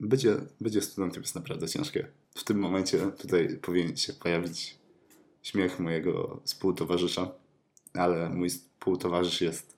Bycie, 0.00 0.36
bycie 0.60 0.82
studentem 0.82 1.22
jest 1.22 1.34
naprawdę 1.34 1.68
ciężkie. 1.68 2.08
W 2.34 2.44
tym 2.44 2.58
momencie 2.58 2.98
tutaj 2.98 3.58
powinien 3.62 3.96
się 3.96 4.12
pojawić 4.12 4.78
śmiech 5.42 5.80
mojego 5.80 6.40
współtowarzysza, 6.44 7.30
ale 7.94 8.28
mój 8.28 8.50
współtowarzysz 8.50 9.40
jest 9.40 9.76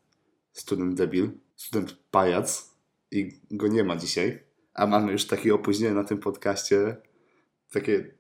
student 0.53 0.95
debil, 0.95 1.31
student 1.57 1.97
pajac 2.11 2.71
i 3.11 3.41
go 3.51 3.69
nie 3.69 3.85
ma 3.85 3.97
dzisiaj. 3.97 4.43
A 4.75 4.87
mamy 4.87 5.13
już 5.13 5.27
takie 5.27 5.55
opóźnienie 5.55 5.95
na 5.95 6.05
tym 6.05 6.19
podcaście, 6.19 6.97
takie, 7.73 8.15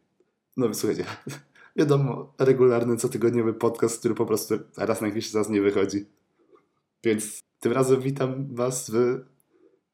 no 0.56 0.74
słuchajcie, 0.74 1.04
wiadomo, 1.76 2.34
regularny, 2.38 2.96
cotygodniowy 2.96 3.54
podcast, 3.54 3.98
który 3.98 4.14
po 4.14 4.26
prostu 4.26 4.54
raz 4.76 5.00
na 5.00 5.06
jakiś 5.06 5.30
czas 5.30 5.48
nie 5.48 5.60
wychodzi. 5.60 6.06
Więc 7.04 7.40
tym 7.60 7.72
razem 7.72 8.00
witam 8.00 8.54
Was 8.54 8.90
w 8.90 9.20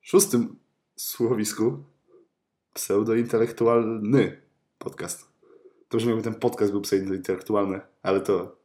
szóstym 0.01 0.57
słuchowisku 0.97 1.85
pseudointelektualny 2.77 4.43
podcast. 4.79 5.27
To 5.89 5.97
brzmi, 5.97 6.11
jakby 6.11 6.25
ten 6.25 6.35
podcast 6.35 6.73
był 6.73 6.81
pseudointelektualny, 6.81 7.81
ale 8.03 8.21
to 8.21 8.57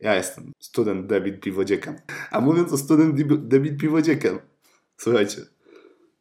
ja 0.00 0.14
jestem 0.14 0.52
student 0.58 1.06
debit 1.06 1.40
piwodziekiem. 1.40 1.94
A 2.30 2.40
mówiąc 2.40 2.72
o 2.72 2.78
student 2.78 3.22
debit 3.48 3.80
piwodziekiem, 3.80 4.38
słuchajcie, 4.96 5.42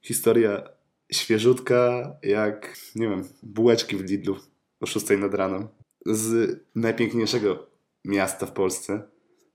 historia 0.01 0.69
świeżutka 1.11 2.11
jak, 2.23 2.77
nie 2.95 3.09
wiem, 3.09 3.23
bułeczki 3.43 3.95
w 3.97 4.09
Lidlu 4.09 4.37
o 4.79 4.85
6 4.85 5.05
nad 5.19 5.33
ranem. 5.33 5.67
Z 6.05 6.59
najpiękniejszego 6.75 7.67
miasta 8.05 8.45
w 8.45 8.51
Polsce, 8.51 9.01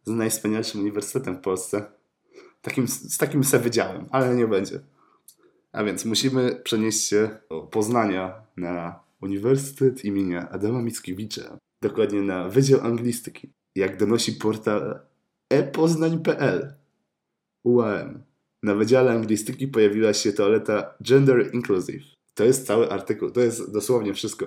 z 0.04 0.10
najwspanialszym 0.10 0.80
uniwersytetem 0.80 1.36
w 1.36 1.40
Polsce. 1.40 1.84
Takim, 2.62 2.88
z 2.88 3.18
takim 3.18 3.44
se 3.44 3.58
wydziałem, 3.58 4.06
ale 4.10 4.34
nie 4.34 4.46
będzie. 4.46 4.80
A 5.72 5.84
więc 5.84 6.04
musimy 6.04 6.60
przenieść 6.64 7.08
się 7.08 7.38
do 7.50 7.60
Poznania 7.60 8.42
na 8.56 9.00
Uniwersytet 9.20 10.04
imienia 10.04 10.50
Adama 10.50 10.82
Mickiewicza. 10.82 11.58
Dokładnie 11.82 12.22
na 12.22 12.48
Wydział 12.48 12.80
Anglistyki. 12.80 13.50
Jak 13.76 13.96
donosi 13.96 14.32
portal 14.32 15.00
epoznań.pl 15.50 16.74
UAM. 17.64 18.22
Na 18.62 18.74
Wydziale 18.74 19.12
Anglistyki 19.12 19.68
pojawiła 19.68 20.12
się 20.12 20.32
toaleta 20.32 20.94
Gender 21.02 21.54
Inclusive. 21.54 22.04
To 22.34 22.44
jest 22.44 22.66
cały 22.66 22.90
artykuł, 22.90 23.30
to 23.30 23.40
jest 23.40 23.72
dosłownie 23.72 24.14
wszystko. 24.14 24.46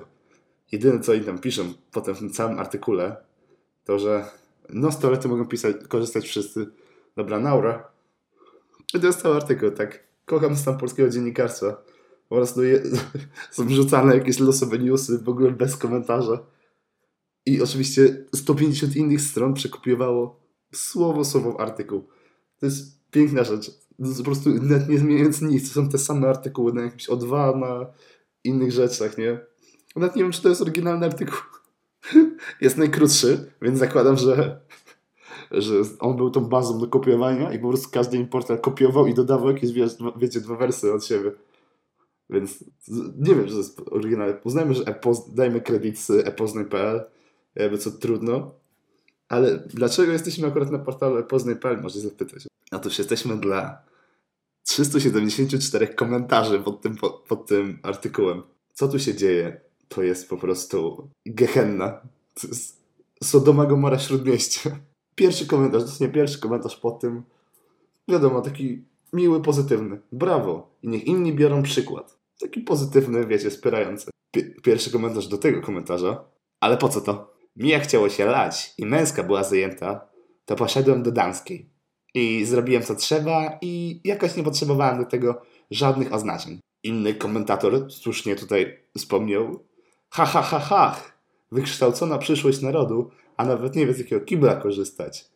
Jedyne 0.72 1.00
co 1.00 1.12
oni 1.12 1.22
tam 1.22 1.40
piszą 1.40 1.74
potem 1.92 2.16
w 2.16 2.20
tym 2.20 2.30
całym 2.30 2.60
artykule, 2.60 3.16
to 3.84 4.00
że 4.00 4.26
no 4.70 4.92
z 4.92 5.00
toalety 5.00 5.28
mogą 5.28 5.46
pisać, 5.46 5.76
korzystać 5.88 6.26
wszyscy. 6.28 6.68
Dobra, 7.16 7.40
Naura. 7.40 7.88
I 8.94 9.00
to 9.00 9.08
jest 9.08 9.22
cały 9.22 9.36
artykuł, 9.36 9.72
tak. 9.72 10.04
Kocham 10.26 10.56
stan 10.56 10.78
polskiego 10.78 11.10
dziennikarstwa. 11.10 11.84
Po 12.30 12.36
prostu 12.36 12.64
je, 12.64 12.84
są 13.52 13.68
wrzucane 13.68 14.16
jakieś 14.16 14.40
losowe 14.40 14.80
newsy, 14.80 15.20
w 15.20 15.30
ogóle 15.30 15.52
bez 15.52 15.78
komentarza. 15.78 16.40
I 17.46 17.62
oczywiście 17.62 18.26
150 18.36 18.96
innych 18.96 19.22
stron 19.22 19.54
przekopiowało 19.54 20.40
słowo 20.74 21.26
słowo 21.26 21.60
artykuł. 21.60 22.08
To 22.60 22.66
jest 22.66 23.10
piękna 23.12 23.44
rzecz. 23.44 23.72
Po 24.18 24.24
prostu 24.24 24.50
nawet 24.50 24.90
nie 24.90 24.98
zmieniając 24.98 25.42
nic. 25.42 25.68
To 25.68 25.74
są 25.74 25.90
te 25.90 25.98
same 25.98 26.30
artykuły 26.30 26.74
na 26.74 26.82
jakimś 26.82 27.10
O2, 27.10 27.60
na 27.60 27.86
innych 28.44 28.72
rzeczach, 28.72 29.18
nie? 29.18 29.40
Nawet 29.96 30.16
nie 30.16 30.24
wiem, 30.24 30.32
czy 30.32 30.42
to 30.42 30.50
jest 30.50 30.62
oryginalny 30.62 31.06
artykuł. 31.06 31.38
Jest 32.62 32.78
najkrótszy, 32.78 33.52
więc 33.62 33.80
zakładam, 33.80 34.18
że, 34.18 34.62
że 35.52 35.74
on 36.00 36.16
był 36.16 36.30
tą 36.30 36.46
bazą 36.46 36.80
do 36.80 36.88
kopiowania 36.88 37.54
i 37.54 37.60
po 37.60 37.68
prostu 37.68 37.90
każdy 37.92 38.18
importer 38.18 38.62
kopiował 38.62 39.08
i 39.08 39.14
dodawał 39.14 39.48
jakieś, 39.48 39.72
wiecie, 40.18 40.42
dwa 40.42 40.56
wersy 40.56 40.94
od 40.94 41.06
siebie. 41.06 41.32
Więc 42.30 42.64
nie 43.18 43.36
wiem, 43.36 43.48
że 43.48 43.52
to 43.52 43.58
jest 43.58 43.82
oryginalne. 43.92 44.40
Uznajmy, 44.44 44.74
że 44.74 44.84
dajmy 45.34 45.62
kredyt 45.62 46.00
z 46.00 46.10
epoznaj.pl, 46.10 47.04
jakby 47.56 47.78
co 47.78 47.92
trudno. 47.92 48.52
Ale 49.30 49.58
dlaczego 49.68 50.12
jesteśmy 50.12 50.48
akurat 50.48 50.72
na 50.72 50.80
portalu 50.80 51.18
epoznaj.pl, 51.18 51.82
może 51.82 52.00
zapytać. 52.00 52.48
Otóż 52.72 53.00
jesteśmy 53.00 53.38
dla 53.38 53.84
374 54.64 55.88
komentarzy 55.88 56.60
pod 56.60 56.82
tym, 56.82 56.96
pod, 56.96 57.24
pod 57.28 57.46
tym 57.46 57.80
artykułem. 57.84 58.44
Co 58.74 58.88
tu 58.88 59.00
się 59.00 59.16
dzieje? 59.16 59.62
To 59.88 60.04
jest 60.04 60.30
po 60.30 60.38
prostu 60.38 61.10
gehenna. 61.26 62.02
To 62.34 62.48
jest 62.48 62.82
Sodoma 63.24 63.66
Gomora 63.66 64.00
Śródmieście. 64.00 64.80
Pierwszy 65.16 65.48
komentarz, 65.48 65.84
dosłownie 65.84 66.14
pierwszy 66.14 66.40
komentarz 66.40 66.76
po 66.78 66.92
tym. 66.92 67.24
Wiadomo, 68.08 68.42
taki 68.42 68.84
miły, 69.14 69.42
pozytywny. 69.42 70.02
Brawo. 70.12 70.70
I 70.84 70.88
niech 70.88 71.06
inni 71.06 71.34
biorą 71.34 71.64
przykład. 71.64 72.18
Taki 72.40 72.62
pozytywny, 72.62 73.28
wiecie, 73.28 73.50
wspierający. 73.50 74.12
pierwszy 74.64 74.92
komentarz 74.92 75.28
do 75.28 75.38
tego 75.38 75.62
komentarza. 75.62 76.24
Ale 76.60 76.78
po 76.78 76.90
co 76.90 77.02
to? 77.02 77.36
Mi 77.56 77.70
jak 77.70 77.84
chciało 77.84 78.10
się 78.10 78.26
lać 78.26 78.74
i 78.78 78.86
męska 78.86 79.24
była 79.24 79.44
zajęta, 79.44 80.08
to 80.46 80.56
poszedłem 80.56 81.04
do 81.04 81.12
damskiej. 81.12 81.70
I 82.14 82.46
zrobiłem 82.46 82.84
co 82.84 82.96
trzeba 82.96 83.58
i 83.62 84.02
jakoś 84.04 84.36
nie 84.36 84.44
potrzebowałem 84.44 84.98
do 84.98 85.06
tego 85.06 85.42
żadnych 85.72 86.14
oznaczeń. 86.14 86.60
Inny 86.84 87.14
komentator 87.14 87.92
słusznie 87.92 88.36
tutaj 88.36 88.80
wspomniał, 88.98 89.64
ha 90.10 90.26
ha 90.26 90.42
ha 90.42 90.60
ha, 90.60 91.02
wykształcona 91.52 92.18
przyszłość 92.18 92.62
narodu, 92.62 93.12
a 93.38 93.46
nawet 93.46 93.76
nie 93.76 93.88
wie 93.88 93.94
z 93.94 94.00
jakiego 94.00 94.26
kibla 94.26 94.56
korzystać. 94.56 95.30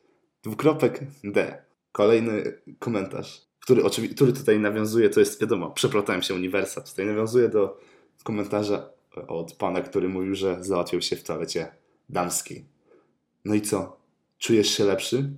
Dwukropek 0.44 1.00
D. 1.24 1.64
Kolejny 1.92 2.62
komentarz, 2.80 3.42
który, 3.60 3.84
który 4.16 4.34
tutaj 4.34 4.60
nawiązuje, 4.60 5.10
to 5.10 5.20
jest 5.20 5.42
wiadomo, 5.42 5.72
przeplotałem 5.72 6.22
się 6.22 6.34
uniwersa, 6.34 6.82
tutaj 6.82 7.06
nawiązuje 7.06 7.50
do 7.50 7.80
komentarza 8.24 8.90
od 9.28 9.54
pana, 9.54 9.82
który 9.82 10.10
mówił, 10.10 10.36
że 10.36 10.64
załatwił 10.64 11.02
się 11.02 11.16
w 11.16 11.24
toalecie 11.24 11.72
damskiej. 12.10 12.66
No 13.46 13.56
i 13.56 13.62
co? 13.62 14.00
Czujesz 14.38 14.70
się 14.70 14.84
lepszy? 14.84 15.30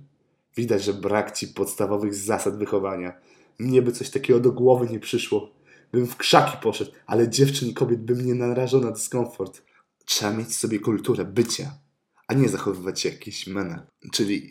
Widać, 0.56 0.84
że 0.84 0.94
brak 0.94 1.32
ci 1.32 1.48
podstawowych 1.48 2.14
zasad 2.14 2.58
wychowania. 2.58 3.12
Mnie 3.58 3.82
by 3.82 3.92
coś 3.92 4.10
takiego 4.10 4.40
do 4.40 4.52
głowy 4.52 4.86
nie 4.90 5.00
przyszło. 5.00 5.50
Bym 5.92 6.06
w 6.06 6.16
krzaki 6.16 6.56
poszedł, 6.62 6.90
ale 7.06 7.28
dziewczyn 7.28 7.68
i 7.68 7.74
kobiet 7.74 8.00
bym 8.00 8.26
nie 8.26 8.34
narażał 8.34 8.80
na 8.80 8.90
dyskomfort. 8.90 9.62
Trzeba 10.04 10.32
mieć 10.32 10.56
sobie 10.56 10.78
kulturę 10.78 11.24
bycia, 11.24 11.70
a 12.32 12.34
nie 12.34 12.48
zachowywać 12.48 13.00
się 13.00 13.08
jakiś 13.08 13.46
menel. 13.46 13.80
Czyli, 14.12 14.48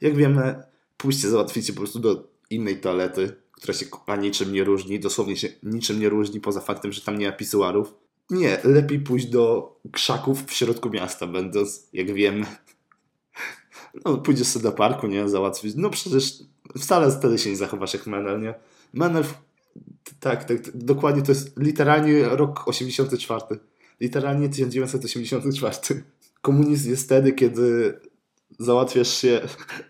jak 0.00 0.16
wiemy, 0.16 0.62
pójście 0.96 1.28
załatwicie 1.28 1.72
po 1.72 1.78
prostu 1.78 1.98
do 1.98 2.28
innej 2.50 2.80
toalety, 2.80 3.36
która 3.52 3.74
się 3.74 3.86
niczym 4.18 4.52
nie 4.52 4.64
różni, 4.64 5.00
dosłownie 5.00 5.36
się 5.36 5.48
niczym 5.62 6.00
nie 6.00 6.08
różni, 6.08 6.40
poza 6.40 6.60
faktem, 6.60 6.92
że 6.92 7.00
tam 7.00 7.18
nie 7.18 7.26
ma 7.26 7.32
pisuarów. 7.32 7.94
Nie, 8.30 8.58
lepiej 8.64 9.00
pójść 9.00 9.26
do 9.26 9.72
krzaków 9.92 10.44
w 10.44 10.52
środku 10.52 10.90
miasta, 10.90 11.26
będąc, 11.26 11.88
jak 11.92 12.12
wiemy, 12.14 12.46
no, 14.04 14.18
pójdziesz 14.18 14.46
sobie 14.46 14.62
do 14.62 14.72
parku, 14.72 15.06
nie, 15.06 15.28
załatwić. 15.28 15.74
No 15.76 15.90
przecież 15.90 16.34
wcale 16.78 17.12
wtedy 17.12 17.38
się 17.38 17.50
nie 17.50 17.56
zachowasz 17.56 17.94
jak 17.94 18.06
Menel, 18.06 18.40
nie? 18.40 18.54
Menel, 18.92 19.24
tak, 20.20 20.44
tak, 20.44 20.76
dokładnie 20.76 21.22
to 21.22 21.32
jest 21.32 21.58
literalnie 21.58 22.24
rok 22.24 22.68
84. 22.68 23.42
Literalnie 24.00 24.48
1984. 24.48 26.04
Komunizm 26.46 26.90
jest 26.90 27.04
wtedy, 27.04 27.32
kiedy 27.32 27.98
załatwiasz 28.58 29.08
się, 29.08 29.40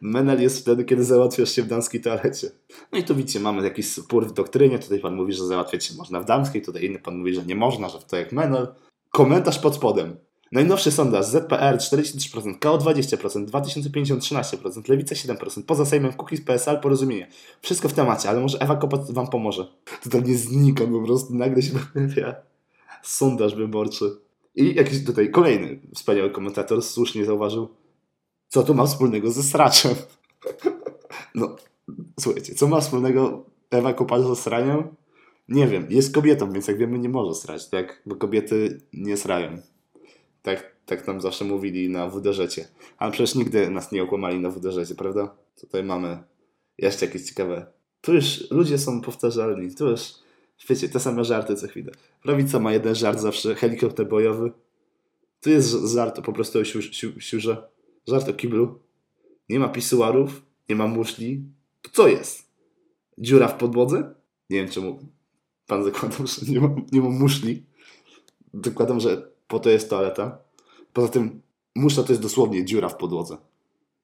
Menel 0.00 0.42
jest 0.42 0.58
wtedy, 0.58 0.84
kiedy 0.84 1.04
załatwiasz 1.04 1.52
się 1.52 1.62
w 1.62 1.66
damskiej 1.66 2.00
toalecie. 2.00 2.50
No 2.92 2.98
i 2.98 3.04
tu 3.04 3.14
widzicie, 3.14 3.40
mamy 3.40 3.64
jakiś 3.64 3.92
spór 3.92 4.26
w 4.26 4.32
doktrynie. 4.32 4.78
Tutaj 4.78 4.98
pan 4.98 5.16
mówi, 5.16 5.32
że 5.32 5.46
załatwiać 5.46 5.84
się 5.84 5.94
można 5.94 6.20
w 6.20 6.24
damskiej, 6.24 6.62
tutaj 6.62 6.84
inny 6.84 6.98
pan 6.98 7.18
mówi, 7.18 7.34
że 7.34 7.44
nie 7.44 7.54
można, 7.54 7.88
że 7.88 7.98
to 7.98 8.16
jak 8.16 8.32
Menel. 8.32 8.68
Komentarz 9.10 9.58
pod 9.58 9.74
spodem. 9.74 10.16
Najnowszy 10.52 10.90
sondaż 10.90 11.26
ZPR 11.26 11.76
43%, 11.76 12.58
KO 12.58 12.78
20%, 12.78 13.44
2050 13.44 14.22
13%, 14.22 14.88
Lewica 14.88 15.14
7%, 15.14 15.62
poza 15.62 15.84
Sejmem 15.84 16.12
Kukiz 16.12 16.40
PSL 16.40 16.80
porozumienie. 16.80 17.28
Wszystko 17.62 17.88
w 17.88 17.92
temacie, 17.92 18.28
ale 18.28 18.40
może 18.40 18.58
Ewa 18.58 18.76
Kopacz 18.76 19.00
wam 19.10 19.28
pomoże. 19.28 19.66
To 20.02 20.10
tam 20.10 20.24
nie 20.24 20.38
znika, 20.38 20.84
po 20.86 21.02
prostu 21.02 21.34
nagle 21.34 21.62
się 21.62 21.72
pojawia 21.94 22.34
sondaż 23.02 23.54
wyborczy. 23.54 24.25
I 24.56 24.74
jakiś 24.74 25.04
tutaj 25.04 25.30
kolejny 25.30 25.80
wspaniały 25.94 26.30
komentator 26.30 26.82
słusznie 26.82 27.24
zauważył, 27.24 27.68
co 28.48 28.62
to 28.62 28.74
ma 28.74 28.86
wspólnego 28.86 29.30
ze 29.30 29.42
sraczem. 29.42 29.94
No, 31.34 31.56
słuchajcie, 32.20 32.54
co 32.54 32.66
ma 32.66 32.80
wspólnego 32.80 33.44
Ewa 33.70 33.92
Kopacz 33.92 34.22
ze 34.22 34.36
sraniem? 34.36 34.82
Nie 35.48 35.66
wiem, 35.66 35.86
jest 35.90 36.14
kobietą, 36.14 36.52
więc 36.52 36.68
jak 36.68 36.78
wiemy 36.78 36.98
nie 36.98 37.08
może 37.08 37.34
srać, 37.34 37.68
tak? 37.68 38.02
Bo 38.06 38.16
kobiety 38.16 38.80
nie 38.92 39.16
srają. 39.16 39.62
Tak, 40.42 40.76
tak 40.86 41.06
nam 41.06 41.20
zawsze 41.20 41.44
mówili 41.44 41.88
na 41.88 42.08
WDŻ. 42.08 42.60
Ale 42.98 43.12
przecież 43.12 43.34
nigdy 43.34 43.70
nas 43.70 43.92
nie 43.92 44.02
okłamali 44.02 44.40
na 44.40 44.50
WDŻ, 44.50 44.94
prawda? 44.96 45.34
Tutaj 45.60 45.84
mamy 45.84 46.18
jeszcze 46.78 47.06
jakieś 47.06 47.22
ciekawe. 47.22 47.66
Tu 48.00 48.14
już 48.14 48.50
ludzie 48.50 48.78
są 48.78 49.00
powtarzalni. 49.00 49.74
Tu 49.74 49.88
już, 49.88 50.12
wiecie, 50.68 50.88
te 50.88 51.00
same 51.00 51.24
żarty 51.24 51.56
co 51.56 51.68
chwilę. 51.68 51.92
Prawica 52.22 52.58
ma 52.58 52.72
jeden 52.72 52.94
żart 52.94 53.20
zawsze, 53.20 53.54
helikopter 53.54 54.08
bojowy. 54.08 54.52
Tu 55.40 55.50
jest 55.50 55.70
żart 55.94 56.20
po 56.20 56.32
prostu 56.32 56.58
o 56.58 56.64
siu, 56.64 56.82
siu, 56.82 57.20
siurze. 57.20 57.68
Żart 58.06 58.28
o 58.28 58.32
kiblu. 58.32 58.78
Nie 59.48 59.58
ma 59.58 59.68
pisuarów, 59.68 60.42
nie 60.68 60.76
ma 60.76 60.86
muszli. 60.86 61.44
To 61.82 61.90
co 61.90 62.08
jest? 62.08 62.50
Dziura 63.18 63.48
w 63.48 63.58
podłodze? 63.58 64.14
Nie 64.50 64.56
wiem 64.58 64.68
czemu 64.68 64.98
Pan 65.66 65.84
zakładam, 65.84 66.26
że 66.26 66.52
nie 66.52 66.60
ma, 66.60 66.68
nie 66.92 67.00
ma 67.00 67.08
muszli. 67.08 67.66
Zakładam, 68.64 69.00
że 69.00 69.30
po 69.48 69.58
to 69.58 69.70
jest 69.70 69.90
toaleta. 69.90 70.38
Poza 70.92 71.08
tym 71.08 71.42
muszla 71.74 72.02
to 72.02 72.12
jest 72.12 72.22
dosłownie 72.22 72.64
dziura 72.64 72.88
w 72.88 72.96
podłodze. 72.96 73.36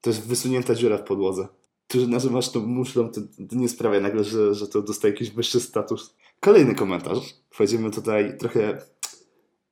To 0.00 0.10
jest 0.10 0.26
wysunięta 0.26 0.74
dziura 0.74 0.98
w 0.98 1.04
podłodze. 1.04 1.48
To, 1.86 2.00
że 2.00 2.06
nazywasz 2.06 2.50
to 2.50 2.60
muszlą, 2.60 3.08
to, 3.08 3.20
to 3.50 3.56
nie 3.56 3.68
sprawia 3.68 4.00
nagle, 4.00 4.24
że, 4.24 4.54
że 4.54 4.68
to 4.68 4.82
dostaje 4.82 5.14
jakiś 5.14 5.30
wyższy 5.30 5.60
status. 5.60 6.14
Kolejny 6.44 6.74
komentarz. 6.74 7.34
Wchodzimy 7.50 7.90
tutaj 7.90 8.38
trochę, 8.38 8.78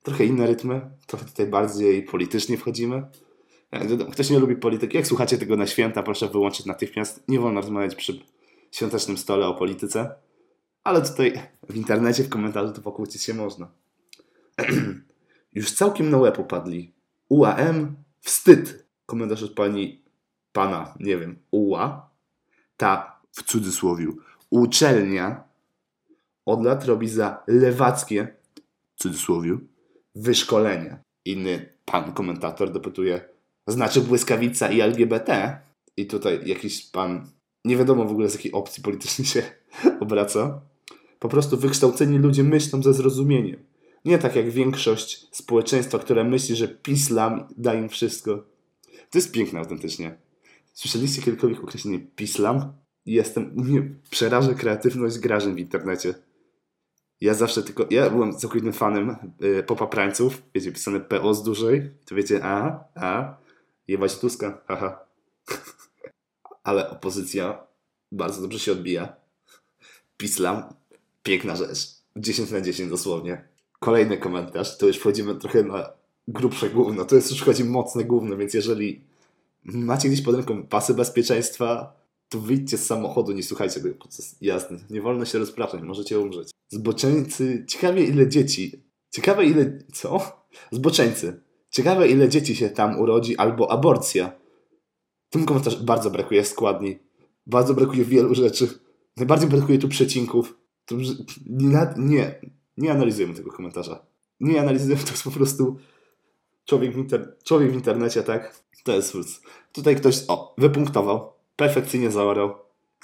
trochę 0.02 0.25
inne 0.25 0.46
rytmy, 0.46 0.90
trochę 1.06 1.25
tutaj 1.25 1.46
bardziej 1.46 2.02
politycznie 2.02 2.58
wchodzimy. 2.58 3.02
Ktoś 4.12 4.31
nie 4.31 4.38
lubi 4.38 4.56
polityki. 4.56 4.96
Jak 4.96 5.06
słuchacie 5.06 5.38
tego 5.38 5.56
na 5.56 5.67
święta, 5.67 6.02
proszę 6.02 6.28
wyłączyć 6.28 6.67
natychmiast. 6.67 7.28
Nie 7.28 7.40
wolno 7.40 7.61
rozmawiać 7.61 7.94
przy 7.94 8.20
świątecznym 8.70 9.19
stole 9.19 9.46
o 9.46 9.55
polityce. 9.55 10.14
Ale 10.84 11.02
tutaj 11.02 11.32
w 11.69 11.76
internecie, 11.76 12.25
w 12.25 12.28
komentarzu 12.28 12.72
to 12.72 12.81
pokłócić 12.81 13.22
się 13.22 13.34
można. 13.34 13.69
Już 15.55 15.72
całkiem 15.72 16.11
na 16.11 16.19
łeb 16.19 16.38
upadli. 16.38 16.94
UAM, 17.28 17.96
wstyd. 18.20 18.87
Komentarz 19.06 19.43
od 19.43 19.52
pani, 19.52 20.05
pana, 20.52 20.94
nie 21.00 21.19
wiem, 21.19 21.38
UA. 21.50 22.11
Ta, 22.76 23.20
w 23.32 23.43
cudzysłowiu, 23.43 24.17
uczelnia 24.50 25.50
od 26.47 26.65
lat 26.65 26.85
robi 26.85 27.09
za 27.09 27.43
lewackie, 27.47 28.29
w 28.97 29.03
cudzysłowiu, 29.03 29.61
wyszkolenie. 30.15 31.03
Inny 31.25 31.73
pan 31.85 32.13
komentator 32.13 32.73
dopytuje, 32.73 33.21
znaczy 33.67 34.01
błyskawica 34.01 34.71
i 34.71 34.81
LGBT? 34.81 35.59
I 35.97 36.07
tutaj 36.07 36.41
jakiś 36.45 36.91
pan, 36.91 37.31
nie 37.65 37.77
wiadomo 37.77 38.05
w 38.05 38.11
ogóle 38.11 38.29
z 38.29 38.35
jakiej 38.35 38.53
opcji 38.53 38.83
politycznej 38.83 39.27
się 39.27 39.43
obraca. 40.01 40.61
Po 41.19 41.29
prostu 41.29 41.57
wykształceni 41.57 42.19
ludzie 42.19 42.45
myślą 42.45 42.83
ze 42.83 42.95
zrozumieniem. 42.95 43.57
Nie 44.05 44.19
tak 44.19 44.37
jak 44.37 44.51
większość 44.51 45.37
społeczeństwa, 45.37 45.99
które 45.99 46.25
myśli, 46.25 46.57
że 46.57 46.69
pislam 46.69 47.49
da 47.57 47.75
im 47.75 47.89
wszystko. 47.89 48.45
To 49.11 49.19
jest 49.19 49.33
piękne 49.33 49.59
autentycznie. 49.59 50.19
Słyszeliście 50.73 51.23
kiedykolwiek 51.23 51.65
określenie 51.65 51.99
pislam? 51.99 52.73
Jestem, 53.07 53.53
mnie 53.55 53.91
przeraża 54.11 54.55
kreatywność 54.55 55.19
grażyn 55.19 55.55
w 55.55 55.59
internecie. 55.59 56.15
Ja 57.20 57.34
zawsze 57.34 57.62
tylko, 57.62 57.87
ja 57.90 58.11
byłem 58.11 58.37
całkowitym 58.37 58.72
fanem 58.72 59.17
y, 59.43 59.62
popaprańców, 59.62 60.43
wiecie, 60.55 60.72
pisane 60.72 61.00
PO 61.00 61.34
z 61.34 61.43
dużej, 61.43 61.90
to 62.05 62.14
wiecie, 62.14 62.40
a, 62.44 62.84
a, 62.94 63.37
jebać 63.88 64.19
Tuska, 64.19 64.62
haha. 64.67 65.05
Ale 66.64 66.90
opozycja 66.90 67.67
bardzo 68.12 68.43
dobrze 68.43 68.58
się 68.58 68.72
odbija. 68.72 69.17
Pislam, 70.17 70.62
piękna 71.22 71.56
rzecz. 71.56 72.00
10 72.17 72.50
na 72.50 72.61
10 72.61 72.90
dosłownie. 72.90 73.49
Kolejny 73.78 74.19
komentarz, 74.19 74.78
to 74.78 74.87
już 74.87 74.99
wchodzimy 74.99 75.34
trochę 75.34 75.62
na 75.62 75.93
grubsze 76.28 76.70
gówno, 76.70 77.05
to 77.05 77.17
jest 77.17 77.31
już 77.31 77.43
chodzi 77.43 77.64
mocne 77.64 78.05
gówno, 78.05 78.37
więc 78.37 78.55
jeżeli 78.55 79.05
macie 79.64 80.08
gdzieś 80.08 80.22
pod 80.22 80.34
ręką 80.34 80.67
pasy 80.67 80.94
bezpieczeństwa, 80.94 82.00
to 82.31 82.41
wyjdźcie 82.41 82.79
z 82.79 82.87
samochodu, 82.87 83.32
nie 83.32 83.43
słuchajcie 83.43 83.81
tego 83.81 83.94
podczas 83.94 84.37
jazdy. 84.41 84.79
Nie 84.91 85.03
wolno 85.03 85.25
się 85.25 85.38
rozpraszać, 85.38 85.82
możecie 85.82 86.21
umrzeć. 86.21 86.50
Zboczeńcy, 86.69 87.65
ciekawie 87.69 88.05
ile 88.05 88.29
dzieci, 88.29 88.85
ciekawe 89.11 89.47
ile, 89.47 89.79
co? 89.93 90.21
Zboczeńcy, 90.71 91.43
ciekawe 91.71 92.09
ile 92.09 92.29
dzieci 92.29 92.56
się 92.56 92.71
tam 92.71 93.00
urodzi, 93.00 93.37
albo 93.37 93.71
aborcja. 93.71 94.32
W 95.29 95.32
tym 95.32 95.44
komentarzu 95.44 95.85
bardzo 95.85 96.11
brakuje 96.11 96.44
składni, 96.44 96.99
bardzo 97.47 97.75
brakuje 97.75 98.05
wielu 98.05 98.35
rzeczy. 98.35 98.69
Najbardziej 99.17 99.49
brakuje 99.49 99.79
tu 99.79 99.88
przecinków. 99.88 100.59
Nie, 101.47 101.94
nie, 101.97 102.41
nie 102.77 102.93
analizujemy 102.93 103.35
tego 103.35 103.53
komentarza. 103.53 104.06
Nie 104.41 104.61
analizujemy, 104.61 105.05
to 105.05 105.11
jest 105.11 105.23
po 105.23 105.31
prostu 105.31 105.77
człowiek 106.65 106.94
w, 106.94 106.99
inter... 106.99 107.37
człowiek 107.44 107.71
w 107.71 107.75
internecie, 107.75 108.23
tak? 108.23 108.65
To 108.85 108.93
jest 108.93 109.17
Tutaj 109.73 109.97
ktoś, 109.97 110.25
o, 110.29 110.55
wypunktował, 110.59 111.32
perfekcyjnie 111.61 112.11
zaorał. 112.11 112.55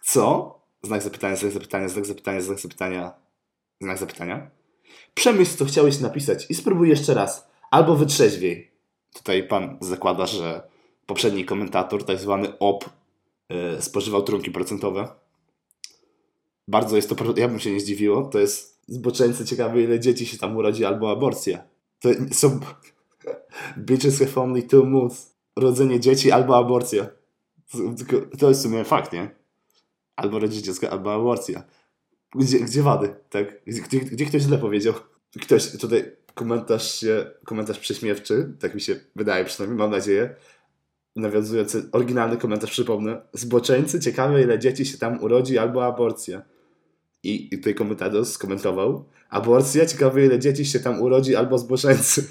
Co? 0.02 0.54
Znak 0.82 1.02
zapytania, 1.02 1.36
znak 1.36 1.52
zapytania, 1.52 1.88
znak 1.88 2.06
zapytania, 2.06 2.40
znak 2.40 2.58
zapytania, 2.60 3.12
znak 3.80 3.98
zapytania. 3.98 4.50
Przemyśl, 5.14 5.56
co 5.56 5.64
chciałeś 5.64 6.00
napisać 6.00 6.46
i 6.50 6.54
spróbuj 6.54 6.88
jeszcze 6.88 7.14
raz. 7.14 7.48
Albo 7.70 7.96
wytrzeźwiej. 7.96 8.70
Tutaj 9.14 9.48
pan 9.48 9.78
zakłada, 9.80 10.26
że 10.26 10.62
poprzedni 11.06 11.44
komentator, 11.44 12.04
tak 12.04 12.18
zwany 12.18 12.58
OP, 12.58 12.90
yy, 13.48 13.82
spożywał 13.82 14.22
trunki 14.22 14.50
procentowe. 14.50 15.08
Bardzo 16.68 16.96
jest 16.96 17.08
to, 17.08 17.16
ja 17.36 17.48
bym 17.48 17.60
się 17.60 17.72
nie 17.72 17.80
zdziwiło, 17.80 18.22
to 18.22 18.38
jest 18.38 18.80
zboczeńcy 18.88 19.44
ciekawe, 19.44 19.82
ile 19.82 20.00
dzieci 20.00 20.26
się 20.26 20.38
tam 20.38 20.56
urodzi, 20.56 20.84
albo 20.84 21.10
aborcja. 21.10 21.64
To 22.00 22.08
są 22.32 22.60
bitches 23.86 24.18
have 24.18 24.42
only 24.42 24.62
two 24.62 24.84
moves. 24.84 25.36
Rodzenie 25.56 26.00
dzieci 26.00 26.32
albo 26.32 26.56
aborcja. 26.56 27.15
To 28.38 28.48
jest 28.48 28.60
w 28.60 28.62
sumie 28.62 28.84
fakt, 28.84 29.12
nie? 29.12 29.30
Albo 30.16 30.48
dziecko, 30.48 30.90
albo 30.90 31.14
aborcja. 31.14 31.62
Gdzie, 32.34 32.60
gdzie 32.60 32.82
wady, 32.82 33.14
tak? 33.30 33.64
Gdzie, 33.66 34.00
gdzie 34.00 34.26
ktoś 34.26 34.42
źle 34.42 34.58
powiedział? 34.58 34.94
Ktoś 35.40 35.72
tutaj 35.78 36.16
komentarz 36.34 36.94
się, 36.94 37.30
komentarz 37.44 37.78
prześmiewczy, 37.78 38.52
tak 38.60 38.74
mi 38.74 38.80
się 38.80 39.00
wydaje 39.16 39.44
przynajmniej, 39.44 39.78
mam 39.78 39.90
nadzieję, 39.90 40.34
nawiązujący, 41.16 41.88
oryginalny 41.92 42.36
komentarz, 42.36 42.70
przypomnę. 42.70 43.22
Zboczeńcy, 43.32 44.00
ciekawe 44.00 44.42
ile 44.42 44.58
dzieci 44.58 44.86
się 44.86 44.98
tam 44.98 45.22
urodzi, 45.22 45.58
albo 45.58 45.86
aborcja. 45.86 46.42
I, 47.22 47.54
i 47.54 47.58
tutaj 47.58 47.74
komentarz 47.74 48.28
skomentował, 48.28 49.04
aborcja, 49.30 49.86
ciekawe 49.86 50.26
ile 50.26 50.38
dzieci 50.38 50.64
się 50.64 50.80
tam 50.80 51.02
urodzi, 51.02 51.36
albo 51.36 51.58
zboczeńcy. 51.58 52.28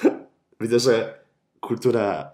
Widzę, 0.60 0.80
że 0.80 1.20
kultura 1.60 2.30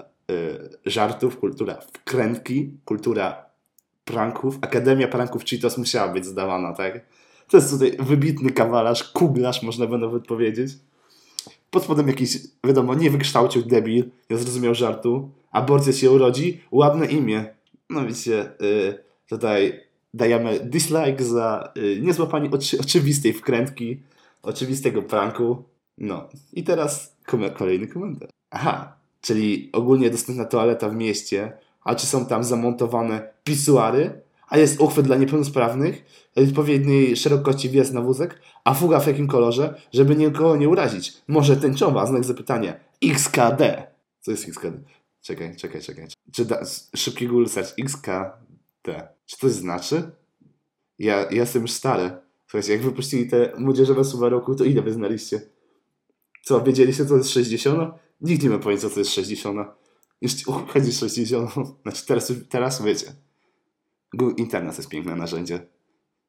żartów, 0.87 1.39
kultura 1.39 1.79
wkrętki, 1.93 2.71
kultura 2.85 3.47
pranków, 4.05 4.59
Akademia 4.61 5.09
Pranków 5.09 5.45
Cheetos 5.45 5.79
musiała 5.79 6.13
być 6.13 6.27
zdawana, 6.27 6.73
tak? 6.73 7.07
To 7.49 7.57
jest 7.57 7.71
tutaj 7.71 7.97
wybitny 7.99 8.51
kawalarz, 8.51 9.05
kuglarz, 9.05 9.63
można 9.63 9.87
by 9.87 9.99
nawet 9.99 10.27
powiedzieć. 10.27 10.73
Pod 11.71 11.85
spodem 11.85 12.09
jakiś, 12.09 12.39
wiadomo, 12.65 12.95
nie 12.95 13.11
wykształcił 13.11 13.63
debil, 13.63 14.05
nie 14.31 14.37
zrozumiał 14.37 14.75
żartu. 14.75 15.31
Aborcja 15.51 15.93
się 15.93 16.11
urodzi, 16.11 16.61
ładne 16.71 17.07
imię. 17.07 17.45
No 17.91 18.07
wiecie, 18.07 18.51
y, 18.63 18.99
tutaj 19.29 19.81
dajemy 20.15 20.61
dislike 20.61 21.25
za 21.25 21.73
y, 21.77 22.01
niezłapanie 22.01 22.51
oczy, 22.51 22.79
oczywistej 22.81 23.33
wkrętki, 23.33 24.01
oczywistego 24.43 25.03
pranku. 25.03 25.65
No 25.99 26.29
i 26.53 26.65
teraz 26.65 27.17
kolejny 27.55 27.87
komentarz. 27.87 28.31
Aha, 28.51 28.97
czyli 29.23 29.71
ogólnie 29.73 30.11
dostępna 30.11 30.45
toaleta 30.45 30.89
w 30.89 30.95
mieście, 30.95 31.53
a 31.85 31.95
czy 31.95 32.07
są 32.07 32.27
tam 32.27 32.45
zamontowane 32.45 33.33
pisuary, 33.45 34.23
a 34.49 34.59
jest 34.59 34.81
uchwyt 34.81 35.07
dla 35.07 35.17
niepełnosprawnych, 35.17 36.05
odpowiedniej 36.37 37.17
szerokości 37.17 37.69
wjazd 37.71 37.93
na 37.93 38.01
wózek, 38.01 38.41
a 38.65 38.75
fuga 38.75 39.01
w 39.01 39.07
jakim 39.07 39.29
kolorze, 39.29 39.81
żeby 39.93 40.17
nikogo 40.17 40.57
nie 40.57 40.69
urazić. 40.69 41.13
Może 41.29 41.57
tęczowa, 41.57 42.07
znak 42.07 42.25
zapytania. 42.25 42.75
XKD. 43.03 43.87
Co 44.21 44.31
jest 44.31 44.49
XKD? 44.49 44.79
Czekaj, 45.21 45.57
czekaj, 45.57 45.83
czekaj. 45.83 46.07
Czy 46.33 46.45
da, 46.45 46.61
szybki 46.97 47.29
Google 47.29 47.47
search 47.47 47.73
XKD. 47.79 49.09
Czy 49.27 49.39
to 49.39 49.49
znaczy? 49.49 50.11
Ja, 50.99 51.17
ja 51.17 51.31
jestem 51.31 51.63
już 51.63 51.71
stary. 51.71 52.11
Słuchajcie, 52.47 52.73
jak 52.73 52.83
wypuścili 52.83 53.29
te 53.29 53.53
młodzieżowe 53.59 54.05
Subaru, 54.05 54.55
to 54.55 54.65
ile 54.65 54.83
wy 54.83 54.93
znaliście? 54.93 55.41
Co, 56.43 56.61
wiedzieliście, 56.61 57.07
co 57.07 57.17
jest 57.17 57.31
60? 57.31 57.95
Nikt 58.23 58.43
nie 58.43 58.51
ma 58.51 58.59
pojęcia, 58.59 58.91
co 58.91 58.99
jest 58.99 59.13
60. 59.13 59.69
Jeśli 60.21 60.45
chodzi 60.69 60.93
60, 60.93 61.51
znaczy 61.83 62.07
teraz, 62.07 62.33
teraz 62.49 62.83
wiecie. 62.83 63.13
Google 64.15 64.35
Internet 64.37 64.77
jest 64.77 64.89
piękne 64.89 65.17
narzędzie. 65.17 65.67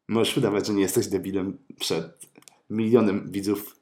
Możesz 0.07 0.37
udawać, 0.37 0.67
że 0.67 0.73
nie 0.73 0.81
jesteś 0.81 1.07
debilem 1.07 1.57
przed 1.79 2.25
milionem 2.69 3.31
widzów. 3.31 3.75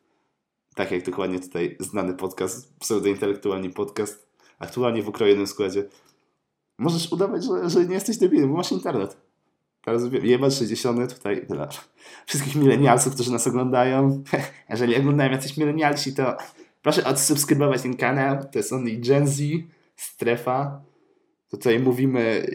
Tak 0.76 0.92
jak 0.92 1.06
dokładnie 1.06 1.40
tutaj 1.40 1.78
znany 1.80 2.14
podcast, 2.14 2.74
pseudointelektualny 2.80 3.70
podcast, 3.70 4.28
aktualnie 4.60 5.04
w 5.04 5.08
ukrojonym 5.08 5.48
składzie. 5.48 5.90
Możesz 6.78 7.12
udawać, 7.12 7.44
że, 7.44 7.70
że 7.70 7.86
nie 7.86 7.94
jesteś 7.94 8.18
debilem, 8.18 8.50
bo 8.50 8.58
masz 8.58 8.72
internet. 8.72 9.18
Teraz 9.86 10.04
jebać 10.24 10.56
60 10.56 11.14
tutaj 11.14 11.46
dla 11.48 11.70
wszystkich 12.26 12.56
milenialsów, 12.56 13.14
którzy 13.14 13.32
nas 13.32 13.48
oglądają. 13.48 14.24
Jeżeli 14.70 14.96
oglądają 14.96 15.32
jacyś 15.32 15.58
milenialsi, 15.58 16.14
to 16.14 16.38
proszę 16.82 17.04
odsubskrybować 17.06 17.82
ten 17.82 17.98
kanał. 17.98 18.38
To 18.52 18.60
jest 18.60 18.74
only 18.74 18.98
Gen 18.98 19.28
Z, 19.28 19.42
strefa. 19.96 20.82
Tutaj 21.50 21.80
mówimy 21.80 22.48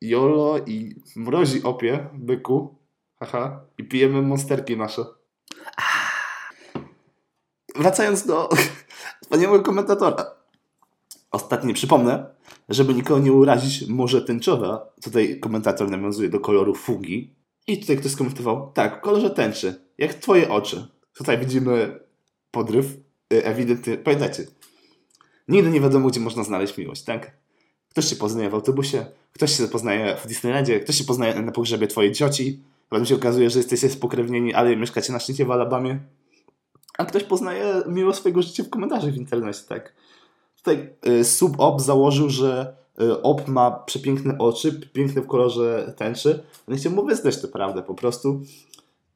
jolo 0.00 0.58
i 0.58 0.96
mrozi 1.16 1.62
opie, 1.62 2.08
byku. 2.14 2.76
Haha. 3.20 3.60
I 3.78 3.84
pijemy 3.84 4.22
monsterki 4.22 4.76
nasze. 4.76 5.04
Wracając 7.76 8.26
do 8.26 8.48
wspaniałego 9.22 9.64
komentatora. 9.64 10.24
Ostatnie 11.30 11.74
przypomnę, 11.74 12.26
żeby 12.68 12.94
nikogo 12.94 13.20
nie 13.20 13.32
urazić, 13.32 13.88
może 13.88 14.22
tęczowa. 14.22 14.92
Tutaj 15.02 15.40
komentator 15.40 15.90
nawiązuje 15.90 16.28
do 16.28 16.40
koloru 16.40 16.74
fugi. 16.74 17.34
I 17.66 17.80
tutaj 17.80 17.96
ktoś 17.96 18.12
skomentował, 18.12 18.72
tak, 18.74 18.98
w 18.98 19.00
kolorze 19.00 19.30
tęczy, 19.30 19.74
jak 19.98 20.14
twoje 20.14 20.50
oczy. 20.50 20.88
Tutaj 21.12 21.38
widzimy 21.38 22.00
podryw, 22.50 22.86
y, 23.32 23.44
ewidentny. 23.44 23.98
Pamiętajcie, 23.98 24.46
nigdy 25.48 25.70
nie 25.70 25.80
wiadomo, 25.80 26.08
gdzie 26.08 26.20
można 26.20 26.44
znaleźć 26.44 26.78
miłość, 26.78 27.02
tak? 27.02 27.30
Ktoś 27.90 28.08
się 28.08 28.16
poznaje 28.16 28.50
w 28.50 28.54
autobusie, 28.54 29.06
ktoś 29.32 29.56
się 29.56 29.68
poznaje 29.68 30.16
w 30.16 30.26
Disneylandzie, 30.26 30.80
ktoś 30.80 30.96
się 30.96 31.04
poznaje 31.04 31.42
na 31.42 31.52
pogrzebie 31.52 31.86
twojej 31.86 32.12
cioci, 32.12 32.60
potem 32.88 33.06
się 33.06 33.14
okazuje, 33.14 33.50
że 33.50 33.58
jesteście 33.58 33.90
spokrewnieni, 33.90 34.54
ale 34.54 34.76
mieszkacie 34.76 35.12
na 35.12 35.18
szczycie 35.18 35.44
w 35.44 35.50
Alabamie. 35.50 35.98
A 36.98 37.04
ktoś 37.04 37.24
poznaje 37.24 37.82
miłość 37.88 38.18
swojego 38.18 38.42
życia 38.42 38.64
w 38.64 38.70
komentarzach 38.70 39.12
w 39.12 39.16
internecie, 39.16 39.60
tak? 39.68 39.92
Tutaj 40.56 40.88
y, 41.06 41.24
sub-op 41.24 41.80
założył, 41.80 42.30
że 42.30 42.76
y, 43.00 43.22
op 43.22 43.48
ma 43.48 43.70
przepiękne 43.70 44.38
oczy, 44.38 44.80
piękne 44.92 45.22
w 45.22 45.26
kolorze 45.26 45.94
tęczy. 45.96 46.42
No 46.68 46.76
chciałem 46.76 46.96
mu 46.96 47.06
wyznać 47.06 47.40
tę 47.40 47.48
prawdę 47.48 47.82
po 47.82 47.94
prostu. 47.94 48.40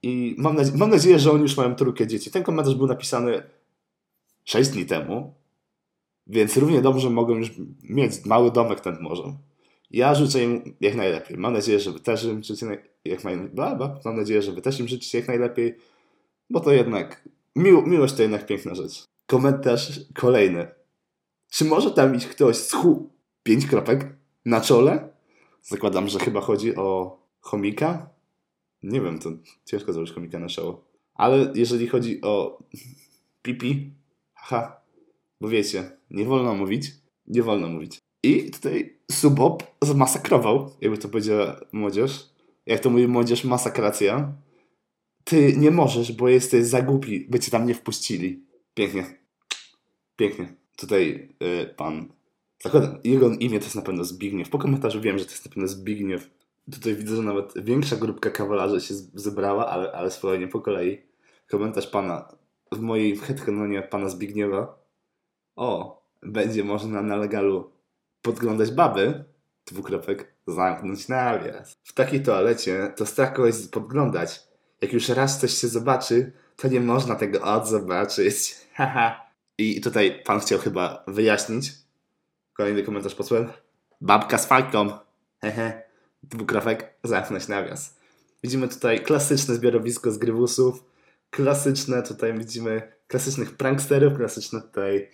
I 0.03 0.35
mam, 0.39 0.57
nadzie 0.57 0.73
mam 0.75 0.91
nadzieję, 0.91 1.19
że 1.19 1.33
oni 1.33 1.43
już 1.43 1.57
mają 1.57 1.75
trójkę 1.75 2.07
dzieci. 2.07 2.31
Ten 2.31 2.43
komentarz 2.43 2.75
był 2.75 2.87
napisany 2.87 3.43
6 4.51 4.71
dni 4.71 4.87
temu, 4.87 5.35
więc 6.27 6.57
równie 6.57 6.83
dobrze 6.83 7.11
mogą 7.11 7.35
już 7.35 7.51
mieć 7.83 8.25
mały 8.25 8.51
domek 8.51 8.85
nad 8.85 9.01
morzem. 9.01 9.37
Ja 9.91 10.15
życzę 10.15 10.45
im 10.45 10.75
jak 10.81 10.95
najlepiej. 10.95 11.37
Mam 11.39 11.53
nadzieję, 11.53 11.81
że 11.81 11.93
wy 11.93 12.01
też 12.01 12.25
im 12.25 12.43
życzycie 12.43 12.83
jak 13.05 13.25
najlepiej. 13.25 13.57
Mam 14.05 14.17
nadzieję, 14.17 14.43
że 14.43 14.63
też 14.63 14.81
im 14.81 14.89
życzycie 14.89 15.19
jak 15.19 15.29
najlepiej, 15.29 15.77
bo 16.51 16.61
to 16.61 16.73
jednak 16.73 17.29
miło 17.57 17.83
miłość 17.83 18.15
to 18.15 18.23
jednak 18.23 18.47
piękna 18.47 18.75
rzecz. 18.75 19.05
Komentarz 19.27 20.01
kolejny. 20.15 20.69
Czy 21.51 21.65
może 21.65 21.91
tam 21.91 22.15
iść 22.15 22.27
ktoś 22.27 22.57
z 22.57 22.73
hu 22.73 23.11
pięć 23.43 23.67
kropek 23.67 24.17
na 24.45 24.61
czole? 24.61 25.09
Zakładam, 25.63 26.09
że 26.09 26.19
chyba 26.19 26.41
chodzi 26.41 26.77
o 26.77 27.19
chomika. 27.41 28.11
Nie 28.83 29.01
wiem, 29.01 29.19
to 29.19 29.31
ciężko 29.65 29.93
zrobić 29.93 30.13
chomika 30.13 30.39
na 30.39 30.49
czoło. 30.49 30.85
Ale 31.15 31.53
jeżeli 31.55 31.89
chodzi 31.89 32.21
o 32.21 32.63
pipi, 33.43 34.00
haha, 34.41 34.81
bo 35.41 35.49
wiecie, 35.49 35.91
nie 36.11 36.25
wolno 36.25 36.55
mówić, 36.55 36.91
nie 37.27 37.43
wolno 37.43 37.69
mówić. 37.69 37.99
I 38.23 38.51
tutaj 38.51 38.99
Subop 39.11 39.63
zmasakrował, 39.83 40.71
jakby 40.81 40.99
to 40.99 41.09
powiedziała 41.09 41.61
młodzież. 41.73 42.31
Jak 42.67 42.81
to 42.81 42.91
mówi 42.91 43.09
młodzież, 43.09 43.45
masakracja. 43.45 44.33
Ty 45.25 45.57
nie 45.57 45.71
możesz, 45.71 46.13
bo 46.13 46.29
jesteś 46.29 46.67
za 46.67 46.83
głupi, 46.83 47.27
by 47.31 47.41
cię 47.41 47.51
tam 47.51 47.67
nie 47.67 47.75
wpuścili. 47.75 48.47
Pięknie. 48.75 49.19
Pięknie. 50.17 50.55
Tutaj 50.77 51.29
y, 51.43 51.75
pan... 51.77 52.13
Zakładam, 52.63 52.99
jego 53.05 53.31
imię 53.31 53.59
to 53.59 53.65
jest 53.65 53.77
na 53.77 53.83
pewno 53.83 54.05
Zbigniew. 54.05 54.51
Po 54.51 54.59
komentarzu 54.59 55.01
wiem, 55.01 55.19
że 55.19 55.25
to 55.25 55.31
jest 55.31 55.45
na 55.45 55.53
pewno 55.53 55.69
Zbigniew. 55.69 56.31
Tutaj 56.73 56.97
widzę, 56.97 57.17
że 57.17 57.23
nawet 57.23 57.65
większa 57.65 57.97
grupka 57.97 58.31
kawalarzy 58.31 58.81
się 58.81 58.95
zebrała, 59.15 59.67
ale, 59.67 59.93
ale 59.93 60.11
spokojnie 60.11 60.49
po 60.49 60.61
kolei. 60.61 60.99
Komentarz 61.51 61.87
pana 61.87 62.40
w 62.73 62.81
mojej 62.81 63.17
headcanonie 63.17 63.83
pana 63.83 64.09
Zbigniewa. 64.09 64.79
O, 65.57 66.01
będzie 66.23 66.65
można 66.65 67.03
na 67.03 67.17
legalu 67.17 67.73
podglądać 68.23 68.71
baby, 68.71 69.25
dwukropek, 69.67 70.35
zamknąć 70.47 71.09
nawias. 71.09 71.77
W 71.85 71.93
takiej 71.93 72.23
toalecie 72.23 72.93
to 72.97 73.07
strach 73.07 73.33
kogoś 73.33 73.55
podglądać. 73.71 74.43
Jak 74.83 74.93
już 74.93 75.09
raz 75.09 75.41
coś 75.41 75.55
się 75.55 75.69
zobaczy, 75.69 76.33
to 76.57 76.69
nie 76.69 76.81
można 76.81 77.15
tego 77.15 77.43
odzobaczyć. 77.43 78.57
Haha. 78.75 79.31
I 79.59 79.81
tutaj 79.81 80.23
pan 80.25 80.41
chciał 80.41 80.59
chyba 80.59 81.05
wyjaśnić. 81.07 81.73
Kolejny 82.53 82.83
komentarz 82.83 83.15
posłem. 83.15 83.49
Babka 84.01 84.39
z 84.39 84.47
fajką. 84.47 84.91
Hehe. 85.41 85.83
Dwukropek, 86.23 86.95
zamknąć 87.05 87.49
nawias. 87.49 87.97
Widzimy 88.43 88.69
tutaj 88.69 89.01
klasyczne 89.01 89.55
zbiorowisko 89.55 90.13
z 90.13 90.19
grywusów. 90.19 90.90
Klasyczne 91.31 92.03
tutaj 92.03 92.39
widzimy 92.39 92.93
klasycznych 93.07 93.57
pranksterów, 93.57 94.15
klasyczne 94.17 94.63
tutaj 94.63 95.09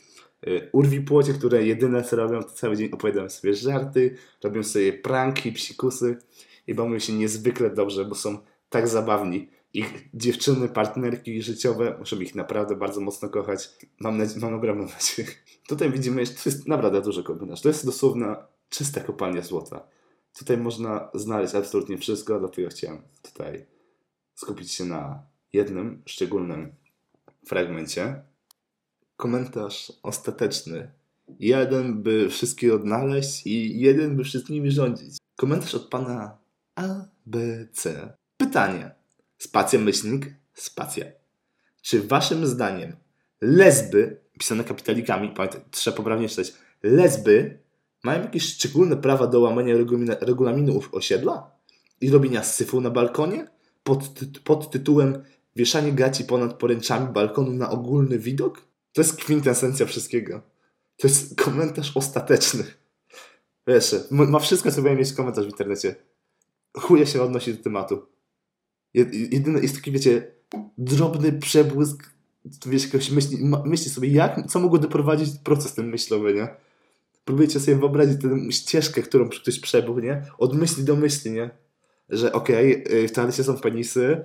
y, 0.47 0.69
urwi 0.73 1.01
płocie, 1.01 1.33
które 1.33 1.67
jedyne 1.67 2.05
co 2.05 2.17
robią, 2.17 2.43
to 2.43 2.51
cały 2.51 2.77
dzień 2.77 2.93
opowiadają 2.93 3.31
sobie 3.31 3.55
żarty, 3.55 4.17
robią 4.45 4.63
sobie 4.63 4.93
pranki, 4.93 5.53
psikusy 5.53 6.19
i 6.67 6.75
bawią 6.75 6.99
się 6.99 7.13
niezwykle 7.13 7.71
dobrze, 7.71 8.05
bo 8.05 8.15
są 8.15 8.39
tak 8.69 8.89
zabawni. 8.89 9.49
Ich 9.75 10.09
dziewczyny, 10.15 10.69
partnerki 10.69 11.43
życiowe 11.43 11.97
muszą 11.99 12.21
ich 12.21 12.35
naprawdę 12.35 12.77
bardzo 12.77 13.01
mocno 13.01 13.29
kochać. 13.29 13.71
Mam, 14.01 14.19
nadzie- 14.19 14.41
mam 14.41 14.55
ogromną 14.55 14.85
nadzieję. 14.85 15.29
Tutaj 15.69 15.91
widzimy, 15.91 16.21
jeszcze, 16.21 16.35
to 16.35 16.51
jest 16.51 16.69
naprawdę 16.69 17.03
duży 17.03 17.23
kombinat. 17.23 17.63
To 17.63 17.69
jest 17.69 17.87
dosłowna 17.87 18.47
czysta 18.69 19.01
kopalnia 19.01 19.43
złota. 19.43 19.89
Tutaj 20.39 20.59
można 20.59 21.11
znaleźć 21.15 21.55
absolutnie 21.55 21.99
wszystko, 21.99 22.39
dlatego 22.39 22.69
chciałem 22.69 23.03
tutaj 23.23 23.67
skupić 24.35 24.73
się 24.73 24.85
na 24.85 25.23
jednym 25.57 26.03
szczególnym 26.07 26.73
fragmencie. 27.47 28.23
Komentarz 29.17 29.93
ostateczny. 30.03 30.91
Jeden, 31.41 32.03
by 32.03 32.29
wszystkie 32.29 32.75
odnaleźć 32.75 33.47
i 33.47 33.81
jeden, 33.81 34.17
by 34.17 34.25
wszystkimi 34.25 34.71
rządzić. 34.71 35.17
Komentarz 35.37 35.75
od 35.75 35.89
pana 35.89 36.39
ABC. 36.75 38.13
Pytanie. 38.37 38.91
Spacja 39.39 39.79
myślnik, 39.79 40.35
spacja. 40.55 41.07
Czy 41.83 42.03
waszym 42.03 42.47
zdaniem 42.47 42.97
lesby, 43.41 44.21
pisane 44.39 44.65
kapitalikami, 44.65 45.29
pamiętaj, 45.29 45.61
trzeba 45.71 45.97
poprawnie 45.97 46.29
czytać, 46.29 46.53
lesby 46.83 47.59
mają 48.05 48.23
jakieś 48.23 48.45
szczególne 48.45 48.97
prawa 48.97 49.27
do 49.27 49.41
łamania 49.41 49.75
regulaminu, 50.21 50.81
osiedla 50.93 51.51
i 52.01 52.11
robienia 52.11 52.43
syfu 52.43 52.81
na 52.81 52.91
balkonie 52.91 53.47
pod, 53.87 54.01
pod 54.45 54.71
tytułem 54.71 55.23
wieszanie 55.57 55.93
gaci 55.93 56.25
ponad 56.25 56.55
poręczami 56.55 57.13
balkonu 57.13 57.53
na 57.53 57.71
ogólny 57.71 58.19
widok? 58.19 58.63
To 58.93 59.01
jest 59.01 59.17
kwintesencja 59.17 59.87
wszystkiego. 59.87 60.43
To 60.97 61.09
jest 61.09 61.37
komentarz 61.41 61.97
ostateczny. 61.97 62.65
Wiesz, 63.67 63.95
ma 64.11 64.39
wszystko, 64.39 64.71
co 64.71 64.77
powinien 64.77 64.99
mieć 64.99 65.13
komentarz 65.13 65.45
w 65.45 65.51
internecie. 65.51 65.95
Chuje 66.77 67.07
się 67.07 67.23
odnosi 67.23 67.55
do 67.55 67.63
tematu. 67.63 68.07
Jed- 68.95 69.33
Jedyny 69.33 69.61
jest 69.61 69.75
taki, 69.75 69.93
wiecie, 69.93 70.31
drobny 70.79 71.33
przebłysk, 71.33 72.11
wiesz, 72.67 72.85
jakoś 72.85 73.11
myśli, 73.11 73.39
myśli 73.65 73.91
sobie, 73.91 74.09
jak, 74.09 74.47
co 74.47 74.61
mogło 74.61 74.79
doprowadzić 74.79 75.39
proces 75.45 75.75
ten 75.75 75.89
myślowy, 75.89 76.35
nie? 76.35 76.49
Próbujecie 77.25 77.61
sobie 77.61 77.77
wyobrazić 77.77 78.23
tę 78.23 78.53
ścieżkę, 78.53 79.03
którą 79.03 79.29
ktoś 79.29 79.61
przebył, 79.61 79.99
nie? 79.99 80.23
Od 80.39 80.55
myśli 80.55 80.85
do 80.85 80.97
myśli, 80.97 81.31
nie? 81.31 81.51
Że 82.09 82.33
okej, 82.33 82.85
okay, 82.85 83.09
w 83.09 83.13
toalecie 83.13 83.45
są 83.45 83.57
penisy, 83.57 84.25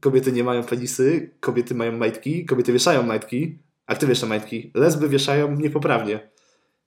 kobiety 0.00 0.32
nie 0.32 0.44
mają 0.44 0.64
penisy, 0.64 1.30
kobiety 1.40 1.74
mają 1.74 1.92
majtki, 1.92 2.46
kobiety 2.46 2.72
wieszają 2.72 3.02
majtki, 3.02 3.58
a 3.86 3.94
kto 3.94 4.06
wiesza 4.06 4.26
majtki? 4.26 4.70
Lesby 4.74 5.08
wieszają 5.08 5.56
niepoprawnie. 5.56 6.30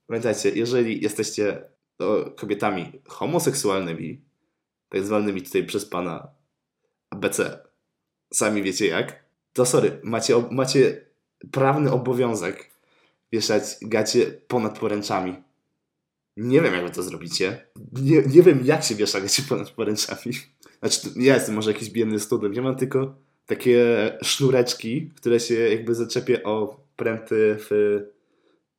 Pamiętajcie, 0.06 0.50
jeżeli 0.50 1.02
jesteście 1.02 1.68
o, 1.98 2.30
kobietami 2.36 2.92
homoseksualnymi, 3.08 4.20
tak 4.88 5.04
zwanymi 5.04 5.42
tutaj 5.42 5.66
przez 5.66 5.86
pana 5.86 6.28
ABC, 7.10 7.58
sami 8.34 8.62
wiecie 8.62 8.86
jak, 8.86 9.24
to 9.52 9.66
sorry, 9.66 10.00
macie, 10.04 10.34
macie 10.50 11.06
prawny 11.52 11.92
obowiązek 11.92 12.70
wieszać 13.32 13.62
gacie 13.82 14.26
ponad 14.26 14.78
poręczami. 14.78 15.36
Nie 16.36 16.60
wiem, 16.60 16.74
jak 16.74 16.84
wy 16.84 16.90
to 16.90 17.02
zrobicie. 17.02 17.66
Nie, 17.92 18.22
nie 18.22 18.42
wiem, 18.42 18.60
jak 18.64 18.84
się 18.84 18.94
wiesza 18.94 19.20
gacie 19.20 19.42
ponad 19.48 19.70
poręczami. 19.70 20.32
Znaczy, 20.80 21.08
ja 21.16 21.34
jestem 21.34 21.54
może 21.54 21.72
jakiś 21.72 21.90
biedny 21.90 22.20
student. 22.20 22.56
Ja 22.56 22.62
mam 22.62 22.76
tylko 22.76 23.14
takie 23.46 23.84
sznureczki, 24.22 25.10
które 25.16 25.40
się 25.40 25.54
jakby 25.54 25.94
zaczepię 25.94 26.42
o 26.42 26.80
pręty 26.96 27.56
w 27.58 28.00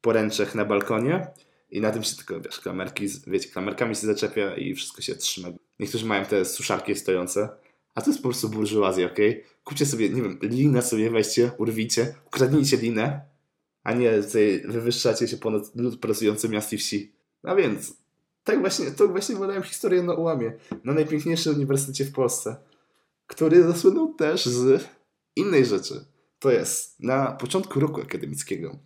poręczach 0.01 0.55
na 0.55 0.65
balkonie 0.65 1.27
i 1.71 1.81
na 1.81 1.91
tym 1.91 2.03
się 2.03 2.15
tylko, 2.15 2.41
wiesz, 2.41 2.59
klamerki, 2.59 3.07
wiecie, 3.27 3.49
klamerkami 3.49 3.95
się 3.95 4.07
zaczepia 4.07 4.55
i 4.55 4.75
wszystko 4.75 5.01
się 5.01 5.15
trzyma. 5.15 5.47
Niektórzy 5.79 6.05
mają 6.05 6.25
te 6.25 6.45
suszarki 6.45 6.95
stojące, 6.95 7.49
a 7.95 8.01
to 8.01 8.09
jest 8.09 8.23
po 8.23 8.29
prostu 8.29 8.49
burżuazja, 8.49 9.05
okej? 9.05 9.43
Kupcie 9.63 9.85
sobie, 9.85 10.09
nie 10.09 10.21
wiem, 10.21 10.39
linę 10.41 10.81
sobie 10.81 11.09
weźcie, 11.09 11.51
urwijcie, 11.57 12.15
ukradnijcie 12.27 12.77
linę, 12.77 13.21
a 13.83 13.93
nie 13.93 14.11
wywyższacie 14.65 15.27
się 15.27 15.37
ponad 15.37 15.75
lud 15.75 15.99
pracujący 15.99 16.49
miast 16.49 16.73
i 16.73 16.77
wsi. 16.77 17.11
A 17.43 17.55
więc, 17.55 17.93
tak 18.49 18.59
właśnie, 18.59 18.91
to 18.91 19.07
właśnie 19.07 19.35
badałem 19.35 19.63
historię 19.63 20.03
na 20.03 20.13
ułamie, 20.13 20.53
na 20.83 20.93
najpiękniejszym 20.93 21.55
uniwersytecie 21.55 22.05
w 22.05 22.11
Polsce, 22.11 22.55
który 23.27 23.63
zasłynął 23.63 24.13
też 24.13 24.45
z 24.45 24.87
innej 25.35 25.65
rzeczy. 25.65 26.05
To 26.39 26.51
jest 26.51 26.99
na 26.99 27.31
początku 27.31 27.79
roku 27.79 28.01
akademickiego, 28.01 28.79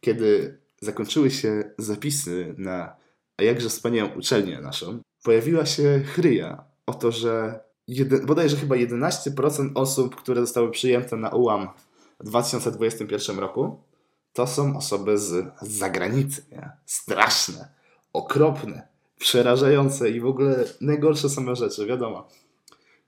kiedy 0.00 0.58
zakończyły 0.80 1.30
się 1.30 1.70
zapisy 1.78 2.54
na 2.58 2.96
a 3.36 3.42
jakże 3.42 3.68
wspaniałą 3.68 4.10
uczelnię 4.14 4.60
naszą, 4.60 5.00
pojawiła 5.22 5.66
się 5.66 6.02
chryja 6.14 6.64
o 6.86 6.94
to, 6.94 7.12
że 7.12 7.60
jeden, 7.88 8.26
bodajże 8.26 8.56
chyba 8.56 8.76
11% 8.76 9.70
osób, 9.74 10.16
które 10.16 10.40
zostały 10.40 10.70
przyjęte 10.70 11.16
na 11.16 11.28
UAM 11.28 11.68
w 12.20 12.24
2021 12.24 13.38
roku, 13.38 13.82
to 14.32 14.46
są 14.46 14.76
osoby 14.76 15.18
z, 15.18 15.54
z 15.62 15.68
zagranicy. 15.68 16.44
Nie? 16.52 16.70
Straszne, 16.86 17.68
okropne, 18.12 18.89
przerażające 19.20 20.10
i 20.10 20.20
w 20.20 20.26
ogóle 20.26 20.64
najgorsze 20.80 21.28
same 21.28 21.56
rzeczy, 21.56 21.86
wiadomo. 21.86 22.28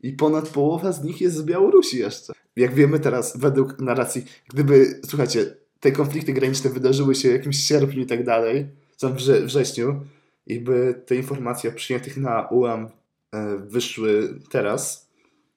I 0.03 0.13
ponad 0.13 0.49
połowa 0.49 0.93
z 0.93 1.05
nich 1.05 1.21
jest 1.21 1.37
z 1.37 1.43
Białorusi 1.43 1.99
jeszcze. 1.99 2.33
Jak 2.57 2.75
wiemy 2.75 3.01
teraz, 3.01 3.37
według 3.37 3.81
narracji, 3.81 4.25
gdyby, 4.49 5.01
słuchajcie, 5.07 5.57
te 5.81 5.93
konflikty 5.93 6.33
graniczne 6.33 6.71
wydarzyły 6.71 7.15
się 7.15 7.29
w 7.29 7.33
jakimś 7.33 7.57
sierpniu 7.57 8.03
i 8.03 8.07
tak 8.07 8.25
dalej, 8.25 8.67
tam 9.01 9.15
wrze 9.15 9.41
wrześniu, 9.41 10.01
i 10.47 10.61
by 10.61 11.03
te 11.07 11.17
informacje 11.17 11.71
o 11.71 11.73
przyjętych 11.73 12.17
na 12.17 12.49
UAM 12.49 12.89
e, 13.33 13.57
wyszły 13.57 14.41
teraz, 14.51 15.11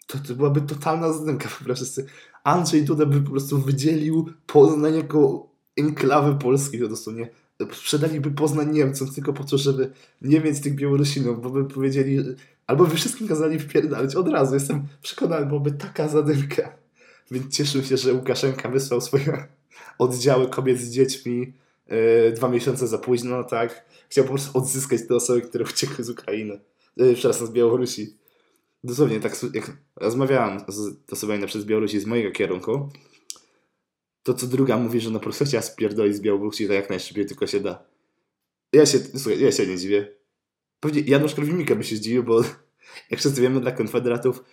to, 0.08 0.18
to 0.28 0.36
byłaby 0.36 0.62
totalna 0.62 1.14
zdymka 1.14 1.50
po 1.60 1.66
prostu. 1.66 2.02
Andrzej 2.44 2.84
Duda 2.84 3.06
by 3.06 3.22
po 3.22 3.32
prostu 3.32 3.62
wydzielił 3.62 4.30
Poznań 4.46 4.96
jako 4.96 5.50
enklawę 5.78 6.40
Polski, 6.40 6.80
to 6.80 6.88
dosłownie 6.88 7.30
sprzedaliby 7.74 8.32
Poznań 8.32 8.74
Niemcom 8.74 9.14
tylko 9.14 9.34
po 9.34 9.44
to, 9.44 9.58
żeby 9.58 9.92
nie 10.22 10.40
mieć 10.40 10.62
tych 10.62 10.76
Białorusinów, 10.76 11.42
bo 11.42 11.50
by 11.50 11.66
powiedzieli, 11.66 12.18
albo 12.68 12.86
by 12.86 12.96
wszystkim 12.96 13.28
kazali 13.28 13.60
wpierdalać 13.60 14.16
od 14.16 14.28
razu. 14.28 14.54
Jestem 14.54 14.88
przekonany, 15.02 15.46
byłaby 15.46 15.72
taka 15.72 16.08
zadymka. 16.08 16.78
Więc 17.32 17.58
cieszę 17.58 17.84
się, 17.84 17.98
że 17.98 18.14
Łukaszenka 18.14 18.70
wysłał 18.70 19.02
swoje 19.02 19.48
oddziały 19.98 20.50
kobiet 20.50 20.80
z 20.80 20.90
dziećmi 20.90 21.54
yy, 21.88 22.32
dwa 22.36 22.50
miesiące 22.50 22.88
za 22.88 22.98
późno, 22.98 23.44
tak? 23.44 23.86
Chciał 24.10 24.26
po 24.26 24.30
prostu 24.30 24.58
odzyskać 24.58 25.08
te 25.08 25.16
osoby, 25.16 25.42
które 25.42 25.66
uciekły 25.66 26.04
z 26.04 26.10
Ukrainy. 26.10 26.60
Yy, 26.98 27.14
przepraszam, 27.14 27.48
z 27.48 27.52
Białorusi. 27.52 28.18
Dosłownie, 28.84 29.20
tak 29.20 29.36
jak 29.54 29.78
rozmawiałam 29.96 30.60
z 30.68 31.12
osobami 31.12 31.48
przez 31.48 31.66
Białorusi 31.66 32.00
z 32.00 32.06
mojego 32.06 32.32
kierunku, 32.32 32.90
to 34.25 34.34
co 34.34 34.48
druga 34.48 34.77
mówi, 34.77 35.01
że 35.01 35.10
no 35.10 35.20
po 35.20 35.24
prostu 35.24 35.46
chciała 35.46 35.62
spierdolić 35.62 36.15
z 36.15 36.22
Białorusi 36.22 36.67
tak 36.67 36.75
jak 36.75 36.89
najszybciej 36.89 37.25
tylko 37.25 37.48
się 37.48 37.60
da. 37.60 37.84
Ja 38.74 38.86
się, 38.86 39.00
słuchaj, 39.00 39.39
ja 39.39 39.51
się 39.51 39.67
nie 39.67 39.77
dziwię. 39.77 40.15
Pewnie 40.79 41.01
Janusz 41.01 41.36
Korwin-Mikke 41.36 41.75
by 41.75 41.84
się 41.84 41.96
zdziwił, 41.96 42.24
bo 42.24 42.41
jak 43.12 43.20
wszyscy 43.20 43.41
wiemy, 43.41 43.62
dla 43.62 43.72
konfederatów 43.72 44.44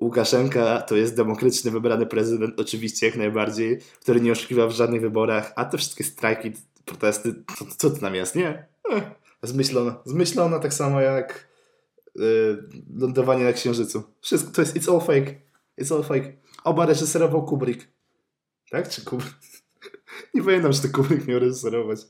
Łukaszenka 0.00 0.82
to 0.82 0.96
jest 0.96 1.16
demokratycznie 1.16 1.70
wybrany 1.70 2.06
prezydent, 2.06 2.60
oczywiście 2.60 3.06
jak 3.06 3.16
najbardziej, 3.16 3.78
który 4.00 4.20
nie 4.20 4.32
oszukiwał 4.32 4.68
w 4.68 4.72
żadnych 4.72 5.00
wyborach, 5.00 5.52
a 5.56 5.64
te 5.64 5.78
wszystkie 5.78 6.04
strajki, 6.04 6.52
protesty, 6.84 7.34
co, 7.58 7.66
co 7.76 7.90
to 7.90 8.00
nam 8.00 8.14
jest, 8.14 8.36
nie? 8.36 8.66
Zmyślono. 9.42 10.02
Zmyślono 10.04 10.58
tak 10.58 10.74
samo 10.74 11.00
jak 11.00 11.48
yy, 12.16 12.68
lądowanie 12.96 13.44
na 13.44 13.52
Księżycu. 13.52 14.02
Wszystko 14.20 14.52
to 14.52 14.60
jest, 14.62 14.76
it's 14.76 14.94
all 14.94 15.00
fake. 15.00 15.34
It's 15.80 15.94
all 15.94 16.02
fake. 16.02 16.32
Oba 16.64 16.86
reżyserował 16.86 17.44
Kubrick. 17.44 17.99
Tak? 18.70 18.88
Czy 18.88 19.04
Kubrick? 19.04 19.38
nie 20.34 20.42
pamiętam, 20.42 20.72
czy 20.72 20.82
to 20.82 20.88
Kubrick 20.88 21.26
miał 21.26 21.38
reżyserować. 21.38 22.00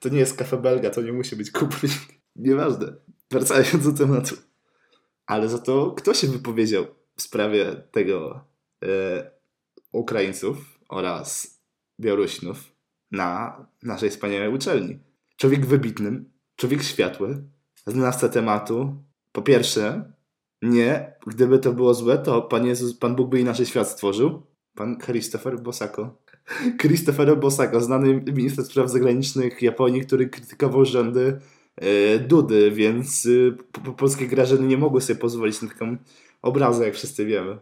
To 0.00 0.08
nie 0.08 0.18
jest 0.18 0.36
kafe 0.36 0.56
belga, 0.56 0.90
to 0.90 1.02
nie 1.02 1.12
musi 1.12 1.36
być 1.36 1.50
Kubrick. 1.50 2.12
Nieważne. 2.36 2.94
Wracając 3.30 3.84
do 3.84 3.92
tematu. 3.92 4.36
Ale 5.26 5.48
za 5.48 5.58
to 5.58 5.90
kto 5.90 6.14
się 6.14 6.26
wypowiedział 6.26 6.86
w 7.16 7.22
sprawie 7.22 7.82
tego 7.90 8.44
e, 8.84 9.30
Ukraińców 9.92 10.78
oraz 10.88 11.58
Białorusinów 12.00 12.72
na 13.10 13.56
naszej 13.82 14.10
wspaniałej 14.10 14.48
uczelni? 14.48 14.98
Człowiek 15.36 15.66
wybitny, 15.66 16.24
człowiek 16.56 16.82
światły, 16.82 17.44
znawca 17.86 18.28
tematu. 18.28 19.04
Po 19.32 19.42
pierwsze, 19.42 20.12
nie, 20.62 21.14
gdyby 21.26 21.58
to 21.58 21.72
było 21.72 21.94
złe, 21.94 22.18
to 22.18 22.42
Pan 22.42 22.66
Jezus, 22.66 22.98
Pan 22.98 23.16
Bóg 23.16 23.30
by 23.30 23.40
inaczej 23.40 23.66
świat 23.66 23.88
stworzył. 23.88 24.46
Pan 24.74 24.98
Christopher 24.98 25.60
Bosako. 25.60 26.16
Christopher 26.82 27.38
Bosako, 27.38 27.80
znany 27.80 28.22
minister 28.36 28.64
spraw 28.64 28.90
zagranicznych 28.90 29.62
Japonii, 29.62 30.06
który 30.06 30.28
krytykował 30.28 30.84
rządy 30.84 31.40
e, 31.76 32.18
Dudy, 32.18 32.70
więc 32.70 33.28
e, 33.86 33.92
polskie 33.92 34.26
grażyny 34.26 34.66
nie 34.66 34.78
mogły 34.78 35.00
sobie 35.00 35.18
pozwolić 35.18 35.62
na 35.62 35.68
taką 35.68 35.96
obrazę, 36.42 36.84
jak 36.84 36.94
wszyscy 36.94 37.26
wiemy. 37.26 37.58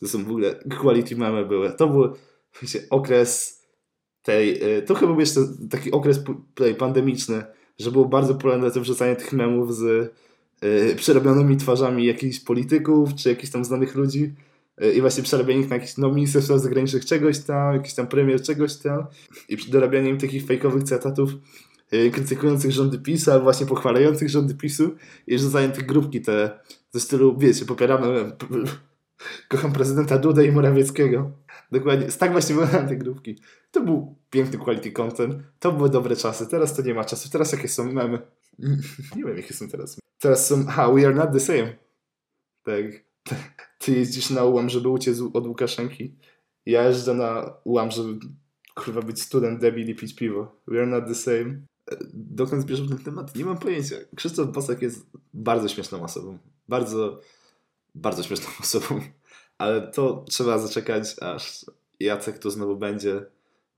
To 0.00 0.08
są 0.08 0.24
w 0.24 0.28
ogóle 0.28 0.54
quality 0.80 1.16
meme 1.16 1.44
były. 1.44 1.72
To 1.72 1.88
był 1.88 2.14
wiecie, 2.62 2.82
okres 2.90 3.62
tej, 4.22 4.62
e, 4.62 4.82
to 4.82 4.94
chyba 4.94 5.12
był 5.12 5.20
jeszcze 5.20 5.40
taki 5.70 5.90
okres 5.90 6.20
tutaj 6.54 6.74
pandemiczny, 6.74 7.44
że 7.78 7.90
było 7.90 8.04
bardzo 8.04 8.34
popularne 8.34 8.70
wrzucanie 8.70 9.16
tych 9.16 9.32
memów 9.32 9.76
z 9.76 9.82
y, 10.64 10.96
przerobionymi 10.96 11.56
twarzami 11.56 12.06
jakichś 12.06 12.40
polityków, 12.40 13.14
czy 13.14 13.28
jakichś 13.28 13.52
tam 13.52 13.64
znanych 13.64 13.94
ludzi 13.94 14.34
i 14.96 15.00
właśnie 15.00 15.22
przerabianie 15.22 15.66
na 15.66 15.76
jakiś 15.76 15.96
no, 15.96 16.12
minister 16.12 16.42
spraw 16.42 16.60
zagranicznych 16.60 17.04
czegoś 17.04 17.38
tam, 17.38 17.74
jakiś 17.74 17.94
tam 17.94 18.06
premier 18.06 18.42
czegoś 18.42 18.76
tam 18.76 19.06
i 19.48 19.56
dorabianie 19.56 20.10
im 20.10 20.18
takich 20.18 20.46
fejkowych 20.46 20.82
cytatów 20.82 21.30
y, 21.92 22.10
krytykujących 22.10 22.72
rządy 22.72 22.98
PiSu, 22.98 23.30
albo 23.30 23.44
właśnie 23.44 23.66
pochwalających 23.66 24.28
rządy 24.28 24.54
PiSu 24.54 24.94
i 25.26 25.38
rzucanie 25.38 25.68
tych 25.68 25.86
grupki 25.86 26.20
te 26.20 26.60
ze 26.90 27.00
stylu, 27.00 27.38
wiecie, 27.38 27.64
popieramy 27.64 28.32
kocham 29.48 29.72
prezydenta 29.72 30.18
Duda 30.18 30.42
i 30.42 30.52
Morawieckiego. 30.52 31.32
Dokładnie, 31.72 32.06
tak 32.06 32.32
właśnie 32.32 32.54
wyglądają 32.54 32.88
te 32.88 32.96
grupki. 32.96 33.40
To 33.70 33.80
był 33.80 34.16
piękny 34.30 34.58
quality 34.58 34.92
content, 34.92 35.34
to 35.58 35.72
były 35.72 35.90
dobre 35.90 36.16
czasy, 36.16 36.46
teraz 36.46 36.76
to 36.76 36.82
nie 36.82 36.94
ma 36.94 37.04
czasu, 37.04 37.30
teraz 37.30 37.52
jakie 37.52 37.68
są 37.68 37.92
memy? 37.92 38.18
nie 39.16 39.24
wiem 39.24 39.36
jakie 39.36 39.54
są 39.54 39.68
teraz. 39.68 39.98
Teraz 40.18 40.46
są, 40.46 40.66
ha, 40.66 40.92
we 40.92 41.06
are 41.06 41.14
not 41.14 41.32
the 41.32 41.40
same. 41.40 41.76
Tak. 42.62 43.08
Ty 43.78 43.92
jeździsz 43.92 44.30
na 44.30 44.44
ułam, 44.44 44.68
żeby 44.68 44.88
uciec 44.88 45.18
od 45.32 45.46
Łukaszenki. 45.46 46.14
Ja 46.66 46.84
jeżdżę 46.88 47.14
na 47.14 47.54
ułam, 47.64 47.90
żeby 47.90 48.18
kurwa 48.74 49.02
być 49.02 49.22
student 49.22 49.60
debil 49.60 49.88
i 49.88 49.94
pić 49.94 50.14
piwo. 50.14 50.56
We 50.66 50.78
are 50.78 50.86
not 50.86 51.06
the 51.06 51.14
same. 51.14 51.60
Dokąd 52.14 52.62
zbierzemy 52.62 52.88
ten 52.88 52.98
temat? 52.98 53.36
Nie 53.36 53.44
mam 53.44 53.58
pojęcia. 53.58 53.96
Krzysztof 54.16 54.48
Bosak 54.52 54.82
jest 54.82 55.06
bardzo 55.34 55.68
śmieszną 55.68 56.02
osobą. 56.02 56.38
Bardzo, 56.68 57.20
bardzo 57.94 58.22
śmieszną 58.22 58.48
osobą. 58.60 59.00
Ale 59.58 59.92
to 59.92 60.24
trzeba 60.28 60.58
zaczekać, 60.58 61.16
aż 61.20 61.66
Jacek 62.00 62.38
tu 62.38 62.50
znowu 62.50 62.76
będzie 62.76 63.26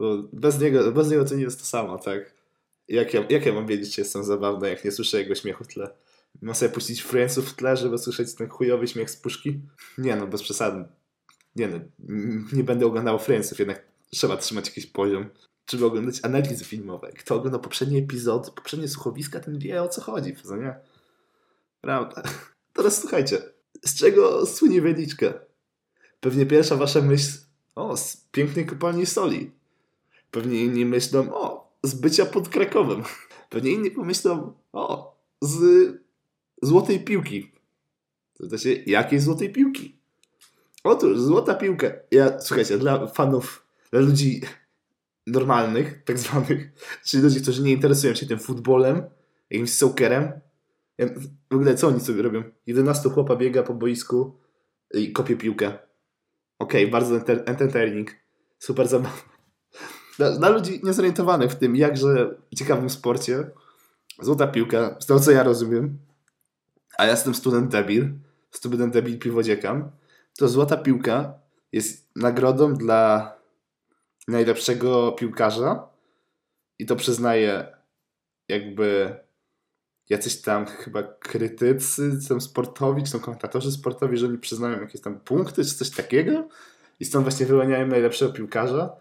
bo 0.01 0.19
bez 0.33 0.61
niego, 0.61 0.93
bez 0.93 1.11
niego 1.11 1.25
to 1.25 1.35
nie 1.35 1.43
jest 1.43 1.59
to 1.59 1.65
samo, 1.65 1.99
tak? 1.99 2.35
Jak 2.89 3.15
ja, 3.15 3.25
jak 3.31 3.47
ja 3.47 3.53
mam 3.53 3.67
wiedzieć, 3.67 3.95
czy 3.95 4.01
jestem 4.01 4.25
zabawny, 4.25 4.69
jak 4.69 4.85
nie 4.85 4.93
słyszę 4.93 5.19
jego 5.19 5.35
śmiechu 5.35 5.65
w 5.65 5.69
tle? 5.69 5.91
Mam 6.43 6.55
sobie 6.55 6.73
puścić 6.73 7.03
Friendsów 7.03 7.49
w 7.49 7.55
tle, 7.55 7.77
żeby 7.77 7.99
słyszeć 7.99 8.35
ten 8.35 8.49
chujowy 8.49 8.89
śmiech 8.89 9.11
z 9.11 9.17
puszki? 9.17 9.61
Nie 9.99 10.17
no, 10.17 10.27
bez 10.27 10.43
przesady. 10.43 10.85
Nie 11.57 11.69
no, 11.69 11.81
nie 12.53 12.65
będę 12.65 12.87
oglądał 12.87 13.19
Friendsów, 13.19 13.59
jednak 13.59 13.83
trzeba 14.11 14.37
trzymać 14.37 14.67
jakiś 14.67 14.87
poziom. 14.87 15.31
Trzeba 15.65 15.87
oglądać 15.87 16.21
analizy 16.23 16.65
filmowe. 16.65 17.13
Kto 17.13 17.35
oglądał 17.35 17.61
poprzedni 17.61 17.99
epizod, 17.99 18.51
poprzednie 18.51 18.89
słuchowiska, 18.89 19.41
ten 19.41 19.59
wie 19.59 19.83
o 19.83 19.89
co 19.89 20.01
chodzi, 20.01 20.37
co 20.45 20.57
nie? 20.57 20.75
Prawda. 21.81 22.23
Teraz 22.75 23.01
słuchajcie, 23.01 23.43
z 23.85 23.95
czego 23.95 24.47
słynie 24.47 24.83
Wieliczka? 24.83 25.35
Pewnie 26.21 26.47
pierwsza 26.47 26.77
wasza 26.77 27.01
myśl, 27.01 27.33
o, 27.75 27.97
z 27.97 28.17
pięknej 28.17 28.67
kopalni 28.67 29.07
soli. 29.07 29.51
Pewnie 30.31 30.65
inni 30.65 30.85
myślą, 30.85 31.35
o, 31.35 31.73
z 31.83 31.95
bycia 31.95 32.27
pod 32.27 32.49
Krakowem. 32.49 33.03
Pewnie 33.51 33.71
inni 33.71 33.91
pomyślą, 33.91 34.55
o, 34.73 35.17
z 35.43 35.61
złotej 36.63 37.01
piłki. 37.01 37.53
To 38.39 38.47
znaczy, 38.47 38.83
jakiej 38.87 39.21
złotej 39.21 39.53
piłki? 39.53 40.01
Otóż, 40.85 41.19
złota 41.19 41.55
piłka. 41.55 41.87
Ja, 42.11 42.41
słuchajcie, 42.41 42.79
dla 42.79 43.07
fanów, 43.07 43.67
dla 43.91 44.01
ludzi 44.01 44.41
normalnych, 45.27 46.05
tak 46.05 46.19
zwanych, 46.19 46.73
czyli 47.05 47.23
ludzi, 47.23 47.43
którzy 47.43 47.63
nie 47.63 47.73
interesują 47.73 48.15
się 48.15 48.27
tym 48.27 48.39
futbolem, 48.39 49.03
jakimś 49.51 49.73
sokerem. 49.73 50.33
W 51.51 51.55
ogóle 51.55 51.75
co 51.75 51.89
oni 51.89 52.01
sobie 52.01 52.23
robią? 52.23 52.43
11 52.67 53.09
chłopa 53.09 53.37
biega 53.37 53.63
po 53.63 53.75
boisku 53.75 54.39
i 54.95 55.13
kopie 55.13 55.37
piłkę. 55.37 55.79
Okej, 56.59 56.83
okay, 56.85 56.93
bardzo 56.93 57.17
entertaining. 57.47 58.11
Super 58.59 58.89
zabawa. 58.89 59.23
Dla, 60.19 60.31
dla 60.37 60.49
ludzi 60.49 60.81
niezorientowanych 60.85 61.51
w 61.53 61.57
tym 61.57 61.77
jakże 61.77 62.35
ciekawym 62.57 62.91
sporcie, 62.91 63.51
złota 64.23 64.47
piłka, 64.47 64.97
z 65.01 65.07
tego 65.07 65.21
co 65.21 65.31
ja 65.31 65.43
rozumiem, 65.43 65.99
a 67.01 67.05
ja 67.05 67.11
jestem 67.11 67.35
student 67.35 67.71
debil, 67.73 68.09
student 68.51 68.93
debil 68.93 69.19
piwodziekam, 69.19 69.91
to 70.39 70.49
złota 70.49 70.77
piłka 70.77 71.35
jest 71.73 72.11
nagrodą 72.17 72.75
dla 72.75 73.33
najlepszego 74.29 75.13
piłkarza 75.13 75.89
i 76.79 76.87
to 76.87 76.97
przyznaje 76.97 77.77
jakby 78.49 79.17
jacyś 80.09 80.41
tam 80.41 80.67
chyba 80.67 81.03
krytycy, 81.03 82.29
tam 82.29 82.41
sportowi, 82.41 83.03
czy 83.03 83.13
tam 83.13 83.21
komentatorzy 83.21 83.73
sportowi, 83.73 84.17
że 84.17 84.27
oni 84.27 84.39
przyznają 84.39 84.81
jakieś 84.81 85.01
tam 85.01 85.21
punkty, 85.21 85.65
czy 85.65 85.75
coś 85.75 85.91
takiego 85.91 86.49
i 87.01 87.05
stąd 87.05 87.25
właśnie 87.25 87.47
wyłaniają 87.47 87.87
najlepszego 87.87 88.33
piłkarza 88.33 88.97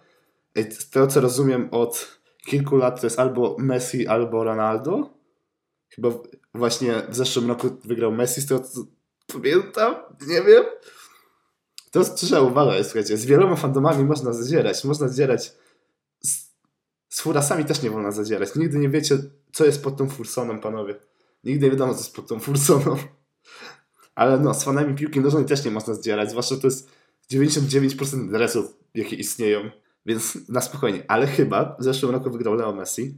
z 0.56 0.90
tego 0.90 1.08
co 1.08 1.22
rozumiem 1.22 1.70
od 1.72 2.20
kilku 2.46 2.78
lat 2.78 3.02
to 3.02 3.08
jest 3.08 3.20
albo 3.20 3.56
Messi, 3.60 4.08
albo 4.08 4.44
Ronaldo. 4.44 5.19
Chyba 6.02 6.16
właśnie 6.54 7.02
w 7.10 7.16
zeszłym 7.16 7.48
roku 7.48 7.70
wygrał 7.86 8.12
Messi, 8.12 8.42
z 8.42 8.46
tego 8.46 8.60
co 8.62 8.82
pamiętam, 9.34 9.96
nie 10.28 10.42
wiem. 10.42 10.64
To 11.92 12.04
trzeba 12.04 12.42
uważać, 12.42 12.86
słuchajcie, 12.86 13.18
z 13.18 13.26
wieloma 13.26 13.56
fandomami 13.56 14.04
można 14.04 14.34
zadzierać, 14.34 14.84
można 14.84 15.08
zadzierać 15.08 15.54
z, 16.22 16.52
z 17.10 17.22
furasami 17.22 17.66
też 17.66 17.82
nie 17.82 17.90
wolno 17.90 18.12
zadzierać. 18.12 18.56
Nigdy 18.56 18.78
nie 18.78 18.90
wiecie, 18.90 19.18
co 19.54 19.66
jest 19.66 19.84
pod 19.84 19.98
tą 19.98 20.10
fursoną, 20.10 20.60
panowie. 20.60 20.96
Nigdy 21.44 21.66
nie 21.66 21.72
wiadomo, 21.72 21.94
co 21.94 22.00
jest 22.00 22.16
pod 22.16 22.28
tą 22.28 22.40
fursoną. 22.40 22.98
Ale 24.16 24.40
no, 24.40 24.54
z 24.54 24.64
fanami 24.64 24.96
piłki 24.96 25.20
nożnej 25.20 25.46
też 25.46 25.66
nie 25.66 25.72
można 25.72 25.94
zdzierać, 25.94 26.30
zwłaszcza 26.30 26.58
to 26.58 26.68
jest 26.68 26.90
99% 27.32 28.32
dresów, 28.32 28.78
jakie 28.96 29.16
istnieją. 29.16 29.70
Więc 30.06 30.50
na 30.50 30.62
spokojnie. 30.62 31.04
Ale 31.08 31.28
chyba 31.28 31.76
w 31.80 31.84
zeszłym 31.84 32.12
roku 32.12 32.32
wygrał 32.32 32.54
Leo 32.54 32.74
Messi, 32.74 33.18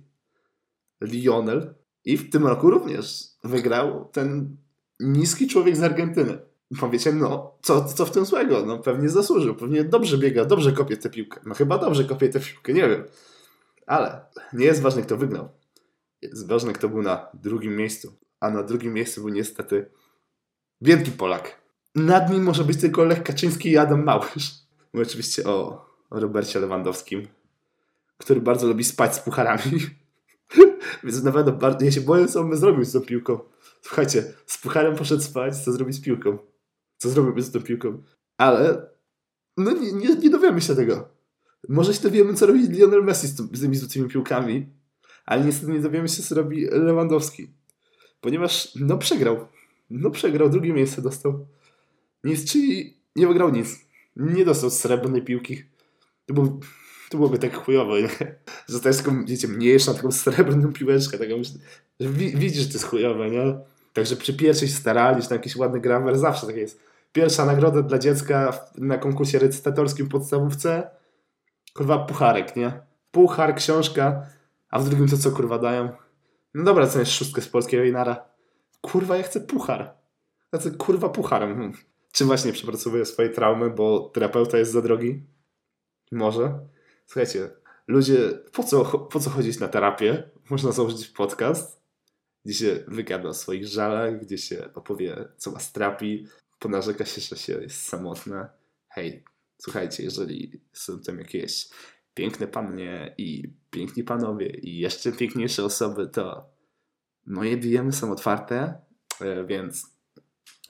Lionel 1.02 1.81
i 2.06 2.18
w 2.18 2.30
tym 2.30 2.48
roku 2.48 2.70
również 2.70 3.24
wygrał 3.44 4.10
ten 4.12 4.58
niski 5.00 5.48
człowiek 5.48 5.76
z 5.76 5.84
Argentyny. 5.84 6.40
Powiecie, 6.80 7.14
no, 7.14 7.58
co, 7.62 7.86
co 7.86 8.06
w 8.06 8.12
tym 8.12 8.26
złego? 8.26 8.66
No, 8.66 8.80
pewnie 8.80 9.10
zasłużył, 9.10 9.56
pewnie 9.56 9.84
dobrze 9.84 10.18
biega, 10.18 10.46
dobrze 10.46 10.72
kopie 10.72 10.98
tę 10.98 11.10
piłkę. 11.10 11.40
No, 11.46 11.56
chyba 11.56 11.78
dobrze 11.78 12.04
kopie 12.04 12.30
tę 12.30 12.40
piłkę, 12.40 12.74
nie 12.74 12.90
wiem. 12.90 13.04
Ale 13.88 14.26
nie 14.54 14.66
jest 14.66 14.82
ważne, 14.82 15.02
kto 15.02 15.18
wygrał. 15.18 15.50
Jest 16.22 16.48
ważne, 16.48 16.74
kto 16.74 16.90
był 16.90 17.02
na 17.02 17.28
drugim 17.34 17.76
miejscu. 17.76 18.14
A 18.40 18.50
na 18.50 18.64
drugim 18.64 18.94
miejscu 18.94 19.22
był 19.22 19.30
niestety 19.30 19.86
wielki 20.82 21.12
Polak. 21.12 21.62
Nad 21.96 22.30
nim 22.32 22.44
może 22.44 22.64
być 22.64 22.82
tylko 22.82 23.04
Lech 23.04 23.24
Kaczyński 23.24 23.72
i 23.72 23.78
Adam 23.78 24.04
Małysz. 24.04 24.52
Mówię 24.94 25.06
oczywiście 25.06 25.44
o, 25.44 25.86
o 26.10 26.20
Robercie 26.20 26.60
Lewandowskim, 26.60 27.28
który 28.18 28.42
bardzo 28.42 28.68
lubi 28.68 28.84
spać 28.84 29.16
z 29.16 29.20
pucharami. 29.20 30.01
Więc 31.04 31.24
naprawdę 31.24 31.52
bardzo, 31.52 31.86
ja 31.86 31.92
się 31.92 32.02
boję, 32.02 32.28
co 32.28 32.42
on 32.42 32.56
zrobił 32.56 32.86
z 32.86 32.92
tą 32.92 33.02
piłką. 33.02 33.40
Słuchajcie, 33.82 34.34
z 34.46 34.58
pucharem 34.58 34.96
poszedł 34.96 35.22
spać, 35.22 35.58
co 35.58 35.72
zrobi 35.72 35.94
z 35.94 36.02
piłką? 36.02 36.38
Co 36.98 37.10
zrobiłby 37.10 37.42
z 37.42 37.52
tą 37.52 37.62
piłką? 37.62 38.04
Ale 38.38 38.90
no 39.58 39.72
nie, 39.72 39.92
nie, 39.92 40.16
nie 40.16 40.30
dowiemy 40.30 40.62
się 40.62 40.76
tego. 40.76 41.10
Może 41.70 41.94
się 41.94 42.02
dowiemy, 42.02 42.34
co 42.34 42.46
robi 42.46 42.68
Lionel 42.68 43.04
Messi 43.04 43.28
z, 43.28 43.36
z 43.36 43.62
tymi 43.62 43.76
złotymi 43.76 44.10
piłkami, 44.10 44.70
ale 45.26 45.46
niestety 45.46 45.72
nie 45.72 45.80
dowiemy 45.80 46.08
się, 46.08 46.24
co 46.24 46.36
robi 46.36 46.66
Lewandowski. 46.66 47.48
Ponieważ, 48.22 48.76
no 48.76 48.98
przegrał. 48.98 49.48
No 49.90 50.12
przegrał, 50.12 50.50
drugie 50.50 50.74
miejsce 50.74 51.02
dostał. 51.02 51.48
Nic, 52.24 52.52
czyli 52.52 52.98
nie 53.16 53.28
wygrał 53.28 53.52
nic. 53.52 53.80
Nie 54.16 54.46
dostał 54.46 54.70
srebrnej 54.70 55.22
piłki. 55.22 55.64
To, 56.26 56.34
był, 56.34 56.60
to 57.12 57.17
byłoby 57.17 57.38
tak 57.38 57.56
chujowo, 57.56 58.00
nie? 58.00 58.10
Że 58.69 58.80
wiecie, 59.26 59.47
mniejsza, 59.47 59.93
taką 59.93 60.12
srebrną 60.12 60.74
piłeczkę, 60.74 61.17
taką, 61.17 61.43
że 62.00 62.10
widzisz, 62.10 62.62
że 62.62 62.67
to 62.67 62.74
jest 62.74 62.86
chujowe, 62.86 63.30
nie? 63.30 63.60
Także 63.93 64.15
przy 64.15 64.34
pierwszej 64.34 64.67
starali, 64.67 65.24
czy 65.24 65.30
na 65.30 65.36
jakiś 65.36 65.56
ładny 65.56 65.80
grammar, 65.80 66.17
zawsze 66.17 66.47
tak 66.47 66.56
jest. 66.56 66.80
Pierwsza 67.13 67.45
nagroda 67.45 67.82
dla 67.82 68.00
dziecka 68.00 68.67
na 68.78 68.97
konkursie 68.97 69.39
recytatorskim 69.39 70.06
w 70.06 70.10
podstawówce, 70.10 70.89
kurwa 71.74 71.97
pucharek, 71.97 72.56
nie? 72.56 72.82
Puchar, 73.12 73.56
książka, 73.56 74.26
a 74.69 74.80
w 74.80 74.89
drugim 74.89 75.08
to 75.08 75.17
co 75.17 75.32
kurwa 75.32 75.58
dają? 75.60 75.89
No 76.54 76.63
dobra, 76.63 76.88
co 76.88 77.00
jest 77.00 77.12
szóstkę 77.12 77.41
z 77.41 77.47
polskiego 77.47 77.84
Inara? 77.84 78.26
Kurwa, 78.82 79.17
ja 79.17 79.24
chcę 79.24 79.41
puchar. 79.41 79.93
Ja 80.54 80.60
chcę 80.60 80.71
kurwa 80.71 81.10
pucharem. 81.10 81.56
Hmm. 81.56 81.74
Czy 82.12 82.26
właśnie 82.26 82.54
przepracowuję 82.54 83.06
swoje 83.06 83.30
traumy, 83.30 83.69
bo 83.69 84.00
terapeuta 84.00 84.58
jest 84.58 84.71
za 84.71 84.82
drogi? 84.82 85.24
Może. 86.12 86.60
Słuchajcie, 87.12 87.50
ludzie, 87.88 88.39
po 88.54 88.63
co, 88.63 88.86
po 88.86 89.19
co 89.19 89.30
chodzić 89.30 89.60
na 89.60 89.67
terapię? 89.67 90.30
Można 90.50 90.71
założyć 90.71 91.08
podcast, 91.08 91.82
gdzie 92.45 92.54
się 92.54 92.84
wygada 92.88 93.30
o 93.30 93.34
swoich 93.34 93.67
żalach, 93.67 94.21
gdzie 94.21 94.38
się 94.38 94.74
opowie, 94.74 95.28
co 95.38 95.52
was 95.52 95.71
trapi, 95.71 96.28
ponarzeka 96.60 97.06
się, 97.06 97.21
że 97.21 97.36
się 97.36 97.54
jest 97.62 97.84
samotne. 97.88 98.50
Hej, 98.89 99.24
słuchajcie, 99.58 100.04
jeżeli 100.04 100.62
są 100.74 101.00
tam 101.00 101.17
jakieś 101.17 101.69
piękne 102.13 102.47
pannie 102.47 103.15
i 103.17 103.54
piękni 103.69 104.04
panowie 104.04 104.47
i 104.47 104.78
jeszcze 104.78 105.12
piękniejsze 105.12 105.65
osoby, 105.65 106.08
to 106.08 106.50
moje 107.26 107.58
DM 107.58 107.93
są 107.93 108.12
otwarte, 108.12 108.82
e, 109.21 109.43
więc 109.45 109.88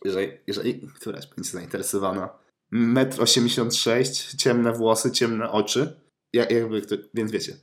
jeżeli, 0.05 0.31
jeżeli 0.47 0.87
któraś 0.95 1.27
będzie 1.27 1.51
zainteresowana, 1.51 2.29
1,86 2.73 4.31
m, 4.33 4.37
ciemne 4.37 4.73
włosy, 4.73 5.11
ciemne 5.11 5.51
oczy, 5.51 6.01
jakby, 6.33 6.81
więc 7.13 7.31
wiecie, 7.31 7.57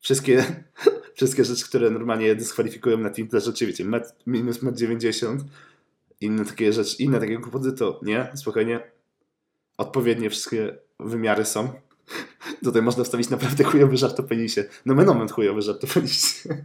wszystkie, 0.00 0.64
wszystkie 1.16 1.44
rzeczy, 1.44 1.64
które 1.64 1.90
normalnie 1.90 2.34
dyskwalifikują 2.34 2.98
na 2.98 3.10
Tinderze, 3.10 3.52
czy 3.52 3.66
wiecie, 3.66 3.84
met, 3.84 4.14
minus 4.26 4.58
1,90 4.58 5.26
m, 5.26 5.44
inne 6.20 6.44
takie 6.44 6.72
rzeczy, 6.72 7.02
inne 7.02 7.20
takie 7.20 7.38
kłopoty, 7.38 7.72
to 7.72 8.00
nie, 8.02 8.32
spokojnie, 8.34 8.80
odpowiednie 9.78 10.30
wszystkie 10.30 10.78
wymiary 11.00 11.44
są. 11.44 11.72
Tutaj 12.64 12.82
można 12.82 13.04
wstawić 13.04 13.30
naprawdę 13.30 13.64
chujowy 13.64 13.96
żart 13.96 14.20
o 14.20 14.22
penisie. 14.22 14.64
No 14.86 14.94
moment 14.94 15.32
chujowy 15.32 15.62
żart 15.62 15.84
o 15.84 15.86
penisie. 15.86 16.48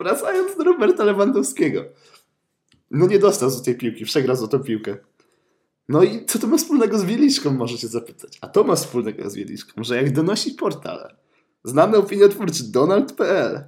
Wracając 0.00 0.56
do 0.56 0.64
Roberta 0.64 1.04
Lewandowskiego. 1.04 1.84
No 2.90 3.06
nie 3.06 3.18
dostał 3.18 3.50
z 3.50 3.62
tej 3.62 3.74
piłki, 3.74 4.04
przegrał 4.04 4.36
złotą 4.36 4.58
piłkę. 4.58 4.96
No 5.88 6.02
i 6.02 6.26
co 6.26 6.38
to 6.38 6.46
ma 6.46 6.56
wspólnego 6.56 6.98
z 6.98 7.04
Wieliczką, 7.04 7.50
możecie 7.50 7.88
zapytać. 7.88 8.38
A 8.40 8.48
to 8.48 8.64
ma 8.64 8.76
wspólnego 8.76 9.30
z 9.30 9.34
Wieliczką, 9.34 9.84
że 9.84 9.96
jak 9.96 10.12
donosi 10.12 10.50
portal 10.50 11.16
znany 11.64 11.96
opiniotwórczy 11.96 12.64
Donald.pl 12.64 13.64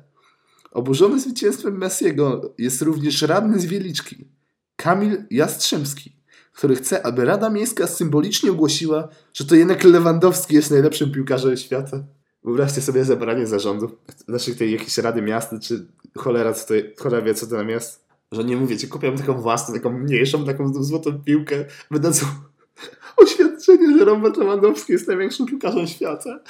oburzony 0.70 1.20
zwycięstwem 1.20 1.78
Messiego 1.78 2.54
jest 2.58 2.82
również 2.82 3.22
radny 3.22 3.60
z 3.60 3.64
Wieliczki 3.64 4.28
Kamil 4.76 5.24
Jastrzębski, 5.30 6.16
który 6.52 6.76
chce, 6.76 7.06
aby 7.06 7.24
Rada 7.24 7.50
Miejska 7.50 7.86
symbolicznie 7.86 8.50
ogłosiła, 8.50 9.08
że 9.34 9.44
to 9.44 9.54
jednak 9.54 9.84
Lewandowski 9.84 10.54
jest 10.54 10.70
najlepszym 10.70 11.12
piłkarzem 11.12 11.56
świata. 11.56 12.04
Wyobraźcie 12.44 12.80
sobie 12.80 13.04
zebranie 13.04 13.46
zarządu, 13.46 13.90
znaczy 14.28 14.54
tej 14.54 14.72
jakiejś 14.72 14.98
Rady 14.98 15.22
Miasta, 15.22 15.58
czy 15.58 15.86
cholera, 16.16 16.52
co 16.52 16.66
to, 16.66 16.74
cholera 17.02 17.22
wie, 17.22 17.34
co 17.34 17.46
to 17.46 17.56
nam 17.56 17.68
jest. 17.68 18.03
Że 18.34 18.44
nie 18.44 18.56
mówię, 18.56 18.76
kupiłem 18.90 19.18
taką 19.18 19.40
własną, 19.40 19.74
taką 19.74 19.98
mniejszą, 19.98 20.44
taką 20.44 20.84
złotą 20.84 21.22
piłkę, 21.24 21.64
wydadzą 21.90 22.26
oświadczenie, 23.22 23.98
że 23.98 24.04
Robert 24.04 24.36
Lewandowski 24.36 24.92
jest 24.92 25.08
największym 25.08 25.46
piłkarzem 25.46 25.86
świata. 25.86 26.40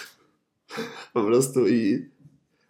Po 1.13 1.25
prostu 1.25 1.69
i 1.69 2.09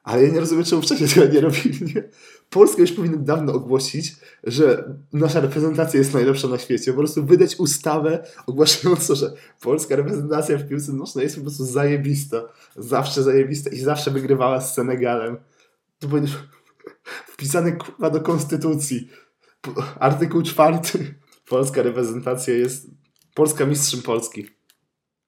ale 0.04 0.22
ja 0.22 0.32
nie 0.32 0.40
rozumiem, 0.40 0.64
czemu 0.64 0.82
wcześniej 0.82 1.08
tego 1.08 1.34
nie 1.34 1.40
robili. 1.40 1.94
Nie? 1.94 2.08
Polska 2.50 2.80
już 2.80 2.92
powinna 2.92 3.16
dawno 3.16 3.52
ogłosić, 3.52 4.16
że 4.44 4.94
nasza 5.12 5.40
reprezentacja 5.40 5.98
jest 5.98 6.14
najlepsza 6.14 6.48
na 6.48 6.58
świecie. 6.58 6.92
Po 6.92 6.98
prostu 6.98 7.24
wydać 7.24 7.56
ustawę 7.56 8.24
ogłaszającą, 8.46 9.14
że 9.14 9.32
polska 9.60 9.96
reprezentacja 9.96 10.58
w 10.58 10.68
piłce 10.68 10.92
nożnej 10.92 11.24
jest 11.24 11.36
po 11.36 11.42
prostu 11.42 11.64
zajebista. 11.64 12.42
Zawsze 12.76 13.22
zajebista 13.22 13.70
i 13.70 13.78
zawsze 13.78 14.10
wygrywała 14.10 14.60
z 14.60 14.74
Senegalem. 14.74 15.36
To 15.98 16.08
powinno 16.08 16.28
wpisane 17.26 17.72
kurwa 17.72 18.10
do 18.10 18.20
konstytucji. 18.20 19.08
Artykuł 20.00 20.42
czwarty. 20.42 21.14
Polska 21.48 21.82
reprezentacja 21.82 22.54
jest 22.54 22.86
Polska 23.34 23.66
mistrzem 23.66 24.02
Polski. 24.02 24.46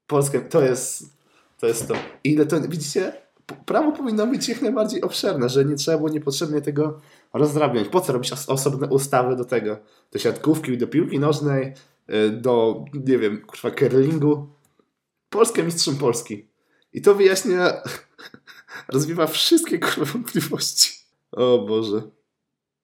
Polska, 0.07 0.41
to 0.41 0.63
jest 0.63 1.17
to 1.61 1.67
jest 1.67 1.89
to. 1.89 1.95
Ile 2.25 2.47
to, 2.47 2.61
widzicie? 2.61 3.27
prawo 3.67 3.93
powinno 3.93 4.27
być 4.27 4.49
jak 4.49 4.63
najbardziej 4.63 5.03
obszerne, 5.03 5.49
że 5.49 5.65
nie 5.65 5.75
trzeba 5.75 5.97
było 5.97 6.09
niepotrzebnie 6.09 6.61
tego 6.61 7.01
rozdrabniać. 7.33 7.89
Po 7.89 8.01
co 8.01 8.13
robić 8.13 8.33
osobne 8.47 8.89
ustawy 8.89 9.37
do 9.37 9.45
tego? 9.45 9.79
Do 10.13 10.19
siatkówki, 10.19 10.79
do 10.79 10.87
piłki 10.87 11.19
nożnej, 11.19 11.75
y, 12.11 12.31
do, 12.31 12.85
nie 12.95 13.19
wiem, 13.19 13.43
kurwa, 13.47 13.71
curlingu. 13.71 14.49
Polskę 15.31 15.63
mistrzem 15.63 15.97
Polski. 15.97 16.49
I 16.93 17.03
to 17.03 17.15
wyjaśnia, 17.15 17.73
rozwiewa 18.93 19.27
wszystkie 19.27 19.79
kurwa 19.79 20.05
wątpliwości. 20.13 21.06
O 21.37 21.59
Boże. 21.59 22.03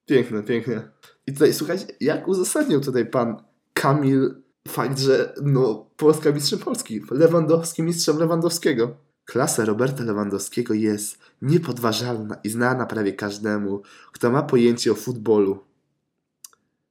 Piękne, 0.05 0.43
piękne. 0.43 0.91
I 1.27 1.33
tutaj 1.33 1.53
słuchajcie, 1.53 1.85
jak 1.99 2.27
uzasadnił 2.27 2.81
tutaj 2.81 3.05
pan 3.05 3.43
Kamil 3.73 4.35
fakt, 4.67 4.99
że 4.99 5.33
no, 5.43 5.89
Polska 5.97 6.31
mistrzem 6.31 6.59
Polski, 6.59 7.01
Lewandowski 7.11 7.83
mistrzem 7.83 8.17
Lewandowskiego. 8.17 8.97
Klasa 9.25 9.65
Roberta 9.65 10.03
Lewandowskiego 10.03 10.73
jest 10.73 11.17
niepodważalna 11.41 12.35
i 12.43 12.49
znana 12.49 12.85
prawie 12.85 13.13
każdemu, 13.13 13.81
kto 14.11 14.31
ma 14.31 14.43
pojęcie 14.43 14.91
o 14.91 14.95
futbolu. 14.95 15.59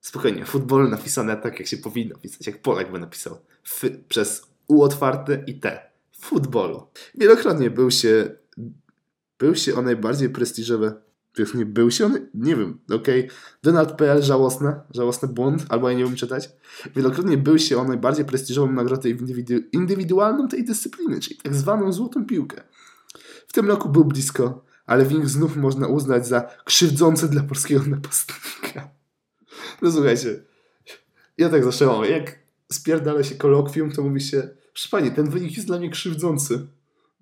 Spokojnie, 0.00 0.44
futbolu 0.44 0.88
napisane 0.88 1.36
tak, 1.36 1.58
jak 1.58 1.68
się 1.68 1.76
powinno 1.76 2.18
pisać, 2.18 2.46
jak 2.46 2.62
Polak 2.62 2.92
by 2.92 2.98
napisał. 2.98 3.38
F 3.64 3.84
przez 4.08 4.46
U 4.66 4.82
otwarte 4.82 5.44
i 5.46 5.60
T. 5.60 5.90
Futbolu. 6.20 6.86
Wielokrotnie 7.14 7.70
był 7.70 7.90
się, 7.90 8.36
był 9.38 9.54
się 9.54 9.74
o 9.74 9.82
najbardziej 9.82 10.30
prestiżowe 10.30 11.02
nie 11.54 11.66
był 11.66 11.90
się 11.90 12.06
on? 12.06 12.18
Nie 12.34 12.56
wiem, 12.56 12.78
okej. 12.90 13.24
Okay. 13.24 13.36
Donald.pl 13.62 14.22
żałosne, 14.22 14.80
żałosny 14.94 15.28
błąd, 15.28 15.66
albo 15.68 15.90
ja 15.90 15.98
nie 15.98 16.04
wiem 16.04 16.16
czytać. 16.16 16.50
Wielokrotnie 16.96 17.38
był 17.38 17.58
się 17.58 17.78
on 17.78 17.88
najbardziej 17.88 18.24
prestiżową 18.24 18.72
nagrodę 18.72 19.10
indywidu 19.10 19.54
indywidualną 19.72 20.48
tej 20.48 20.64
dyscypliny, 20.64 21.20
czyli 21.20 21.36
tak 21.36 21.54
zwaną 21.54 21.92
złotą 21.92 22.26
piłkę. 22.26 22.62
W 23.48 23.52
tym 23.52 23.68
roku 23.68 23.88
był 23.88 24.04
blisko, 24.04 24.64
ale 24.86 25.04
wynik 25.04 25.26
znów 25.26 25.56
można 25.56 25.86
uznać 25.86 26.26
za 26.26 26.40
krzywdzący 26.64 27.28
dla 27.28 27.42
polskiego 27.42 27.82
napastnika. 27.86 28.88
No 29.82 29.92
słuchajcie, 29.92 30.42
ja 31.38 31.48
tak 31.48 31.64
zaczęłam, 31.64 32.04
jak 32.04 32.38
spierdala 32.72 33.22
się 33.22 33.34
kolokwium, 33.34 33.92
to 33.92 34.02
mówi 34.02 34.20
się, 34.20 34.48
proszę 34.72 34.88
pani, 34.90 35.10
ten 35.10 35.30
wynik 35.30 35.56
jest 35.56 35.66
dla 35.66 35.78
mnie 35.78 35.90
krzywdzący. 35.90 36.66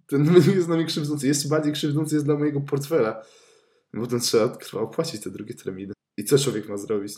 Ten 0.07 0.25
wynik 0.25 0.55
jest 0.57 0.67
dla 0.67 0.77
mnie 0.77 0.85
krzywdzący. 0.85 1.27
Jeszcze 1.27 1.49
bardziej 1.49 1.73
krzywdzący 1.73 2.15
jest 2.15 2.27
dla 2.27 2.35
mojego 2.35 2.61
portfela 2.61 3.23
bo 3.95 4.07
to 4.07 4.19
trzeba, 4.19 4.49
trzeba 4.57 4.83
opłacić 4.83 5.21
te 5.21 5.31
drugie 5.31 5.55
terminy. 5.55 5.93
I 6.17 6.25
co 6.25 6.39
człowiek 6.39 6.69
ma 6.69 6.77
zrobić? 6.77 7.15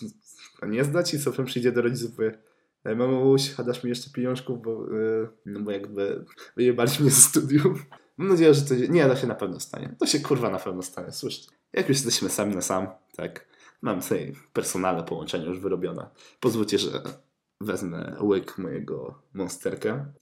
A 0.60 0.66
nie 0.66 0.84
zdać 0.84 1.14
i 1.14 1.18
co 1.18 1.30
potem 1.30 1.46
przyjdzie 1.46 1.72
do 1.72 1.82
rodziców 1.82 2.16
powie 2.16 2.38
"Ej, 2.84 2.96
Mamuś, 2.96 3.54
mi 3.84 3.90
jeszcze 3.90 4.10
pieniążków, 4.10 4.62
bo, 4.62 4.86
yy, 4.90 5.28
no 5.46 5.60
bo 5.60 5.70
jakby 5.70 6.24
wyjebali 6.56 6.90
mnie 7.00 7.10
ze 7.10 7.20
studiów. 7.20 7.86
Mam 8.16 8.28
nadzieję, 8.28 8.54
że 8.54 8.62
to 8.62 8.78
się, 8.78 8.88
nie, 8.88 9.06
to 9.06 9.16
się 9.16 9.26
na 9.26 9.34
pewno 9.34 9.60
stanie. 9.60 9.96
To 9.98 10.06
się 10.06 10.20
kurwa 10.20 10.50
na 10.50 10.58
pewno 10.58 10.82
stanie, 10.82 11.12
słyszcie. 11.12 11.50
Jak 11.72 11.88
już 11.88 11.96
jesteśmy 11.96 12.28
sami 12.28 12.54
na 12.54 12.60
sam, 12.60 12.86
tak, 13.16 13.46
mam 13.82 14.02
sobie 14.02 14.32
personalne 14.52 15.04
połączenie 15.04 15.46
już 15.46 15.58
wyrobione. 15.60 16.06
Pozwólcie, 16.40 16.78
że 16.78 17.02
wezmę 17.60 18.16
łyk 18.20 18.58
mojego 18.58 19.22
monsterka. 19.34 20.12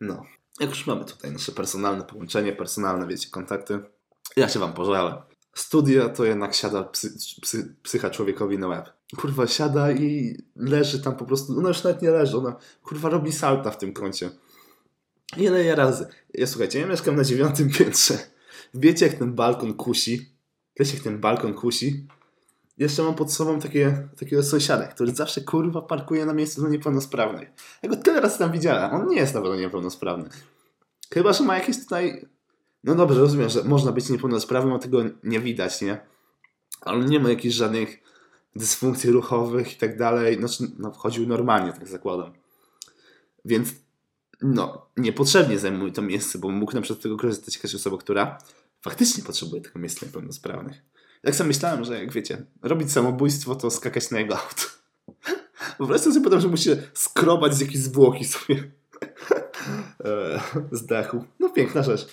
No. 0.00 0.26
Jak 0.60 0.70
już 0.70 0.86
mamy 0.86 1.04
tutaj 1.04 1.32
nasze 1.32 1.52
personalne 1.52 2.04
połączenie, 2.04 2.52
personalne, 2.52 3.06
wiecie, 3.06 3.30
kontakty, 3.30 3.80
ja 4.36 4.48
się 4.48 4.58
wam 4.58 4.72
pożalę. 4.72 5.22
Studia 5.54 6.08
to 6.08 6.24
jednak 6.24 6.54
siada 6.54 6.84
psy, 6.84 7.14
psy, 7.42 7.76
psycha 7.82 8.10
człowiekowi 8.10 8.58
na 8.58 8.68
łeb. 8.68 8.92
Kurwa, 9.16 9.46
siada 9.46 9.92
i 9.92 10.36
leży 10.56 11.02
tam 11.02 11.16
po 11.16 11.24
prostu, 11.24 11.58
ona 11.58 11.68
już 11.68 11.84
nawet 11.84 12.02
nie 12.02 12.10
leży, 12.10 12.38
ona 12.38 12.56
kurwa 12.82 13.08
robi 13.08 13.32
salta 13.32 13.70
w 13.70 13.78
tym 13.78 13.92
kącie. 13.92 14.30
Ile 15.36 15.64
ja 15.64 15.74
razy. 15.74 16.06
Ja 16.34 16.46
słuchajcie, 16.46 16.80
ja 16.80 16.86
mieszkam 16.86 17.16
na 17.16 17.24
dziewiątym 17.24 17.70
piętrze. 17.70 18.18
Wiecie 18.74 19.06
jak 19.06 19.14
ten 19.14 19.34
balkon 19.34 19.74
kusi? 19.74 20.34
Wiecie 20.78 20.94
jak 20.94 21.02
ten 21.02 21.20
balkon 21.20 21.54
kusi? 21.54 22.06
Jeszcze 22.78 23.02
mam 23.02 23.14
pod 23.14 23.32
sobą 23.32 23.60
takie, 23.60 24.08
takiego 24.18 24.42
sąsiada, 24.42 24.86
który 24.86 25.14
zawsze 25.14 25.40
kurwa 25.40 25.82
parkuje 25.82 26.26
na 26.26 26.34
miejscu 26.34 26.60
dla 26.60 26.70
niepełnosprawnych. 26.70 27.50
Ja 27.82 27.88
go 27.88 27.96
tyle 27.96 28.20
razy 28.20 28.38
tam 28.38 28.52
widziałem. 28.52 28.94
On 28.94 29.08
nie 29.08 29.16
jest 29.16 29.34
na 29.34 29.40
pewno 29.40 29.56
niepełnosprawny. 29.56 30.28
Chyba, 31.14 31.32
że 31.32 31.44
ma 31.44 31.54
jakieś 31.54 31.78
tutaj... 31.78 32.28
No 32.84 32.94
dobrze, 32.94 33.20
rozumiem, 33.20 33.48
że 33.48 33.64
można 33.64 33.92
być 33.92 34.08
niepełnosprawnym, 34.08 34.74
a 34.74 34.78
tego 34.78 34.98
nie 35.24 35.40
widać, 35.40 35.80
nie? 35.80 36.00
Ale 36.80 37.04
nie 37.04 37.20
ma 37.20 37.30
jakichś 37.30 37.54
żadnych 37.54 37.98
dysfunkcji 38.56 39.10
ruchowych 39.10 39.72
i 39.72 39.76
tak 39.76 39.98
dalej. 39.98 40.38
Znaczy, 40.38 40.64
no, 40.78 40.92
wchodził 40.92 41.26
normalnie, 41.26 41.72
tak 41.72 41.88
zakładam. 41.88 42.32
Więc 43.44 43.68
no, 44.42 44.86
niepotrzebnie 44.96 45.58
zajmuje 45.58 45.92
to 45.92 46.02
miejsce, 46.02 46.38
bo 46.38 46.48
mógł 46.48 46.74
na 46.74 46.80
przykład 46.80 47.02
tego 47.02 47.16
korzystać 47.16 47.56
jakaś 47.56 47.74
osoba, 47.74 47.98
która 47.98 48.38
faktycznie 48.80 49.24
potrzebuje 49.24 49.62
tego 49.62 49.78
miejsca 49.78 50.06
niepełnosprawnych. 50.06 50.82
Jak 51.24 51.34
sobie 51.34 51.48
myślałem, 51.48 51.84
że 51.84 51.98
jak 51.98 52.12
wiecie, 52.12 52.44
robić 52.62 52.92
samobójstwo, 52.92 53.54
to 53.54 53.70
skakać 53.70 54.10
na 54.10 54.18
jego 54.20 54.38
auto. 54.38 54.62
Wyobraź 55.78 56.00
sobie 56.00 56.20
potem, 56.20 56.40
że 56.40 56.48
musi 56.48 56.70
skrobać 56.94 57.54
z 57.54 57.60
jakiejś 57.60 57.78
zwłoki 57.78 58.24
sobie 58.24 58.54
e, 60.04 60.40
z 60.72 60.86
dachu. 60.86 61.24
No 61.40 61.50
piękna 61.50 61.82
rzecz. 61.82 62.06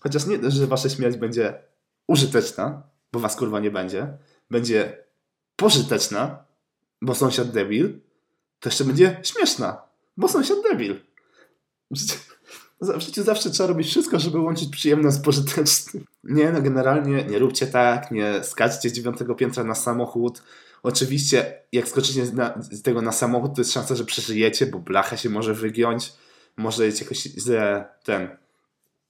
Chociaż 0.00 0.26
nie, 0.26 0.50
że 0.50 0.66
wasza 0.66 0.88
śmierć 0.88 1.16
będzie 1.16 1.62
użyteczna, 2.06 2.82
bo 3.12 3.20
was 3.20 3.36
kurwa 3.36 3.60
nie 3.60 3.70
będzie. 3.70 4.18
Będzie 4.50 5.04
pożyteczna, 5.56 6.44
bo 7.02 7.14
sąsiad 7.14 7.50
debil. 7.50 8.00
To 8.60 8.68
jeszcze 8.68 8.84
będzie 8.84 9.20
śmieszna, 9.22 9.82
bo 10.16 10.28
sąsiad 10.28 10.58
debil. 10.70 11.00
W 12.82 13.00
życiu 13.00 13.22
zawsze 13.22 13.50
trzeba 13.50 13.66
robić 13.66 13.88
wszystko, 13.88 14.18
żeby 14.18 14.38
łączyć 14.38 14.68
przyjemne 14.68 15.12
z 15.12 15.18
pożytecznym. 15.18 16.04
Nie, 16.24 16.52
no 16.52 16.62
generalnie 16.62 17.24
nie 17.24 17.38
róbcie 17.38 17.66
tak, 17.66 18.10
nie 18.10 18.44
skaczcie 18.44 18.90
z 18.90 18.92
dziewiątego 18.92 19.34
piętra 19.34 19.64
na 19.64 19.74
samochód. 19.74 20.42
Oczywiście, 20.82 21.62
jak 21.72 21.88
skoczycie 21.88 22.26
z 22.60 22.82
tego 22.82 23.02
na 23.02 23.12
samochód, 23.12 23.54
to 23.54 23.60
jest 23.60 23.72
szansa, 23.72 23.94
że 23.94 24.04
przeżyjecie, 24.04 24.66
bo 24.66 24.78
blacha 24.78 25.16
się 25.16 25.30
może 25.30 25.54
wygiąć, 25.54 26.12
może 26.56 26.86
jest 26.86 27.00
jakoś 27.00 27.18
źle 27.18 27.88
ten. 28.04 28.28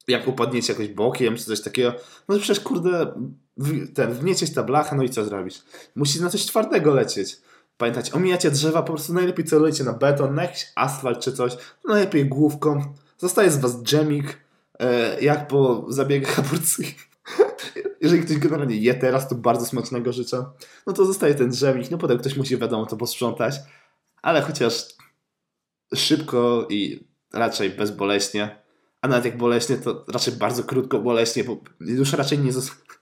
Jak 0.09 0.29
upadniecie 0.29 0.73
jakoś 0.73 0.89
bokiem, 0.89 1.37
czy 1.37 1.45
coś 1.45 1.61
takiego, 1.61 1.95
no 2.29 2.39
przecież 2.39 2.61
kurde, 2.61 3.13
w, 3.57 3.93
ten, 3.93 4.13
wniecieć 4.13 4.55
ta 4.55 4.63
blacha, 4.63 4.97
no 4.97 5.03
i 5.03 5.11
co 5.11 5.25
zrobić? 5.25 5.63
Musi 5.95 6.23
na 6.23 6.31
coś 6.31 6.47
twardego 6.47 6.95
lecieć. 6.95 7.41
Pamiętać, 7.77 8.15
omijacie 8.15 8.51
drzewa, 8.51 8.83
po 8.83 8.93
prostu 8.93 9.15
najlepiej 9.15 9.45
celujcie 9.45 9.85
na 9.85 9.93
beton, 9.93 10.35
na 10.35 10.43
jakiś 10.43 10.67
asfalt 10.75 11.21
czy 11.21 11.33
coś, 11.33 11.57
najlepiej 11.89 12.29
główką. 12.29 12.95
Zostaje 13.23 13.51
z 13.51 13.59
was 13.59 13.83
dżemik, 13.83 14.39
e, 14.79 15.21
jak 15.21 15.49
po 15.49 15.87
zabiegach 15.89 16.39
aborcyjnych. 16.39 17.09
Jeżeli 18.01 18.23
ktoś 18.23 18.39
generalnie 18.39 18.77
je 18.77 18.95
teraz, 18.95 19.29
to 19.29 19.35
bardzo 19.35 19.67
smacznego 19.67 20.13
życzę. 20.13 20.45
No 20.87 20.93
to 20.93 21.05
zostaje 21.05 21.35
ten 21.35 21.53
dżemik, 21.53 21.91
no 21.91 21.99
potem 21.99 22.19
ktoś 22.19 22.37
musi 22.37 22.57
wiadomo 22.59 22.87
to 22.87 22.97
posprzątać, 22.97 23.55
ale 24.23 24.43
chociaż 24.43 24.85
szybko 25.95 26.67
i 26.71 27.09
raczej 27.33 27.71
bezboleśnie, 27.71 28.63
a 29.01 29.09
nawet 29.09 29.25
jak 29.25 29.39
boleśnie, 29.39 29.77
to 29.77 30.05
raczej 30.09 30.35
bardzo 30.35 30.65
krótko 30.65 30.99
boleśnie, 30.99 31.45
bo 31.45 31.61
już 31.81 32.13
raczej 32.13 32.39
nie, 32.39 32.53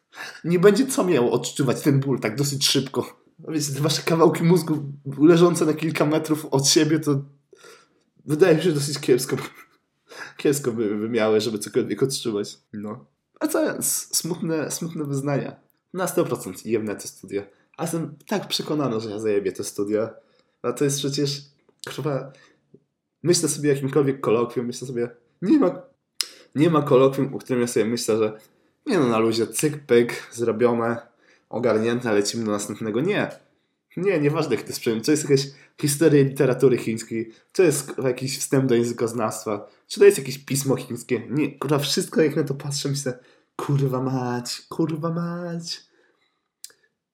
nie 0.44 0.59
będzie 0.59 0.87
co 0.87 1.04
miało 1.04 1.33
odczuwać 1.33 1.80
ten 1.80 2.00
ból 2.00 2.20
tak 2.20 2.37
dosyć 2.37 2.68
szybko. 2.68 3.20
No 3.38 3.52
wiecie, 3.52 3.72
te 3.72 3.80
wasze 3.80 4.02
kawałki 4.02 4.44
mózgu 4.44 4.92
leżące 5.18 5.66
na 5.66 5.72
kilka 5.74 6.06
metrów 6.06 6.46
od 6.46 6.68
siebie, 6.68 6.98
to 6.98 7.22
wydaje 8.24 8.56
mi 8.56 8.62
się 8.62 8.72
dosyć 8.72 8.98
kiepsko. 8.98 9.37
Kiepsko 10.40 10.72
by, 10.72 10.96
by 10.96 11.09
miały, 11.09 11.40
żeby 11.40 11.59
cokolwiek 11.59 12.03
odczuwać. 12.03 12.59
No. 12.72 13.05
A 13.40 13.46
co 13.46 13.83
smutne, 14.12 14.70
smutne 14.70 15.05
wyznania. 15.05 15.57
Na 15.94 16.07
100% 16.07 16.66
jemne 16.66 16.96
te 16.96 17.09
studia. 17.09 17.42
A 17.76 17.83
jestem 17.83 18.16
tak 18.26 18.48
przekonany, 18.48 19.00
że 19.00 19.11
ja 19.11 19.18
zajebię 19.18 19.53
te 19.53 19.64
studia. 19.64 20.11
A 20.62 20.72
to 20.72 20.85
jest 20.85 20.98
przecież, 20.98 21.42
chyba, 21.88 22.33
myślę 23.22 23.48
sobie 23.48 23.68
jakimkolwiek 23.68 24.20
kolokwium, 24.20 24.66
myślę 24.66 24.88
sobie, 24.88 25.09
nie 25.42 25.59
ma, 25.59 25.83
nie 26.55 26.70
ma 26.70 26.83
kolokwium, 26.83 27.35
u 27.35 27.38
którym 27.38 27.61
ja 27.61 27.66
sobie 27.68 27.87
myślę, 27.87 28.18
że 28.18 28.38
nie 28.87 28.98
no, 28.98 29.09
na 29.09 29.18
luzie, 29.18 29.46
cyk, 29.46 29.87
pyk, 29.87 30.29
zrobione, 30.33 30.96
ogarnięte, 31.48 32.12
lecimy 32.12 32.44
do 32.44 32.50
następnego. 32.50 33.00
Nie. 33.00 33.31
Nie, 33.96 34.20
nieważne 34.20 34.57
jak 34.57 34.64
to 34.64 34.72
przedmiot. 34.72 35.05
To 35.05 35.11
jest 35.11 35.22
jakaś 35.22 35.46
historia 35.81 36.22
literatury 36.22 36.79
chińskiej, 36.79 37.33
to 37.53 37.62
jest 37.62 37.92
jakiś 38.05 38.38
wstęp 38.38 38.66
do 38.66 38.74
językoznawstwa, 38.74 39.70
czy 39.87 40.00
to 40.00 40.07
jest 40.07 40.18
jakieś 40.18 40.38
pismo 40.38 40.76
chińskie. 40.76 41.22
Nie, 41.31 41.59
kurwa, 41.59 41.79
wszystko 41.79 42.22
jak 42.22 42.37
na 42.37 42.44
to 42.44 42.55
patrzę, 42.55 42.88
myślę, 42.88 43.18
kurwa 43.57 44.03
mać, 44.03 44.62
kurwa 44.68 45.11
mać. 45.11 45.81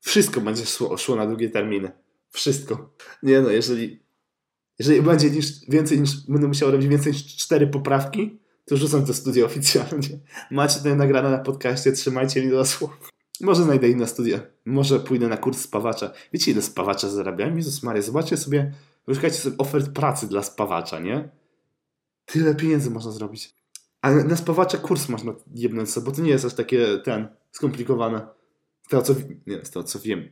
Wszystko 0.01 0.41
będzie 0.41 0.67
szło, 0.67 0.97
szło 0.97 1.17
na 1.17 1.27
długie 1.27 1.51
terminy. 1.51 1.93
Wszystko. 2.31 2.95
Nie 3.23 3.41
no, 3.41 3.51
jeżeli, 3.51 4.03
jeżeli 4.79 5.03
będzie 5.03 5.31
niż, 5.31 5.47
więcej 5.69 6.01
niż, 6.01 6.27
będę 6.29 6.49
musiał 6.49 6.71
robić 6.71 6.89
więcej 6.89 7.13
niż 7.13 7.37
cztery 7.37 7.67
poprawki, 7.67 8.39
to 8.65 8.77
rzucam 8.77 9.07
to 9.07 9.15
studia 9.15 9.45
oficjalnie. 9.45 10.09
Macie 10.51 10.81
to 10.81 10.95
nagrane 10.95 11.31
na 11.31 11.39
podcaście, 11.39 11.93
trzymajcie 11.93 12.43
mi 12.43 12.51
do 12.51 12.65
słów. 12.65 13.16
Może 13.41 13.65
znajdę 13.65 13.89
inne 13.89 14.07
studia. 14.07 14.41
Może 14.65 15.01
pójdę 15.01 15.29
na 15.29 15.37
kurs 15.37 15.61
spawacza. 15.61 16.13
Wiecie, 16.33 16.51
ile 16.51 16.63
spawacza 16.63 17.09
zarabiałem? 17.09 17.57
Jezus 17.57 17.83
Maria, 17.83 18.03
zobaczcie 18.03 18.37
sobie, 18.37 18.73
wyszukajcie 19.07 19.37
sobie 19.37 19.59
ofert 19.59 19.93
pracy 19.93 20.29
dla 20.29 20.43
spawacza, 20.43 20.99
nie? 20.99 21.29
Tyle 22.25 22.55
pieniędzy 22.55 22.91
można 22.91 23.11
zrobić. 23.11 23.55
A 24.03 24.11
na 24.11 24.37
spawacza 24.37 24.79
kurs 24.79 25.09
można 25.09 25.35
jebnąć 25.55 25.91
sobie, 25.91 26.05
bo 26.05 26.13
to 26.13 26.23
nie 26.23 26.31
jest 26.31 26.45
aż 26.45 26.55
takie, 26.55 26.99
ten, 26.99 27.29
skomplikowane. 27.53 28.27
Z 28.87 28.89
tego 28.89 29.03
co, 29.03 29.15
nie, 29.47 29.65
z 29.65 29.71
tego, 29.71 29.85
co 29.85 29.99
wiem, 29.99 30.29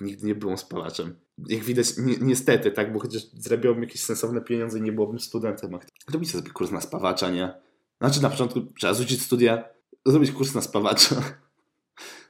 nigdy 0.00 0.26
nie 0.26 0.34
byłem 0.34 0.58
spawaczem. 0.58 1.16
Jak 1.48 1.64
widać, 1.64 1.98
ni 1.98 2.16
niestety, 2.20 2.70
tak, 2.70 2.92
bo 2.92 3.00
chociaż 3.00 3.22
zarabiałbym 3.32 3.82
jakieś 3.82 4.02
sensowne 4.02 4.40
pieniądze 4.40 4.78
i 4.78 4.82
nie 4.82 4.92
byłbym 4.92 5.18
studentem. 5.18 5.78
Robicie 6.12 6.32
sobie 6.32 6.50
kurs 6.50 6.70
na 6.70 6.80
spawacza, 6.80 7.30
nie? 7.30 7.54
Znaczy 8.00 8.22
na 8.22 8.30
początku 8.30 8.60
trzeba 8.60 8.94
zrzucić 8.94 9.22
studia, 9.22 9.64
zrobić 10.06 10.32
kurs 10.32 10.54
na 10.54 10.60
spawacza 10.60 11.22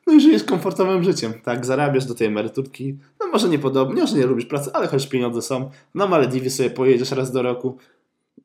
no 0.06 0.14
i 0.14 0.20
żyjesz 0.20 0.44
komfortowym 0.44 1.02
życiem, 1.02 1.32
tak? 1.44 1.66
Zarabiasz 1.66 2.04
do 2.04 2.14
tej 2.14 2.26
emeryturki, 2.26 2.98
no 3.20 3.26
może 3.26 3.48
niepodobnie, 3.48 4.00
może 4.00 4.18
nie 4.18 4.26
lubisz 4.26 4.46
pracy, 4.46 4.70
ale 4.72 4.86
choć 4.86 5.06
pieniądze 5.06 5.42
są. 5.42 5.70
Na 5.94 6.06
Malediwy 6.06 6.50
sobie 6.50 6.70
pojedziesz 6.70 7.10
raz 7.10 7.32
do 7.32 7.42
roku, 7.42 7.78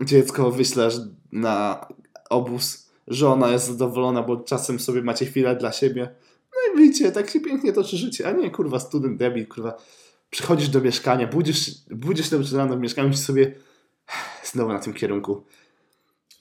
dziecko 0.02 0.52
wyślesz 0.52 0.96
na 1.32 1.86
obóz, 2.30 2.90
żona 3.08 3.52
jest 3.52 3.68
zadowolona, 3.68 4.24
bo 4.24 4.38
czasem 4.38 4.80
sobie 4.80 5.02
macie 5.02 5.26
chwilę 5.26 5.56
dla 5.56 5.72
siebie. 5.72 6.10
No 6.54 6.74
i 6.74 6.78
widzicie, 6.84 7.12
tak 7.12 7.30
się 7.30 7.40
pięknie 7.40 7.74
toczy 7.74 7.98
życie, 7.98 8.28
a 8.28 8.32
nie 8.32 8.52
kurwa 8.52 8.80
student 8.80 9.18
debil, 9.18 9.48
kurwa. 9.48 9.78
Przychodzisz 10.30 10.70
do 10.70 10.82
mieszkania, 10.82 11.28
budzisz, 11.28 11.72
budzisz 11.92 12.30
się 12.30 12.58
rano 12.58 12.78
w 12.78 12.80
mieszkaniu 12.80 13.10
i 13.10 13.18
sobie 13.18 13.56
znowu 14.52 14.74
na 14.74 14.80
tym 14.80 14.94
kierunku. 14.94 15.44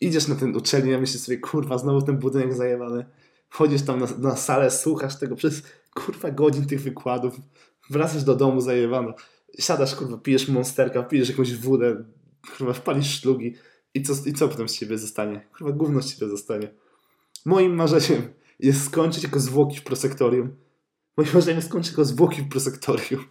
Idziesz 0.01 0.29
na 0.29 0.35
ten 0.35 0.57
uczelnię, 0.57 0.99
myślisz 0.99 1.23
sobie, 1.23 1.39
kurwa, 1.39 1.79
znowu 1.79 2.03
ten 2.03 2.19
budynek 2.19 2.55
zajebany 2.55 3.05
wchodzisz 3.53 3.83
tam 3.83 4.01
na, 4.01 4.07
na 4.19 4.37
salę, 4.37 4.71
słuchasz 4.71 5.19
tego 5.19 5.37
przez 5.37 5.63
kurwa 5.95 6.31
godzin 6.31 6.67
tych 6.67 6.83
wykładów, 6.83 7.35
wracasz 7.91 8.25
do 8.25 8.35
domu 8.35 8.61
zajewano, 8.61 9.15
siadasz 9.59 9.95
kurwa, 9.95 10.19
pijesz 10.19 10.49
monsterka, 10.49 11.03
pijesz 11.03 11.29
jakąś 11.29 11.55
wódę, 11.55 12.05
kurwa, 12.57 12.73
wpalisz 12.73 13.21
szlugi 13.21 13.55
i 13.95 14.03
co, 14.03 14.13
i 14.27 14.33
co 14.33 14.49
potem 14.49 14.69
z 14.69 14.79
ciebie 14.79 14.99
zostanie? 14.99 15.49
Kurwa, 15.59 15.73
gówno 15.73 16.03
z 16.03 16.15
ciebie 16.15 16.31
zostanie. 16.31 16.69
Moim 17.45 17.75
marzeniem 17.75 18.23
jest 18.61 18.85
skończyć 18.85 19.23
jako 19.23 19.41
zwłoki 19.41 19.77
w 19.77 19.85
prosektorium. 19.85 20.57
Moim 21.17 21.31
marzeniem 21.35 21.57
jest 21.57 21.69
skończyć 21.69 21.93
jako 21.93 22.05
zwłoki 22.05 22.43
w 22.43 22.49
prosektorium. 22.49 23.25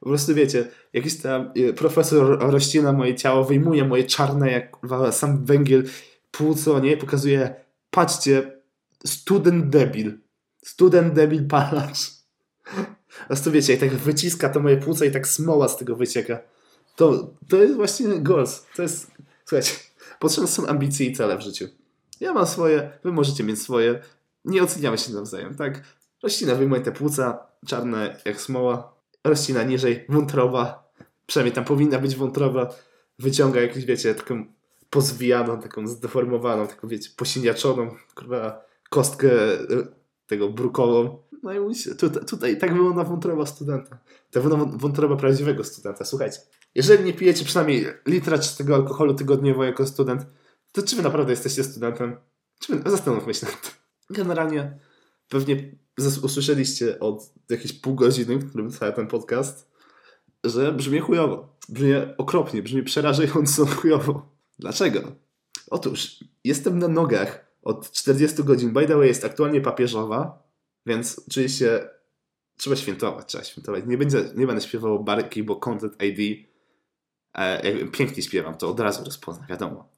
Po 0.00 0.06
prostu 0.08 0.34
wiecie, 0.34 0.68
jakiś 0.92 1.18
tam 1.18 1.52
e, 1.56 1.72
profesor 1.72 2.38
rościna 2.52 2.92
moje 2.92 3.14
ciało, 3.14 3.44
wyjmuje 3.44 3.84
moje 3.84 4.04
czarne 4.04 4.50
jak 4.50 4.76
sam 5.10 5.44
węgiel 5.44 5.84
płuco, 6.30 6.80
nie? 6.80 6.96
Pokazuje, 6.96 7.54
patrzcie, 7.90 8.61
student 9.06 9.70
debil. 9.70 10.18
Student 10.64 11.14
debil 11.14 11.48
palacz. 11.48 12.10
to 13.44 13.50
wiecie, 13.50 13.72
jak 13.72 13.80
tak 13.80 13.94
wyciska 13.94 14.48
to 14.48 14.60
moje 14.60 14.76
płuca 14.76 15.04
i 15.04 15.10
tak 15.10 15.28
smoła 15.28 15.68
z 15.68 15.76
tego 15.76 15.96
wycieka. 15.96 16.38
To, 16.96 17.34
to 17.48 17.56
jest 17.56 17.74
właśnie 17.74 18.08
goals. 18.08 18.66
To 18.76 18.82
jest, 18.82 19.10
słuchajcie, 19.44 19.72
potrzebne 20.18 20.48
są 20.48 20.66
ambicje 20.66 21.06
i 21.06 21.12
cele 21.12 21.38
w 21.38 21.40
życiu. 21.40 21.68
Ja 22.20 22.32
mam 22.32 22.46
swoje, 22.46 22.90
wy 23.04 23.12
możecie 23.12 23.44
mieć 23.44 23.62
swoje. 23.62 24.00
Nie 24.44 24.62
oceniamy 24.62 24.98
się 24.98 25.12
nawzajem, 25.12 25.54
tak? 25.54 25.82
Rościna 26.22 26.54
wyjmuje 26.54 26.80
te 26.80 26.92
płuca, 26.92 27.46
czarne 27.66 28.16
jak 28.24 28.40
smoła. 28.40 28.94
Rościna 29.24 29.62
niżej, 29.62 30.04
wątroba. 30.08 30.92
Przynajmniej 31.26 31.54
tam 31.54 31.64
powinna 31.64 31.98
być 31.98 32.16
wątroba. 32.16 32.74
Wyciąga 33.18 33.60
jakąś, 33.60 33.84
wiecie, 33.84 34.14
taką 34.14 34.44
pozwijaną, 34.90 35.60
taką 35.60 35.86
zdeformowaną, 35.86 36.66
taką, 36.66 36.88
wiecie, 36.88 37.10
posiniaczoną, 37.16 37.96
kurwa, 38.14 38.64
kostkę 38.92 39.30
e, 39.52 39.58
tego 40.26 40.48
brukową. 40.48 41.22
No 41.42 41.52
i 41.52 41.60
mówicie, 41.60 41.94
tutaj, 41.94 42.24
tutaj 42.24 42.58
tak 42.58 42.72
wygląda 42.72 43.04
wątroba 43.04 43.46
studenta. 43.46 43.98
Tak 44.30 44.42
wygląda 44.42 44.78
wątroba 44.78 45.16
prawdziwego 45.16 45.64
studenta. 45.64 46.04
Słuchajcie, 46.04 46.38
jeżeli 46.74 47.04
nie 47.04 47.12
pijecie 47.12 47.44
przynajmniej 47.44 47.86
litra 48.06 48.38
czystego 48.38 48.74
alkoholu 48.74 49.14
tygodniowo 49.14 49.64
jako 49.64 49.86
student, 49.86 50.26
to 50.72 50.82
czy 50.82 50.96
wy 50.96 51.02
naprawdę 51.02 51.32
jesteście 51.32 51.64
studentem? 51.64 52.16
Czy 52.60 52.76
wy, 52.76 52.90
zastanówmy 52.90 53.34
się 53.34 53.46
nad 53.46 53.60
tym. 53.62 53.72
Generalnie 54.10 54.78
pewnie 55.28 55.76
usłyszeliście 56.22 57.00
od 57.00 57.32
jakieś 57.50 57.72
pół 57.72 57.94
godziny, 57.94 58.36
w 58.36 58.48
którym 58.48 58.70
trwa 58.70 58.92
ten 58.92 59.06
podcast, 59.06 59.70
że 60.44 60.72
brzmi 60.72 61.00
chujowo. 61.00 61.56
Brzmi 61.68 61.92
okropnie, 62.18 62.62
brzmi 62.62 62.82
przerażająco 62.82 63.66
chujowo. 63.76 64.36
Dlaczego? 64.58 65.00
Otóż 65.70 66.24
jestem 66.44 66.78
na 66.78 66.88
nogach 66.88 67.51
od 67.62 67.90
40 67.90 68.44
godzin. 68.44 68.72
By 68.72 68.86
the 68.86 68.96
way, 68.96 69.08
jest 69.08 69.24
aktualnie 69.24 69.60
papieżowa, 69.60 70.42
więc 70.86 71.20
oczywiście 71.28 71.88
trzeba 72.56 72.76
świętować, 72.76 73.26
trzeba 73.26 73.44
świętować. 73.44 73.84
Nie, 73.86 73.98
będzie, 73.98 74.24
nie 74.36 74.46
będę 74.46 74.62
śpiewał 74.62 75.04
barki, 75.04 75.42
bo 75.42 75.56
Content 75.56 76.02
ID 76.02 76.48
e, 77.32 77.86
pięknie 77.86 78.22
śpiewam, 78.22 78.56
to 78.56 78.70
od 78.70 78.80
razu 78.80 79.04
rozpozna, 79.04 79.46
wiadomo. 79.46 79.92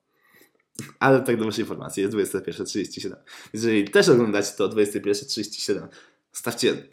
Ale 0.98 1.20
tak 1.20 1.36
do 1.36 1.44
waszej 1.44 1.62
informacji, 1.62 2.02
jest 2.02 2.14
21.37. 2.14 3.16
Jeżeli 3.52 3.84
też 3.88 4.08
oglądacie 4.08 4.52
to 4.56 4.64
o 4.64 4.68
21.37, 4.68 5.88
stawcie 6.32 6.88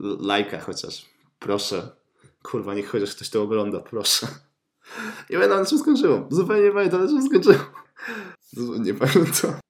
lajka 0.00 0.60
chociaż. 0.60 1.06
Proszę. 1.38 1.90
Kurwa, 2.42 2.74
niech 2.74 2.88
chociaż 2.88 3.14
ktoś 3.14 3.30
to 3.30 3.42
ogląda, 3.42 3.80
proszę. 3.80 4.28
Nie 5.30 5.38
będę 5.38 5.56
na 5.56 5.64
czym 5.64 5.78
skończyło. 5.78 6.28
Zupełnie 6.30 6.62
nie 6.62 6.72
pamiętam, 6.72 7.02
na 7.02 7.08
czym 7.08 7.26
skończyło. 7.28 7.56
Nie 8.78 8.94
pamiętam. 8.94 9.65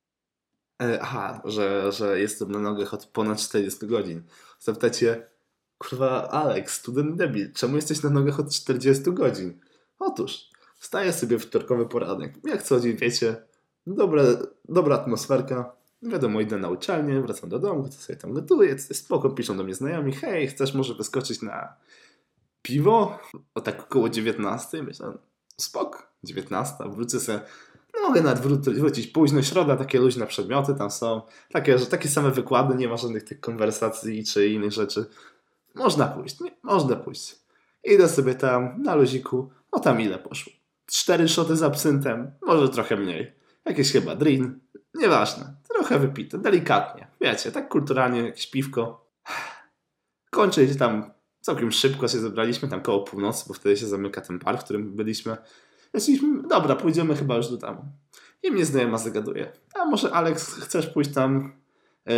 E, 0.83 1.03
aha, 1.03 1.43
że, 1.45 1.93
że 1.93 2.21
jestem 2.21 2.53
na 2.53 2.59
nogach 2.59 2.95
od 2.95 3.07
ponad 3.07 3.39
40 3.39 3.87
godzin. 3.87 4.23
Zapytacie, 4.61 5.27
kurwa, 5.79 6.29
Alex, 6.29 6.75
student 6.75 7.17
debil, 7.17 7.53
czemu 7.53 7.77
jesteś 7.77 8.03
na 8.03 8.11
nogach 8.11 8.41
od 8.41 8.53
40 8.53 9.13
godzin? 9.13 9.61
Otóż, 9.99 10.51
staję 10.79 11.13
sobie 11.13 11.39
wtorkowy 11.39 11.87
poranek. 11.87 12.35
Jak 12.45 12.63
co 12.63 12.81
dzień 12.81 12.97
wiecie, 12.97 13.37
dobra, 13.87 14.23
dobra 14.69 14.97
atmosferka. 14.97 15.77
Wiadomo, 16.03 16.41
idę 16.41 16.59
na 16.59 16.69
uczelnię, 16.69 17.21
wracam 17.21 17.51
do 17.51 17.59
domu, 17.59 17.89
co 17.89 18.01
sobie 18.01 18.17
tam 18.17 18.33
gotuję, 18.33 18.77
co 18.77 18.87
jest 18.89 19.05
spoko, 19.05 19.31
piszą 19.31 19.57
do 19.57 19.65
mnie 19.65 19.75
znajomi, 19.75 20.13
hej, 20.13 20.49
chcesz 20.49 20.75
może 20.75 20.95
wyskoczyć 20.95 21.43
na 21.43 21.75
piwo? 22.63 23.19
O 23.55 23.61
tak 23.61 23.81
około 23.81 24.09
19, 24.09 24.83
myślę, 24.83 25.13
spok, 25.61 26.13
19, 26.25 26.75
wrócę 26.91 27.21
sobie 27.21 27.41
Mogę 28.03 28.21
nawet 28.21 28.39
wrócić 28.79 29.07
późno, 29.07 29.43
środa, 29.43 29.77
takie 29.77 29.99
luźne 29.99 30.27
przedmioty 30.27 30.75
tam 30.75 30.91
są. 30.91 31.23
Takie, 31.53 31.79
że 31.79 31.87
takie 31.87 32.09
same 32.09 32.31
wykłady, 32.31 32.75
nie 32.75 32.89
ma 32.89 32.97
żadnych 32.97 33.25
tych 33.25 33.41
konwersacji 33.41 34.25
czy 34.25 34.49
innych 34.49 34.73
rzeczy. 34.73 35.07
Można 35.75 36.07
pójść, 36.07 36.41
nie? 36.41 36.51
Można 36.63 36.97
pójść. 36.97 37.37
Idę 37.85 38.09
sobie 38.09 38.35
tam 38.35 38.83
na 38.83 38.95
luziku, 38.95 39.51
no 39.73 39.79
tam 39.81 40.01
ile 40.01 40.19
poszło? 40.19 40.53
Cztery 40.87 41.29
szoty 41.29 41.57
z 41.57 41.63
absyntem, 41.63 42.31
może 42.43 42.69
trochę 42.69 42.97
mniej. 42.97 43.33
Jakieś 43.65 43.93
chyba 43.93 44.17
drin, 44.17 44.61
nieważne. 44.95 45.55
Trochę 45.69 45.99
wypite, 45.99 46.39
delikatnie. 46.39 47.09
Wiecie, 47.21 47.53
tak 47.53 47.69
kulturalnie, 47.69 48.23
jakieś 48.23 48.51
piwko. 48.51 49.11
Kończyć 50.31 50.79
tam 50.79 51.11
całkiem 51.41 51.73
szybko 51.73 52.09
się 52.09 52.19
zebraliśmy, 52.19 52.69
tam 52.69 52.83
koło 52.83 53.01
północy, 53.01 53.45
bo 53.49 53.55
wtedy 53.55 53.77
się 53.77 53.87
zamyka 53.87 54.21
ten 54.21 54.39
park, 54.39 54.61
w 54.61 54.65
którym 54.65 54.97
byliśmy. 54.97 55.37
Myśleliśmy, 55.97 56.43
dobra, 56.49 56.77
pójdziemy 56.77 57.17
chyba 57.17 57.37
już 57.37 57.49
do 57.49 57.57
domu. 57.57 57.85
I 58.43 58.51
mnie 58.51 58.65
znajoma 58.65 58.99
zagaduje. 58.99 59.53
A 59.75 59.85
może 59.85 60.13
Alex, 60.13 60.55
chcesz 60.55 60.87
pójść 60.87 61.13
tam 61.13 61.53
e, 62.07 62.15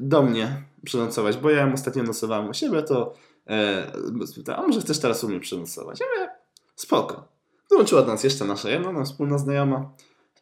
do 0.00 0.22
mnie 0.22 0.62
przenocować? 0.84 1.36
Bo 1.36 1.50
ja 1.50 1.72
ostatnio 1.72 2.02
nocowałem 2.02 2.48
u 2.48 2.54
siebie, 2.54 2.82
to 2.82 3.14
e, 3.46 4.56
a 4.56 4.62
może 4.62 4.80
chcesz 4.80 4.98
teraz 4.98 5.24
u 5.24 5.28
mnie 5.28 5.40
przenocować? 5.40 6.00
Ja 6.00 6.06
mówię, 6.14 6.30
spoko. 6.76 7.28
Dołączyła 7.70 8.02
do 8.02 8.08
nas 8.08 8.24
jeszcze 8.24 8.44
nasza 8.44 8.70
jedna, 8.70 8.92
nasza 8.92 9.04
wspólna 9.04 9.38
znajoma 9.38 9.92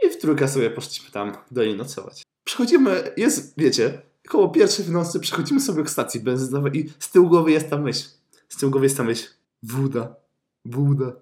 i 0.02 0.10
w 0.10 0.18
trójkę 0.18 0.48
sobie 0.48 0.70
poszliśmy 0.70 1.10
tam 1.10 1.32
do 1.50 1.64
niej 1.64 1.76
nocować. 1.76 2.22
Przechodzimy, 2.44 3.12
jest, 3.16 3.54
wiecie, 3.58 4.02
koło 4.28 4.48
pierwszej 4.48 4.84
w 4.84 4.90
nocy 4.90 5.20
przechodzimy 5.20 5.60
sobie 5.60 5.82
k 5.82 5.88
stacji 5.88 6.20
benzynowej 6.20 6.76
i 6.76 6.92
z 6.98 7.10
tyłu 7.10 7.28
głowy 7.28 7.50
jest 7.50 7.70
ta 7.70 7.78
myśl. 7.78 8.08
Z 8.48 8.56
tyłu 8.56 8.72
głowy 8.72 8.86
jest 8.86 8.96
ta 8.96 9.04
myśl. 9.04 9.28
Woda. 9.62 10.14
Woda. 10.64 11.12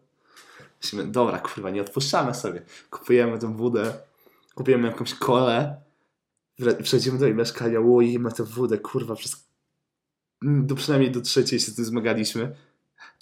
Myślimy, 0.82 1.06
dobra, 1.06 1.38
kurwa, 1.38 1.70
nie 1.70 1.80
odpuszczamy 1.80 2.34
sobie. 2.34 2.62
Kupujemy 2.90 3.38
tą 3.38 3.56
wódę, 3.56 3.92
kupujemy 4.54 4.88
jakąś 4.88 5.14
kolę, 5.14 5.80
przejdziemy 6.82 7.18
do 7.18 7.26
jej 7.26 7.34
mieszkania, 7.34 7.80
łoimy 7.80 8.32
tę 8.32 8.44
wódę, 8.44 8.78
kurwa, 8.78 9.14
przez... 9.14 9.48
Do, 10.42 10.74
przynajmniej 10.74 11.10
do 11.10 11.20
trzeciej 11.20 11.60
się 11.60 11.72
tym 11.72 11.84
zmagaliśmy. 11.84 12.56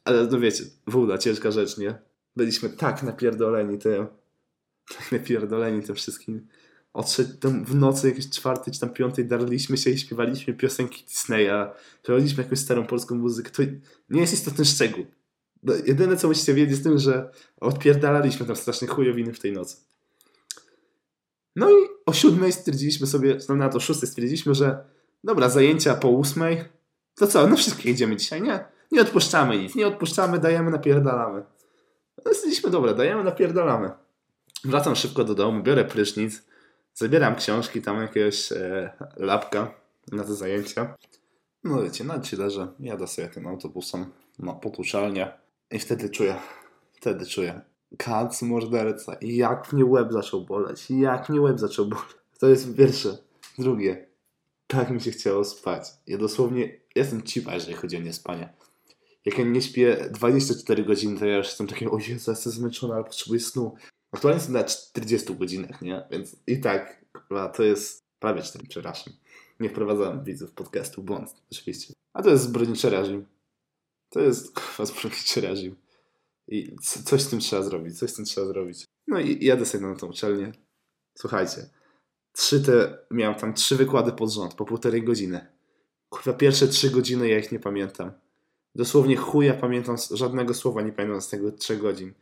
Ale 0.05 0.27
no 0.27 0.41
wiecie, 0.41 0.65
woda, 0.87 1.19
ciężka 1.19 1.51
rzecz, 1.51 1.79
nie? 1.79 1.99
Byliśmy 2.37 2.69
tak 2.69 3.03
napierdoleni 3.03 3.79
tym, 3.79 4.07
tak 4.99 5.13
napierdoleni 5.13 5.83
tym 5.83 5.95
wszystkim. 5.95 6.49
Odszedł 6.93 7.51
w 7.65 7.75
nocy 7.75 8.09
jakiejś 8.09 8.31
czwartej 8.31 8.75
czy 8.75 8.81
tam 8.81 8.91
piątej 8.91 9.25
darliśmy 9.25 9.77
się 9.77 9.91
i 9.91 9.99
śpiewaliśmy 9.99 10.55
piosenki 10.55 11.05
Disneya, 11.05 11.71
prowadziliśmy 12.03 12.43
jakąś 12.43 12.59
starą 12.59 12.87
polską 12.87 13.15
muzykę. 13.15 13.51
To 13.51 13.63
nie 14.11 14.21
jest 14.21 14.33
istotny 14.33 14.65
szczegół. 14.65 15.07
No, 15.67 15.75
jedyne 15.87 16.17
co 16.17 16.29
musicie 16.29 16.55
wiedzieć 16.55 16.77
z 16.77 16.83
tym, 16.83 16.99
że 16.99 17.31
odpierdalaliśmy 17.61 18.47
tam 18.47 18.57
strasznie 18.57 18.89
chujowiny 18.89 19.33
w 19.33 19.41
tej 19.41 19.53
nocy. 19.53 19.77
No 21.57 21.71
i 21.71 21.75
o 22.07 22.13
siódmej 22.13 22.53
stwierdziliśmy 22.53 23.07
sobie, 23.07 23.39
no 23.49 23.55
na 23.55 23.69
to 23.69 23.81
szóstej 23.81 24.09
stwierdziliśmy, 24.09 24.55
że 24.55 24.85
dobra, 25.25 25.49
zajęcia 25.49 25.95
po 25.95 26.09
ósmej, 26.09 26.65
to 27.15 27.27
co, 27.27 27.47
no 27.47 27.57
wszystkie 27.57 27.91
jedziemy 27.91 28.17
dzisiaj, 28.17 28.43
nie? 28.43 28.65
Nie 28.93 29.01
odpuszczamy 29.01 29.59
nic, 29.59 29.75
nie 29.75 29.87
odpuszczamy, 29.87 30.39
dajemy, 30.39 30.71
napierdalamy. 30.71 31.45
No 32.25 32.35
stwierdziliśmy, 32.35 32.71
dobra, 32.71 32.95
dajemy, 32.95 33.25
napierdalamy. 33.25 33.91
Wracam 34.65 34.97
szybko 34.97 35.25
do 35.25 35.35
domu, 35.35 35.63
biorę 35.63 35.85
prysznic, 35.85 36.43
zabieram 36.95 37.37
książki, 37.37 37.83
tam 37.83 38.01
jakiegoś 38.01 38.53
e, 38.53 38.93
lapka 39.17 39.75
na 40.13 40.25
te 40.25 40.35
zajęcia. 40.35 40.97
No 41.65 41.83
wiecie, 41.83 42.05
na 42.05 42.21
ci 42.21 42.37
leżę, 42.37 42.69
jadę 42.81 43.07
sobie 43.07 43.29
tym 43.29 43.47
autobusem 43.47 44.07
na 44.39 44.53
potuczalnię. 44.53 45.46
I 45.71 45.79
wtedy 45.79 46.11
czuję, 46.11 46.37
wtedy 46.93 47.27
czuję, 47.27 47.61
kac 47.99 48.43
morderca. 48.43 49.17
Jak 49.21 49.73
mnie 49.73 49.85
łeb 49.85 50.13
zaczął 50.13 50.45
boleć. 50.45 50.91
Jak 50.91 51.29
mnie 51.29 51.41
łeb 51.41 51.59
zaczął 51.59 51.87
boleć. 51.87 52.07
To 52.39 52.49
jest 52.49 52.77
pierwsze. 52.77 53.19
Drugie. 53.59 54.07
Tak 54.67 54.91
mi 54.91 55.01
się 55.01 55.11
chciało 55.11 55.45
spać. 55.45 55.89
Ja 56.07 56.19
dosłownie 56.19 56.81
jestem 56.95 57.23
cipa, 57.23 57.55
jeżeli 57.55 57.75
chodzi 57.75 57.97
o 57.97 58.01
niespanie. 58.01 58.53
Jak 59.25 59.39
ja 59.39 59.45
nie 59.45 59.63
śpię 59.63 60.09
24 60.11 60.85
godziny, 60.85 61.19
to 61.19 61.27
ja 61.27 61.37
już 61.37 61.47
jestem 61.47 61.67
taki, 61.67 61.87
o 61.87 61.99
Jezu, 62.09 62.31
jestem 62.31 62.53
zmęczony, 62.53 62.95
ale 62.95 63.05
potrzebuję 63.05 63.41
snu. 63.41 63.75
Aktualnie 64.13 64.39
jestem 64.39 64.55
na 64.55 64.65
40 64.65 65.35
godzinach, 65.35 65.83
nie? 65.83 66.07
Więc 66.11 66.37
i 66.47 66.61
tak, 66.61 67.05
to 67.55 67.63
jest 67.63 68.05
prawie 68.21 68.43
4, 68.43 68.67
przepraszam. 68.69 69.13
Nie 69.61 69.71
wprowadzałem 69.71 70.25
widzów 70.25 70.53
podcastu, 70.53 71.03
błąd, 71.03 71.35
oczywiście. 71.53 71.95
A 72.13 72.23
to 72.23 72.31
jest 72.31 72.45
zbrodniczy 72.45 72.91
reżim. 72.91 73.27
To 74.09 74.21
jest 74.21 74.55
kurwa 74.77 74.93
reżim. 75.37 75.77
I 76.49 76.77
coś 77.05 77.23
z 77.23 77.29
tym 77.29 77.41
trzeba 77.41 77.63
zrobić, 77.63 77.99
coś 77.99 78.11
z 78.11 78.15
tym 78.15 78.25
trzeba 78.25 78.47
zrobić. 78.47 78.85
No 79.07 79.21
i 79.21 79.45
jadę 79.45 79.67
sobie 79.67 79.87
na 79.87 79.97
tą 79.97 80.07
uczelnię. 80.07 80.53
Słuchajcie, 81.15 81.71
trzy 82.33 82.61
te, 82.61 82.99
miałem 83.11 83.35
tam 83.35 83.55
trzy 83.55 83.77
wykłady 83.77 84.13
pod 84.13 84.33
rząd, 84.33 84.55
po 84.55 84.65
półtorej 84.65 85.03
godziny. 85.03 85.47
Kurwa, 86.09 86.33
pierwsze 86.33 86.69
trzy 86.69 86.91
godziny 86.91 87.29
ja 87.29 87.39
ich 87.39 87.53
nie 87.53 87.59
pamiętam. 87.59 88.13
Dosłownie 88.75 89.17
chuja 89.17 89.55
pamiętam, 89.55 89.97
żadnego 90.11 90.55
słowa 90.55 90.83
nie 90.83 90.93
pamiętam 90.93 91.21
z 91.21 91.29
tego 91.29 91.53
trzech 91.53 91.81
godzin. 91.81 92.15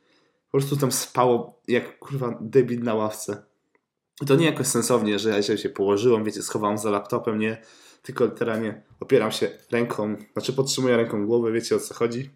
Po 0.51 0.59
prostu 0.59 0.76
tam 0.76 0.93
spało 0.93 1.62
jak 1.68 1.99
kurwa 1.99 2.39
debil 2.41 2.82
na 2.82 2.95
ławce. 2.95 3.45
I 4.22 4.26
to 4.26 4.37
nie 4.37 4.47
jakoś 4.47 4.66
sensownie, 4.66 5.18
że 5.18 5.30
ja 5.30 5.57
się 5.57 5.68
położyłem, 5.68 6.24
wiecie, 6.24 6.43
schowałem 6.43 6.78
za 6.78 6.91
laptopem, 6.91 7.39
nie 7.39 7.62
tylko 8.05 8.24
literalnie 8.24 8.82
opieram 9.00 9.32
się 9.32 9.50
ręką, 9.70 10.16
znaczy 10.32 10.52
podtrzymuję 10.52 10.96
ręką 10.96 11.26
głowę, 11.26 11.52
wiecie 11.52 11.76
o 11.76 11.80
co 11.80 11.94
chodzi. 11.94 12.30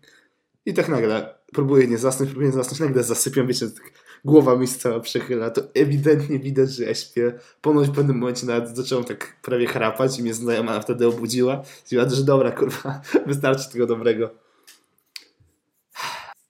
I 0.66 0.74
tak 0.74 0.88
nagle 0.88 1.34
próbuję 1.52 1.86
nie 1.86 1.98
zasnąć, 1.98 2.30
próbuję 2.30 2.48
nie 2.48 2.56
zasnąć, 2.56 2.80
nagle 2.80 3.04
zasypiam, 3.04 3.46
wiecie, 3.46 3.70
tak 3.70 3.92
głowa 4.24 4.56
mi 4.56 4.68
się 4.68 4.78
cała 4.78 5.00
przechyla, 5.00 5.50
to 5.50 5.62
ewidentnie 5.74 6.38
widać, 6.38 6.70
że 6.70 6.84
ja 6.84 6.94
śpię. 6.94 7.38
Ponoć 7.60 7.88
w 7.88 7.92
pewnym 7.92 8.18
momencie 8.18 8.46
nawet 8.46 8.76
zacząłem 8.76 9.04
tak 9.04 9.40
prawie 9.42 9.66
chrapać 9.66 10.18
i 10.18 10.22
mnie 10.22 10.34
znajoma 10.34 10.80
wtedy 10.80 11.06
obudziła. 11.06 11.64
Stwierdziła, 11.64 12.18
że 12.18 12.24
dobra, 12.24 12.50
kurwa, 12.52 13.00
wystarczy 13.26 13.70
tego 13.72 13.86
dobrego. 13.86 14.30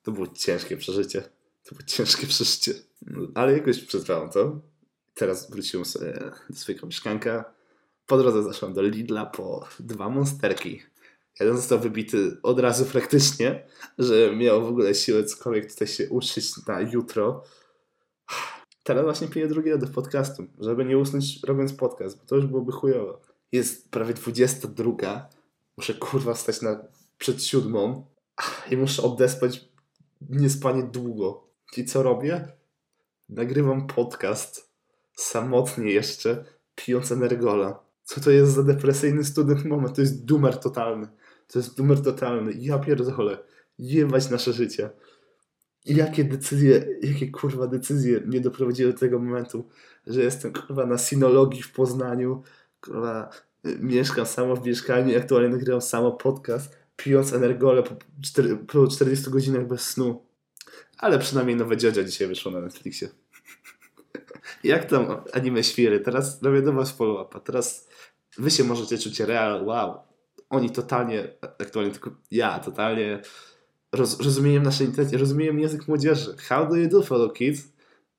To 0.02 0.12
było 0.12 0.26
ciężkie 0.26 0.76
przeżycie. 0.76 1.22
To 1.64 1.74
było 1.74 1.82
ciężkie 1.86 2.26
przeżycie. 2.26 2.72
No, 3.06 3.28
ale 3.34 3.52
jakoś 3.52 3.84
przetrwałem 3.84 4.30
to. 4.30 4.60
Teraz 5.14 5.50
wróciłem 5.50 5.84
sobie 5.84 6.14
do 6.50 6.56
swojego 6.56 6.86
mieszkanka. 6.86 7.57
Po 8.08 8.18
drodze 8.18 8.42
zaszłem 8.42 8.72
do 8.72 8.82
Lidla 8.82 9.26
po 9.26 9.68
dwa 9.80 10.08
monsterki. 10.08 10.82
Jeden 11.40 11.56
został 11.56 11.78
wybity 11.78 12.36
od 12.42 12.60
razu 12.60 12.84
praktycznie, 12.84 13.66
że 13.98 14.36
miał 14.36 14.64
w 14.64 14.68
ogóle 14.68 14.94
siłę 14.94 15.24
cokolwiek 15.24 15.72
tutaj 15.72 15.88
się 15.88 16.08
uczyć 16.08 16.66
na 16.66 16.80
jutro. 16.80 17.44
Teraz 18.82 19.04
właśnie 19.04 19.28
piję 19.28 19.48
drugiego 19.48 19.78
do 19.78 19.86
podcastu, 19.86 20.46
żeby 20.60 20.84
nie 20.84 20.98
usnąć 20.98 21.42
robiąc 21.42 21.72
podcast, 21.72 22.18
bo 22.18 22.24
to 22.24 22.36
już 22.36 22.46
byłoby 22.46 22.72
chujowo. 22.72 23.20
Jest 23.52 23.90
prawie 23.90 24.14
22. 24.14 25.28
Muszę 25.76 25.94
kurwa 25.94 26.34
stać 26.34 26.62
na, 26.62 26.84
przed 27.18 27.44
siódmą 27.44 28.06
i 28.70 28.76
muszę 28.76 29.02
odespać 29.02 29.68
niespanie 30.30 30.82
długo. 30.82 31.48
I 31.76 31.84
co 31.84 32.02
robię? 32.02 32.48
Nagrywam 33.28 33.86
podcast 33.86 34.70
samotnie 35.16 35.90
jeszcze, 35.90 36.44
pijąc 36.74 37.12
energola. 37.12 37.87
Co 38.08 38.20
to 38.20 38.30
jest 38.30 38.52
za 38.52 38.62
depresyjny 38.62 39.24
student 39.24 39.64
moment? 39.64 39.96
To 39.96 40.00
jest 40.00 40.24
dumer 40.24 40.56
totalny. 40.56 41.08
To 41.48 41.58
jest 41.58 41.78
numer 41.78 42.02
totalny. 42.02 42.52
Ja 42.58 42.78
pierdolę. 42.78 43.38
Jebać 43.78 44.30
nasze 44.30 44.52
życie. 44.52 44.90
Jakie 45.86 46.24
decyzje, 46.24 46.86
jakie 47.02 47.30
kurwa 47.30 47.66
decyzje 47.66 48.20
mnie 48.20 48.40
doprowadziły 48.40 48.92
do 48.92 48.98
tego 48.98 49.18
momentu, 49.18 49.68
że 50.06 50.22
jestem 50.22 50.52
kurwa 50.52 50.86
na 50.86 50.98
sinologii 50.98 51.62
w 51.62 51.72
Poznaniu, 51.72 52.42
kurwa 52.80 53.30
mieszkam 53.64 54.26
samo 54.26 54.56
w 54.56 54.66
mieszkaniu 54.66 55.18
aktualnie 55.18 55.48
nagrywam 55.48 55.80
samo 55.80 56.12
podcast, 56.12 56.76
pijąc 56.96 57.32
energole 57.32 57.82
po, 57.82 57.96
4, 58.22 58.56
po 58.56 58.86
40 58.86 59.30
godzinach 59.30 59.66
bez 59.66 59.80
snu. 59.80 60.26
Ale 60.98 61.18
przynajmniej 61.18 61.56
nowe 61.56 61.76
dziadzia 61.76 62.04
dzisiaj 62.04 62.28
wyszło 62.28 62.52
na 62.52 62.60
Netflixie. 62.60 63.08
Jak 64.64 64.84
tam 64.84 65.06
anime 65.32 65.64
świry? 65.64 66.00
Teraz 66.00 66.42
robię 66.42 66.62
do 66.62 66.72
was 66.72 66.92
follow-upa. 66.98 67.40
Teraz 67.40 67.87
wy 68.38 68.50
się 68.50 68.64
możecie 68.64 68.98
czuć 68.98 69.20
real, 69.20 69.66
wow, 69.66 69.98
oni 70.50 70.70
totalnie, 70.70 71.28
aktualnie 71.42 71.92
tylko 71.92 72.10
ja, 72.30 72.58
totalnie 72.58 73.22
roz, 73.92 74.20
rozumiem 74.20 74.62
nasze 74.62 74.84
intencje, 74.84 75.18
rozumiem 75.18 75.60
język 75.60 75.88
młodzieży. 75.88 76.36
How 76.48 76.68
do 76.68 76.76
you 76.76 76.88
do, 76.88 77.02
fellow 77.02 77.32
kids? 77.32 77.62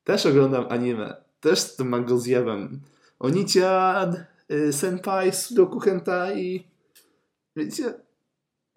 Też 0.04 0.26
oglądam 0.26 0.66
anime, 0.70 1.16
też 1.40 1.60
z 1.60 1.76
tym 1.76 1.90
mango 1.90 2.18
zjewem. 2.18 2.82
Onician, 3.20 4.26
y, 4.52 4.74
senpai, 4.74 5.32
sudoku 5.32 5.80
hentai. 5.80 6.68
Wiecie, 7.56 7.94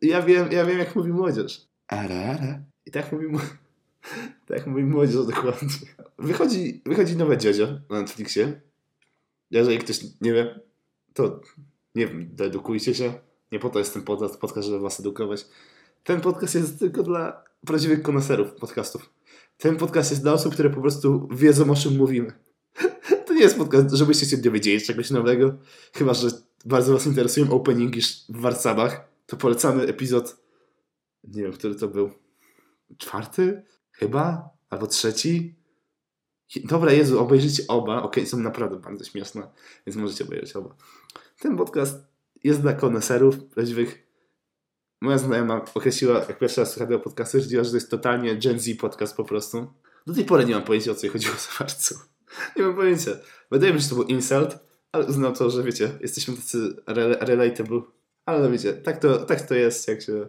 ja 0.03 0.23
wiem, 0.23 0.53
ja 0.53 0.65
wiem 0.65 0.79
jak 0.79 0.97
mówi 0.97 1.13
młodzież. 1.13 1.67
Ara, 1.89 2.15
ara. 2.15 2.61
I 2.87 2.91
tak 2.91 3.13
mówi, 3.13 3.27
tak 4.49 4.67
mówi 4.67 4.85
młodzież 4.85 5.27
dokładnie. 5.27 5.69
Wychodzi, 6.19 6.83
wychodzi 6.87 7.17
nowe 7.17 7.39
dziadzio 7.39 7.67
na 7.91 8.01
Netflixie. 8.01 8.61
Jeżeli 9.51 9.79
ktoś 9.79 10.01
nie 10.21 10.33
wie, 10.33 10.61
to 11.15 11.41
nie 11.95 12.07
wiem, 12.07 12.29
dedukujcie 12.33 12.95
się. 12.95 13.13
Nie 13.53 13.59
po 13.59 13.71
to 13.71 13.79
jest 13.79 13.95
ten 13.95 14.03
podcast, 14.03 14.69
żeby 14.69 14.81
was 14.81 15.01
edukować. 15.01 15.47
Ten 16.05 16.21
podcast 16.21 16.55
jest 16.55 16.79
tylko 16.79 17.03
dla 17.03 17.45
prawdziwych 17.67 18.03
koneserów 18.03 18.53
podcastów. 18.53 19.11
Ten 19.57 19.77
podcast 19.77 20.11
jest 20.11 20.23
dla 20.23 20.33
osób, 20.33 20.53
które 20.53 20.71
po 20.71 20.81
prostu 20.81 21.29
wiedzą 21.31 21.71
o 21.71 21.75
czym 21.75 21.97
mówimy. 21.97 22.33
To 23.27 23.35
nie 23.35 23.41
jest 23.41 23.59
podcast, 23.59 23.95
żebyście 23.95 24.27
się 24.27 24.37
dowiedzieli 24.37 24.81
czegoś 24.81 25.11
nowego. 25.11 25.59
Chyba, 25.95 26.15
że 26.15 26.29
bardzo 26.65 26.93
was 26.93 27.07
interesują 27.07 27.51
openingi 27.51 28.01
w 28.29 28.41
Warszawach. 28.41 29.09
To 29.27 29.37
polecamy 29.37 29.83
epizod. 29.83 30.37
Nie 31.25 31.43
wiem, 31.43 31.53
który 31.53 31.75
to 31.75 31.89
był. 31.89 32.11
Czwarty? 32.99 33.63
Chyba? 33.93 34.51
Albo 34.71 34.87
trzeci? 34.87 35.55
Dobra, 36.65 36.93
Jezu, 36.93 37.21
obejrzyjcie 37.21 37.63
oba. 37.69 37.97
Okej, 37.97 38.23
okay, 38.23 38.27
są 38.27 38.39
naprawdę 38.39 38.77
bardzo 38.77 39.05
śmieszne, 39.05 39.49
więc 39.87 39.97
możecie 39.97 40.25
obejrzeć 40.25 40.57
oba. 40.57 40.75
Ten 41.43 41.57
podcast 41.57 41.99
jest 42.45 42.61
dla 42.61 42.73
koneserów 42.73 43.45
prawdziwych. 43.45 44.07
Moja 45.01 45.19
znajoma 45.19 45.65
określiła, 45.75 46.19
jak 46.19 46.39
pierwszy 46.39 46.61
raz 46.61 46.73
słuchała 46.73 46.99
podcastu, 46.99 47.41
że 47.41 47.49
to 47.49 47.75
jest 47.75 47.91
totalnie 47.91 48.37
Gen 48.37 48.61
Z 48.61 48.81
podcast 48.81 49.17
po 49.17 49.25
prostu. 49.25 49.73
Do 50.07 50.15
tej 50.15 50.25
pory 50.25 50.45
nie 50.45 50.55
mam 50.55 50.63
pojęcia, 50.63 50.91
o 50.91 50.95
co 50.95 51.09
chodziło 51.09 51.35
za 51.35 51.49
bardzo. 51.59 51.95
Nie 52.57 52.63
mam 52.63 52.77
pojęcia. 52.77 53.11
Wydaje 53.51 53.73
mi 53.73 53.79
się, 53.79 53.85
że 53.85 53.91
to 53.91 53.95
był 53.95 54.05
insult, 54.05 54.59
ale 54.93 55.07
uznam 55.07 55.35
to, 55.35 55.51
że 55.51 55.63
wiecie, 55.63 55.91
jesteśmy 56.01 56.37
tacy 56.37 56.77
re 56.87 57.17
relatable. 57.21 57.81
Ale 58.27 58.43
no 58.43 58.51
wiecie, 58.51 58.73
tak 58.73 58.99
to, 58.99 59.19
tak 59.19 59.41
to 59.41 59.55
jest, 59.55 59.89
jak 59.89 60.03
się... 60.03 60.29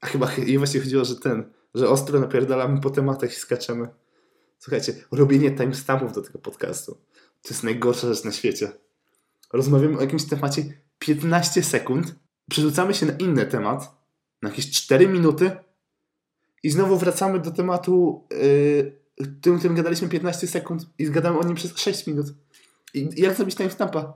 A 0.00 0.06
chyba 0.06 0.32
jej 0.34 0.58
właśnie 0.58 0.80
chodziło, 0.80 1.04
że 1.04 1.16
ten, 1.16 1.52
że 1.74 1.88
ostro 1.88 2.20
napierdalamy 2.20 2.80
po 2.80 2.90
tematach 2.90 3.32
i 3.32 3.36
skaczemy. 3.36 3.88
Słuchajcie, 4.58 4.94
robienie 5.10 5.56
timestampów 5.56 6.12
do 6.12 6.22
tego 6.22 6.38
podcastu 6.38 6.98
to 7.42 7.48
jest 7.50 7.62
najgorsza 7.62 8.14
rzecz 8.14 8.24
na 8.24 8.32
świecie. 8.32 8.72
Rozmawiamy 9.52 9.98
o 9.98 10.00
jakimś 10.00 10.24
temacie 10.24 10.64
15 10.98 11.62
sekund, 11.62 12.14
przerzucamy 12.50 12.94
się 12.94 13.06
na 13.06 13.12
inny 13.12 13.46
temat, 13.46 14.02
na 14.42 14.48
jakieś 14.48 14.70
4 14.70 15.08
minuty 15.08 15.50
i 16.62 16.70
znowu 16.70 16.96
wracamy 16.96 17.38
do 17.38 17.50
tematu, 17.50 18.26
yy, 18.30 19.26
tym, 19.40 19.58
którym 19.58 19.76
gadaliśmy 19.76 20.08
15 20.08 20.46
sekund 20.46 20.86
i 20.98 21.06
zgadamy 21.06 21.38
o 21.38 21.44
nim 21.44 21.54
przez 21.54 21.78
6 21.78 22.06
minut. 22.06 22.26
I 22.94 23.08
jak 23.16 23.36
zrobić 23.36 23.56
timestampa? 23.56 24.14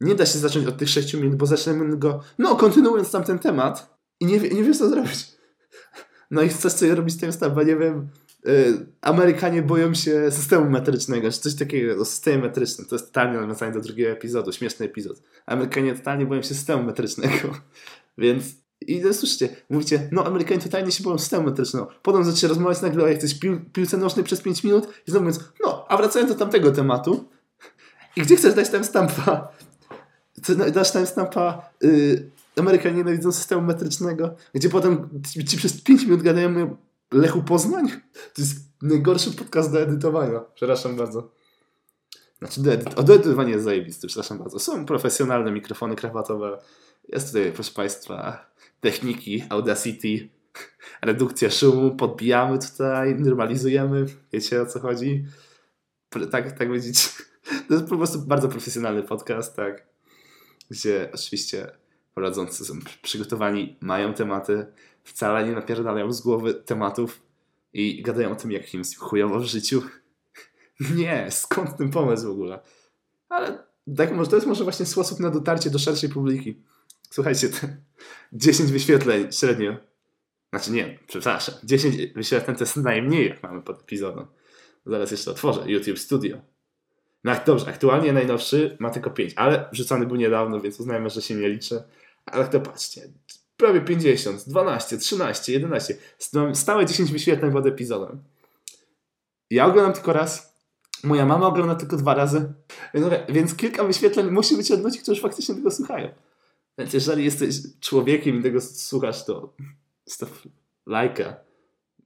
Nie 0.00 0.14
da 0.14 0.26
się 0.26 0.38
zacząć 0.38 0.66
od 0.66 0.78
tych 0.78 0.88
6 0.88 1.14
minut, 1.14 1.36
bo 1.36 1.46
zaczniemy 1.46 1.96
go, 1.96 2.20
no 2.38 2.56
kontynuując 2.56 3.10
tamten 3.10 3.38
temat 3.38 3.98
i 4.20 4.26
nie, 4.26 4.38
nie 4.38 4.64
wiesz 4.64 4.78
co 4.78 4.88
zrobić. 4.88 5.38
No 6.30 6.42
i 6.42 6.48
chcesz 6.48 6.72
sobie 6.72 6.94
robić 6.94 7.18
timestampa, 7.18 7.62
nie 7.62 7.76
wiem, 7.76 8.08
Amerykanie 9.00 9.62
boją 9.62 9.94
się 9.94 10.30
systemu 10.30 10.70
metrycznego, 10.70 11.30
czy 11.30 11.40
coś 11.40 11.54
takiego, 11.54 12.02
o 12.02 12.04
systemie 12.04 12.38
metrycznym. 12.38 12.86
To 12.86 12.94
jest 12.94 13.06
totalnie 13.06 13.40
nawiązanie 13.40 13.72
do 13.72 13.80
drugiego 13.80 14.10
epizodu, 14.10 14.52
śmieszny 14.52 14.86
epizod. 14.86 15.22
Amerykanie 15.46 15.94
totalnie 15.94 16.26
boją 16.26 16.42
się 16.42 16.48
systemu 16.48 16.82
metrycznego. 16.82 17.54
Więc 18.18 18.44
i 18.80 19.02
słyszycie, 19.12 19.48
mówicie, 19.70 20.08
no 20.12 20.26
Amerykanie 20.26 20.60
totalnie 20.60 20.92
się 20.92 21.04
boją 21.04 21.18
systemu 21.18 21.46
metrycznego. 21.46 21.88
Potem 22.02 22.24
zaczynacie 22.24 22.48
rozmawiać 22.48 22.82
nagle 22.82 23.04
o 23.04 23.08
jakiejś 23.08 23.34
pił 23.34 23.60
piłce 23.72 23.96
nożnej 23.96 24.24
przez 24.24 24.40
5 24.40 24.64
minut 24.64 24.86
i 25.06 25.10
znowu 25.10 25.24
mówiąc, 25.24 25.44
no, 25.64 25.86
a 25.88 25.96
wracając 25.96 26.32
do 26.32 26.38
tamtego 26.38 26.70
tematu, 26.72 27.28
i 28.16 28.20
gdzie 28.20 28.36
chcesz 28.36 28.54
dać 28.54 28.70
tam 28.70 28.84
stampa? 28.84 29.48
Dasz 30.74 30.90
tam 30.90 31.06
stampa, 31.06 31.70
yy, 31.82 32.30
Amerykanie 32.56 32.96
nienawidzą 32.96 33.32
systemu 33.32 33.62
metrycznego, 33.62 34.34
gdzie 34.54 34.68
potem 34.68 35.08
ci 35.48 35.56
przez 35.56 35.80
5 35.80 36.04
minut 36.04 36.22
gadają 36.22 36.76
Lechu 37.12 37.42
Poznań? 37.42 37.88
To 38.12 38.42
jest 38.42 38.56
najgorszy 38.82 39.30
podcast 39.30 39.72
do 39.72 39.80
edytowania. 39.80 40.40
Przepraszam 40.54 40.96
bardzo. 40.96 41.30
Znaczy, 42.38 42.62
do, 42.62 42.70
edyt- 42.70 42.98
o, 42.98 43.02
do 43.02 43.14
edytowania 43.14 43.50
jest 43.50 43.64
zajebisty, 43.64 44.06
przepraszam 44.06 44.38
bardzo. 44.38 44.58
Są 44.58 44.86
profesjonalne 44.86 45.52
mikrofony 45.52 45.96
krawatowe. 45.96 46.58
Jest 47.08 47.26
tutaj, 47.26 47.52
proszę 47.52 47.72
Państwa, 47.72 48.46
techniki, 48.80 49.44
Audacity, 49.48 50.28
redukcja 51.02 51.50
szumu, 51.50 51.96
podbijamy 51.96 52.58
tutaj, 52.58 53.14
normalizujemy. 53.14 54.06
Wiecie 54.32 54.62
o 54.62 54.66
co 54.66 54.80
chodzi? 54.80 55.24
Tak, 56.30 56.58
tak 56.58 56.72
widzicie. 56.72 57.08
To 57.68 57.74
jest 57.74 57.86
po 57.88 57.96
prostu 57.96 58.18
bardzo 58.18 58.48
profesjonalny 58.48 59.02
podcast, 59.02 59.56
tak. 59.56 59.86
Gdzie 60.70 61.10
oczywiście 61.14 61.70
prowadzący 62.18 62.64
są 62.64 62.74
przygotowani, 63.02 63.76
mają 63.80 64.14
tematy, 64.14 64.66
wcale 65.04 65.48
nie 65.48 65.52
napierdalają 65.52 66.12
z 66.12 66.20
głowy 66.20 66.54
tematów 66.54 67.22
i 67.72 68.02
gadają 68.02 68.32
o 68.32 68.34
tym, 68.34 68.52
jak 68.52 68.74
im 68.74 68.82
chujowo 68.98 69.40
w 69.40 69.44
życiu. 69.44 69.82
nie, 70.96 71.26
skąd 71.30 71.76
ten 71.76 71.90
pomysł 71.90 72.26
w 72.26 72.30
ogóle? 72.30 72.60
Ale 73.28 73.64
tak, 73.96 74.10
to 74.30 74.36
jest 74.36 74.46
może 74.46 74.64
właśnie 74.64 74.86
sposób 74.86 75.20
na 75.20 75.30
dotarcie 75.30 75.70
do 75.70 75.78
szerszej 75.78 76.08
publiki. 76.08 76.62
Słuchajcie, 77.10 77.48
10 78.32 78.72
wyświetleń 78.78 79.32
średnio. 79.32 79.76
Znaczy 80.50 80.72
nie, 80.72 80.98
przepraszam. 81.06 81.54
10 81.64 81.96
wyświetleń 82.14 82.56
to 82.56 82.64
jest 82.64 82.76
najmniej, 82.76 83.28
jak 83.28 83.42
mamy 83.42 83.62
pod 83.62 83.80
epizodem. 83.80 84.26
Zaraz 84.86 85.10
jeszcze 85.10 85.30
otworzę. 85.30 85.70
YouTube 85.70 85.98
Studio. 85.98 86.38
No 87.24 87.32
dobrze, 87.46 87.66
aktualnie 87.68 88.12
najnowszy 88.12 88.76
ma 88.80 88.90
tylko 88.90 89.10
5, 89.10 89.32
ale 89.36 89.68
wrzucony 89.72 90.06
był 90.06 90.16
niedawno, 90.16 90.60
więc 90.60 90.80
uznajmy, 90.80 91.10
że 91.10 91.22
się 91.22 91.34
nie 91.34 91.48
liczy. 91.48 91.82
Ale 92.32 92.48
to 92.48 92.60
patrzcie, 92.60 93.08
prawie 93.56 93.80
50, 93.80 94.48
12, 94.48 94.98
13, 94.98 95.52
11. 95.52 95.96
Stałe 96.54 96.86
10 96.86 97.12
wyświetleń 97.12 97.52
pod 97.52 97.66
epizodem. 97.66 98.22
Ja 99.50 99.66
oglądam 99.66 99.92
tylko 99.92 100.12
raz. 100.12 100.58
Moja 101.04 101.26
mama 101.26 101.46
ogląda 101.46 101.74
tylko 101.74 101.96
dwa 101.96 102.14
razy. 102.14 102.52
Więc 103.28 103.54
kilka 103.54 103.84
wyświetleń 103.84 104.30
musi 104.30 104.56
być 104.56 104.70
od 104.70 104.82
ludzi, 104.82 104.98
którzy 104.98 105.20
faktycznie 105.20 105.54
tego 105.54 105.70
słuchają. 105.70 106.08
Więc 106.78 106.92
jeżeli 106.92 107.24
jesteś 107.24 107.56
człowiekiem 107.80 108.40
i 108.40 108.42
tego 108.42 108.60
słuchasz, 108.60 109.24
to 109.24 109.52
staw 110.06 110.42
lajka 110.86 111.36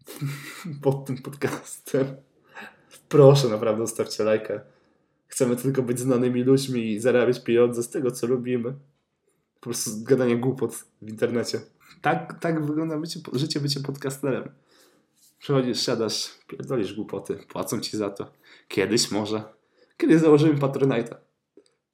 pod 0.82 1.04
tym 1.06 1.18
podcastem. 1.18 2.06
Proszę, 3.08 3.48
naprawdę 3.48 3.86
zostawcie 3.86 4.24
lajka. 4.24 4.60
Chcemy 5.26 5.56
tylko 5.56 5.82
być 5.82 5.98
znanymi 5.98 6.42
ludźmi 6.42 6.92
i 6.92 7.00
zarabiać 7.00 7.40
pieniądze 7.40 7.82
z 7.82 7.90
tego, 7.90 8.10
co 8.10 8.26
lubimy. 8.26 8.74
Po 9.62 9.70
prostu 9.70 9.90
gadanie 10.02 10.36
głupot 10.36 10.74
w 11.02 11.08
internecie. 11.08 11.60
Tak, 12.00 12.40
tak 12.40 12.66
wygląda 12.66 12.98
bycie, 12.98 13.20
życie 13.32 13.60
bycie 13.60 13.80
podcasterem. 13.80 14.48
Przychodzisz, 15.38 15.86
siadasz, 15.86 16.30
pierdolisz 16.48 16.94
głupoty, 16.94 17.36
płacą 17.48 17.80
ci 17.80 17.96
za 17.96 18.10
to. 18.10 18.32
Kiedyś 18.68 19.10
może. 19.10 19.42
Kiedyś 19.96 20.20
założymy 20.20 20.54
Patronite'a. 20.54 21.14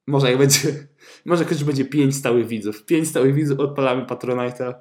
Może 0.07 0.29
jak 0.29 0.39
będzie, 0.39 0.87
może 1.25 1.45
kiedyś 1.45 1.63
będzie 1.63 1.85
5 1.85 2.15
stałych 2.15 2.47
widzów. 2.47 2.85
5 2.85 3.07
stałych 3.07 3.35
widzów, 3.35 3.59
odpalamy 3.59 4.05
Patronite'a. 4.05 4.73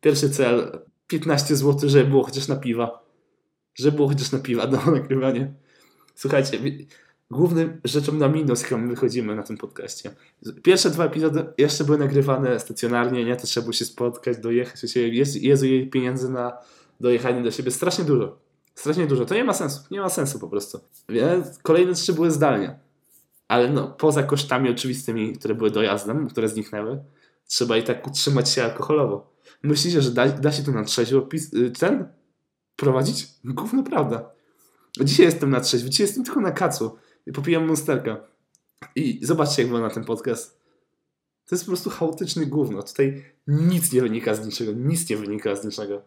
Pierwszy 0.00 0.30
cel, 0.30 0.78
15 1.06 1.56
zł, 1.56 1.88
żeby 1.90 2.10
było 2.10 2.22
chociaż 2.22 2.48
na 2.48 2.56
piwa. 2.56 3.04
Żeby 3.74 3.96
było 3.96 4.08
chociaż 4.08 4.32
na 4.32 4.38
piwa 4.38 4.66
do 4.66 4.76
nagrywania. 4.96 5.52
Słuchajcie, 6.14 6.58
głównym 7.30 7.80
rzeczą 7.84 8.12
na 8.12 8.28
minus, 8.28 8.62
jaką 8.62 8.88
wychodzimy 8.88 9.36
na 9.36 9.42
tym 9.42 9.56
podcaście. 9.56 10.10
Pierwsze 10.62 10.90
dwa 10.90 11.04
epizody 11.04 11.46
jeszcze 11.58 11.84
były 11.84 11.98
nagrywane 11.98 12.60
stacjonarnie, 12.60 13.24
nie? 13.24 13.36
To 13.36 13.46
trzeba 13.46 13.64
było 13.64 13.72
się 13.72 13.84
spotkać, 13.84 14.38
dojechać. 14.38 14.96
Jest, 14.96 15.42
Jezu, 15.42 15.66
jej 15.66 15.90
pieniędzy 15.90 16.30
na 16.30 16.58
dojechanie 17.00 17.42
do 17.42 17.50
siebie 17.50 17.70
strasznie 17.70 18.04
dużo. 18.04 18.38
Strasznie 18.74 19.06
dużo. 19.06 19.24
To 19.24 19.34
nie 19.34 19.44
ma 19.44 19.54
sensu. 19.54 19.80
Nie 19.90 20.00
ma 20.00 20.08
sensu 20.08 20.38
po 20.38 20.48
prostu. 20.48 20.80
Kolejne 21.62 21.94
trzy 21.94 22.12
były 22.12 22.30
zdalnie. 22.30 22.78
Ale 23.48 23.70
no, 23.70 23.88
poza 23.88 24.22
kosztami 24.22 24.70
oczywistymi, 24.70 25.32
które 25.32 25.54
były 25.54 25.70
dojazdem, 25.70 26.28
które 26.28 26.48
zniknęły, 26.48 26.98
trzeba 27.46 27.76
i 27.76 27.82
tak 27.82 28.06
utrzymać 28.06 28.50
się 28.50 28.64
alkoholowo. 28.64 29.32
Myślicie, 29.62 30.02
że 30.02 30.10
da, 30.10 30.28
da 30.28 30.52
się 30.52 30.62
to 30.62 30.72
na 30.72 30.84
trzeźwo 30.84 31.28
y, 31.54 31.70
ten 31.70 32.08
prowadzić? 32.76 33.28
Gówno 33.44 33.82
prawda. 33.82 34.30
Dzisiaj 35.00 35.26
jestem 35.26 35.50
na 35.50 35.60
trzeźwo, 35.60 35.88
dzisiaj 35.88 36.06
jestem 36.06 36.24
tylko 36.24 36.40
na 36.40 36.50
kacu 36.50 36.96
popijam 37.34 37.66
monsterka. 37.66 38.20
I 38.96 39.20
zobaczcie, 39.22 39.62
jak 39.62 39.70
wygląda 39.70 39.94
ten 39.94 40.04
podcast. 40.04 40.60
To 41.46 41.54
jest 41.54 41.64
po 41.64 41.70
prostu 41.70 41.90
chaotyczny 41.90 42.46
gówno. 42.46 42.82
Tutaj 42.82 43.24
nic 43.46 43.92
nie 43.92 44.02
wynika 44.02 44.34
z 44.34 44.46
niczego, 44.46 44.72
nic 44.72 45.10
nie 45.10 45.16
wynika 45.16 45.56
z 45.56 45.64
niczego. 45.64 46.02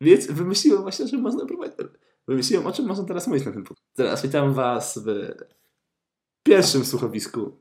Więc 0.00 0.26
wymyśliłem 0.26 0.82
właśnie, 0.82 1.08
że 1.08 1.18
można 1.18 1.46
prowadzić. 1.46 1.76
Wymyśliłem, 2.28 2.66
o 2.66 2.72
czym 2.72 2.86
można 2.86 3.04
teraz 3.04 3.26
mówić 3.26 3.44
na 3.44 3.52
tym 3.52 3.64
podcast. 3.64 3.88
Teraz 3.94 4.22
witam 4.22 4.54
Was 4.54 4.98
w 4.98 5.34
pierwszym 6.42 6.84
słuchowisku. 6.84 7.58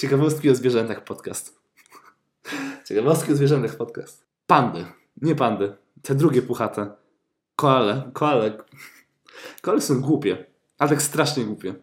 Ciekawostki 0.00 0.50
o 0.50 0.54
zwierzętach 0.54 1.04
podcast. 1.04 1.60
Ciekawostki 2.88 3.32
o 3.32 3.36
zwierzętach 3.36 3.76
podcast. 3.76 4.26
Pandy. 4.46 4.86
Nie 5.16 5.34
pandy. 5.34 5.76
Te 6.02 6.14
drugie 6.14 6.42
puchate. 6.42 6.90
Koale. 7.56 8.10
Koale. 8.12 8.58
Koale 9.62 9.80
są 9.80 10.00
głupie. 10.00 10.46
Ale 10.78 10.90
tak 10.90 11.02
strasznie 11.02 11.44
głupie. 11.44 11.74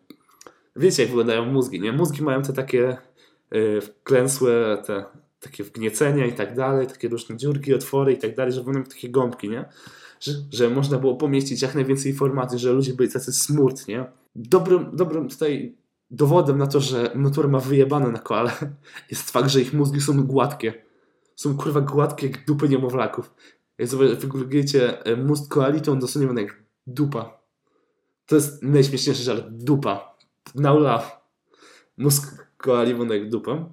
Wiecie, 0.75 1.03
jak 1.03 1.09
wyglądają 1.09 1.45
mózgi, 1.45 1.79
nie? 1.81 1.91
Mózgi 1.91 2.23
mają 2.23 2.41
te 2.41 2.53
takie 2.53 2.97
yy, 3.51 3.81
wklęsłe, 3.81 4.77
te 4.85 5.05
takie 5.39 5.63
wgniecenia 5.63 6.25
i 6.25 6.33
tak 6.33 6.55
dalej, 6.55 6.87
takie 6.87 7.09
różne 7.09 7.37
dziurki, 7.37 7.73
otwory 7.73 8.13
i 8.13 8.17
tak 8.17 8.35
dalej, 8.35 8.53
że 8.53 8.59
wyglądają 8.59 8.85
takie 8.85 9.09
gąbki, 9.09 9.49
nie? 9.49 9.65
Że, 10.19 10.31
że 10.51 10.69
można 10.69 10.97
było 10.97 11.15
pomieścić 11.15 11.61
jak 11.61 11.75
najwięcej 11.75 12.11
informacji, 12.11 12.59
że 12.59 12.73
ludzie 12.73 12.93
byli 12.93 13.11
tacy 13.11 13.33
smutni? 13.33 13.95
Dobrym, 14.35 14.89
dobrym 14.93 15.29
tutaj 15.29 15.75
dowodem 16.11 16.57
na 16.57 16.67
to, 16.67 16.79
że 16.79 17.11
natura 17.15 17.47
ma 17.47 17.59
wyjebane 17.59 18.11
na 18.11 18.19
koale 18.19 18.51
jest 19.11 19.31
fakt, 19.31 19.49
że 19.49 19.61
ich 19.61 19.73
mózgi 19.73 20.01
są 20.01 20.23
gładkie. 20.23 20.73
Są 21.35 21.57
kurwa 21.57 21.81
gładkie 21.81 22.27
jak 22.27 22.45
dupy 22.45 22.69
niemowlaków. 22.69 23.33
Jak 23.77 23.89
wygooglujecie 23.89 25.05
e, 25.05 25.15
mózg 25.15 25.51
koali, 25.51 25.81
to 25.81 25.91
on 25.91 25.99
wygląda 25.99 26.41
jak 26.41 26.63
dupa. 26.87 27.39
To 28.25 28.35
jest 28.35 28.63
najśmieszniejszy 28.63 29.23
żart. 29.23 29.45
Dupa. 29.49 30.12
Now 30.55 30.79
love. 30.79 31.05
Mózg 31.97 32.47
koali 32.57 32.95
jak 33.09 33.29
dupa. 33.29 33.69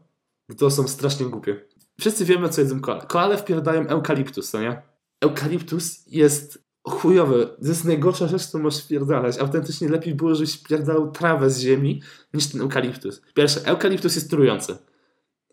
To 0.58 0.70
są 0.70 0.88
strasznie 0.88 1.26
głupie. 1.26 1.64
Wszyscy 2.00 2.24
wiemy, 2.24 2.48
co 2.48 2.60
jedzą 2.60 2.80
koale. 2.80 3.06
Koale 3.06 3.38
wpierdają 3.38 3.86
eukaliptus, 3.86 4.50
to 4.50 4.60
nie? 4.60 4.82
Eukaliptus 5.20 6.06
jest 6.06 6.64
chujowy. 6.88 7.46
To 7.46 7.68
jest 7.68 7.84
najgorsza 7.84 8.28
rzecz, 8.28 8.48
którą 8.48 8.62
możesz 8.62 8.84
wpierdalać. 8.84 9.38
Autentycznie 9.38 9.88
lepiej 9.88 10.14
było, 10.14 10.34
żebyś 10.34 10.54
wpierdalał 10.54 11.10
trawę 11.10 11.50
z 11.50 11.58
ziemi, 11.58 12.02
niż 12.34 12.46
ten 12.46 12.60
eukaliptus. 12.60 13.22
Pierwsze, 13.34 13.60
eukaliptus 13.64 14.14
jest 14.14 14.30
trujący. 14.30 14.78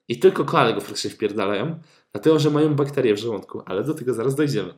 I 0.07 0.19
tylko 0.19 0.45
koale 0.45 0.73
go 0.73 0.81
faktycznie 0.81 1.09
wpierdalają, 1.09 1.79
dlatego, 2.11 2.39
że 2.39 2.51
mają 2.51 2.75
bakterie 2.75 3.13
w 3.13 3.19
żołądku, 3.19 3.61
ale 3.65 3.83
do 3.83 3.93
tego 3.93 4.13
zaraz 4.13 4.35
dojdziemy. 4.35 4.73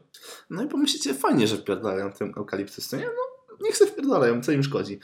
No 0.50 0.64
i 0.64 0.68
pomyślicie, 0.68 1.14
fajnie, 1.14 1.48
że 1.48 1.58
wpierdalają 1.58 2.12
ten 2.12 2.34
eukaliptus, 2.38 2.90
to 2.90 2.98
nie? 2.98 3.06
No, 3.06 3.58
niech 3.62 3.78
se 3.78 3.88
wpierdalają, 3.88 4.42
co 4.42 4.52
im 4.52 4.64
szkodzi. 4.64 5.00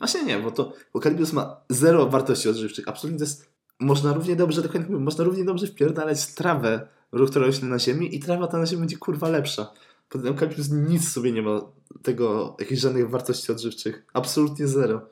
Właśnie 0.00 0.24
nie, 0.24 0.38
bo 0.38 0.50
to 0.50 0.72
eukaliptus 0.94 1.32
ma 1.32 1.60
zero 1.68 2.06
wartości 2.06 2.48
odżywczych. 2.48 2.88
Absolutnie 2.88 3.18
to 3.18 3.24
jest 3.24 3.50
można 3.80 4.12
równie 4.12 4.36
dobrze, 4.36 4.62
dokładnie 4.62 4.96
można 4.96 5.24
równie 5.24 5.44
dobrze 5.44 5.66
wpierdalać 5.66 6.26
trawę, 6.26 6.88
która 7.28 7.46
rośnie 7.46 7.68
na 7.68 7.78
ziemi 7.78 8.16
i 8.16 8.20
trawa 8.20 8.46
ta 8.46 8.58
na 8.58 8.66
ziemi 8.66 8.80
będzie 8.80 8.96
kurwa 8.96 9.28
lepsza. 9.28 9.72
Poza 10.08 10.24
tym 10.24 10.32
eukaliptus 10.32 10.70
nic 10.70 11.12
sobie 11.12 11.32
nie 11.32 11.42
ma 11.42 11.60
tego, 12.02 12.56
jakichś 12.60 12.80
żadnych 12.80 13.10
wartości 13.10 13.52
odżywczych. 13.52 14.06
Absolutnie 14.12 14.68
zero. 14.68 15.08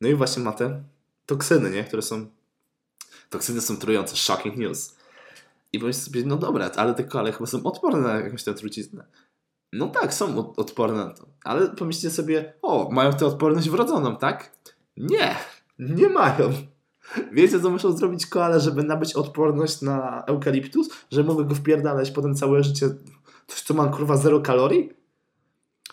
No 0.00 0.08
i 0.08 0.14
właśnie 0.14 0.42
ma 0.42 0.52
te 0.52 0.82
toksyny, 1.26 1.70
nie? 1.70 1.84
Które 1.84 2.02
są 2.02 2.26
toksyny 3.30 3.60
są 3.60 3.76
trujące. 3.76 4.16
Shocking 4.16 4.56
news. 4.56 4.96
I 5.72 5.78
powiesz 5.78 5.96
sobie, 5.96 6.24
no 6.24 6.36
dobra, 6.36 6.70
ale 6.76 6.94
te 6.94 7.04
kole 7.04 7.32
chyba 7.32 7.46
są 7.46 7.62
odporne 7.62 8.00
na 8.00 8.14
jakąś 8.14 8.44
tę 8.44 8.54
truciznę. 8.54 9.04
No 9.74 9.88
tak, 9.88 10.14
są 10.14 10.54
odporne 10.56 11.04
na 11.04 11.14
to. 11.14 11.26
Ale 11.44 11.68
pomyślcie 11.68 12.10
sobie, 12.10 12.54
o, 12.62 12.88
mają 12.92 13.12
tę 13.12 13.26
odporność 13.26 13.70
wrodzoną, 13.70 14.16
tak? 14.16 14.56
Nie, 14.96 15.36
nie 15.78 16.08
mają. 16.08 16.52
Wiecie, 17.32 17.60
co 17.60 17.70
muszą 17.70 17.96
zrobić 17.96 18.26
koale, 18.26 18.60
żeby 18.60 18.82
nabyć 18.82 19.14
odporność 19.14 19.82
na 19.82 20.24
eukaliptus? 20.26 20.88
Że 21.10 21.24
mogę 21.24 21.44
go 21.44 21.54
wpierdalać 21.54 22.10
potem 22.10 22.34
całe 22.34 22.62
życie 22.62 22.88
coś, 23.46 23.62
co 23.62 23.74
ma 23.74 23.88
kurwa 23.88 24.16
zero 24.16 24.40
kalorii? 24.40 24.92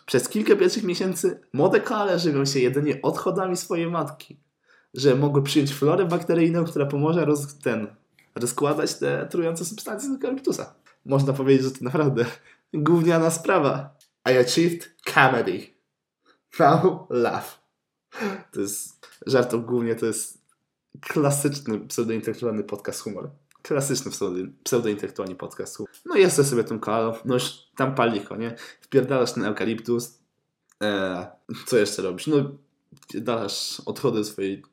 Przez 0.06 0.30
kilka 0.30 0.56
pierwszych 0.56 0.84
miesięcy 0.84 1.42
młode 1.54 1.80
koale 1.80 2.20
żywią 2.20 2.46
się 2.46 2.60
jedynie 2.60 3.02
odchodami 3.02 3.58
swojej 3.58 3.92
matki. 3.92 4.40
Że 4.94 5.16
mogły 5.16 5.44
przyjąć 5.44 5.74
florę 5.74 6.06
bakteryjną, 6.06 6.66
która 6.66 6.86
pomoże 6.86 7.26
roz, 7.26 7.58
ten, 7.58 7.88
rozkładać 8.36 8.96
te 8.96 9.28
trujące 9.32 9.66
substancje 9.66 10.10
z 10.10 10.12
eukaliptusa. 10.12 10.74
Można 11.06 11.34
powiedzieć, 11.34 11.64
że 11.64 11.72
to 11.72 11.78
naprawdę 11.82 12.26
gówniana 12.74 13.32
sprawa. 13.32 13.98
I 14.26 14.38
achieved 14.38 14.96
comedy. 15.14 15.68
Now 16.60 17.08
laugh. 17.10 17.62
To 18.52 18.62
jest 18.62 19.08
żart 19.28 19.56
głównie 19.56 19.96
to 19.96 20.06
jest 20.06 20.42
klasyczny 21.02 21.80
pseudointelektualny 21.80 22.64
podcast 22.64 23.02
humor. 23.02 23.30
Klasyczny 23.62 24.12
pseudointelektualny 24.64 25.36
podcast 25.36 25.78
humor. 25.78 25.92
No 26.06 26.16
jesteś 26.16 26.48
sobie 26.48 26.64
tym 26.64 26.80
kolą, 26.80 27.14
no 27.26 27.34
już 27.34 27.54
tam 27.76 27.96
paliko, 27.96 28.36
nie? 28.36 28.56
Wpierdalasz 28.82 29.34
ten 29.34 29.46
eukaliptus. 29.46 30.20
Eee, 30.80 31.26
co 31.66 31.78
jeszcze 31.78 32.02
robisz? 32.02 32.28
No 32.28 32.38
wpierdalasz 33.02 33.82
odchody 33.86 34.26
swojej, 34.26 34.64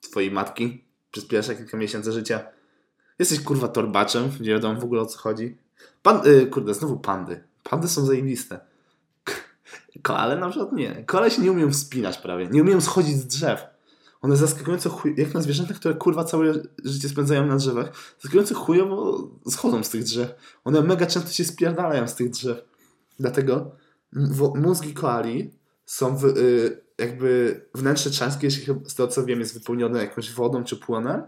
twojej 0.00 0.30
matki 0.30 0.84
przez 1.10 1.24
pierwsze 1.24 1.56
kilka 1.56 1.76
miesięcy 1.76 2.12
życia. 2.12 2.40
Jesteś 3.18 3.40
kurwa 3.40 3.68
torbaczem, 3.68 4.30
nie 4.40 4.50
wiadomo 4.50 4.80
w 4.80 4.84
ogóle 4.84 5.02
o 5.02 5.06
co 5.06 5.18
chodzi. 5.18 5.56
Pan, 6.02 6.20
yy, 6.24 6.46
kurde, 6.46 6.74
znowu 6.74 6.96
pandy. 6.96 7.44
Pandy 7.62 7.88
są 7.88 8.04
zajebiste. 8.04 8.60
Koale 10.02 10.36
na 10.36 10.48
przykład 10.48 10.72
nie. 10.72 11.04
Koale 11.04 11.30
się 11.30 11.42
nie 11.42 11.52
umieją 11.52 11.70
wspinać 11.70 12.18
prawie. 12.18 12.48
Nie 12.48 12.62
umieją 12.62 12.80
schodzić 12.80 13.16
z 13.16 13.26
drzew. 13.26 13.64
One 14.20 14.36
zaskakująco 14.36 14.90
chuj... 14.90 15.14
jak 15.16 15.34
na 15.34 15.40
zwierzęta, 15.40 15.74
które 15.74 15.94
kurwa 15.94 16.24
całe 16.24 16.54
życie 16.84 17.08
spędzają 17.08 17.46
na 17.46 17.56
drzewach, 17.56 17.92
zaskakująco 18.14 18.54
chujowo 18.54 19.28
schodzą 19.50 19.84
z 19.84 19.90
tych 19.90 20.02
drzew. 20.02 20.34
One 20.64 20.82
mega 20.82 21.06
często 21.06 21.30
się 21.30 21.44
spierdalają 21.44 22.08
z 22.08 22.14
tych 22.14 22.30
drzew. 22.30 22.64
Dlatego 23.20 23.76
mózgi 24.54 24.94
koali 24.94 25.50
są 25.86 26.16
w, 26.16 26.24
y, 26.24 26.82
jakby 26.98 27.60
wnętrze 27.74 28.10
trzęskie, 28.10 28.46
jeśli 28.46 28.74
z 28.86 28.94
tego 28.94 29.08
co 29.08 29.24
wiem 29.24 29.40
jest 29.40 29.54
wypełnione 29.54 30.00
jakąś 30.00 30.32
wodą 30.32 30.64
czy 30.64 30.76
płonem, 30.76 31.22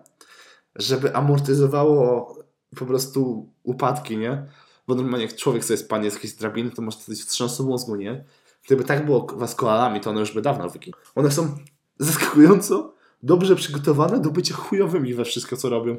żeby 0.77 1.17
amortyzowało 1.17 2.35
po 2.75 2.87
prostu 2.87 3.51
upadki, 3.63 4.17
nie? 4.17 4.47
Bo 4.87 4.95
normalnie 4.95 5.27
jak 5.27 5.37
człowiek 5.37 5.65
sobie 5.65 5.77
spadnie 5.77 6.11
z 6.11 6.15
jakiejś 6.15 6.35
drabiny, 6.35 6.71
to 6.71 6.83
może 6.83 6.99
coś 6.99 7.19
wstrząsu 7.19 7.67
mózgu, 7.67 7.97
nie? 7.97 8.25
Gdyby 8.67 8.85
tak 8.85 9.07
było 9.07 9.47
z 9.47 9.55
koalami, 9.55 10.01
to 10.01 10.11
one 10.11 10.21
już 10.21 10.33
by 10.33 10.43
dawno 10.43 10.69
wyginęły. 10.69 11.03
One 11.15 11.31
są 11.31 11.57
zaskakująco 11.99 12.95
dobrze 13.23 13.57
przygotowane 13.57 14.21
do 14.21 14.31
bycia 14.31 14.55
chujowymi 14.55 15.15
we 15.15 15.25
wszystko, 15.25 15.57
co 15.57 15.69
robią. 15.69 15.97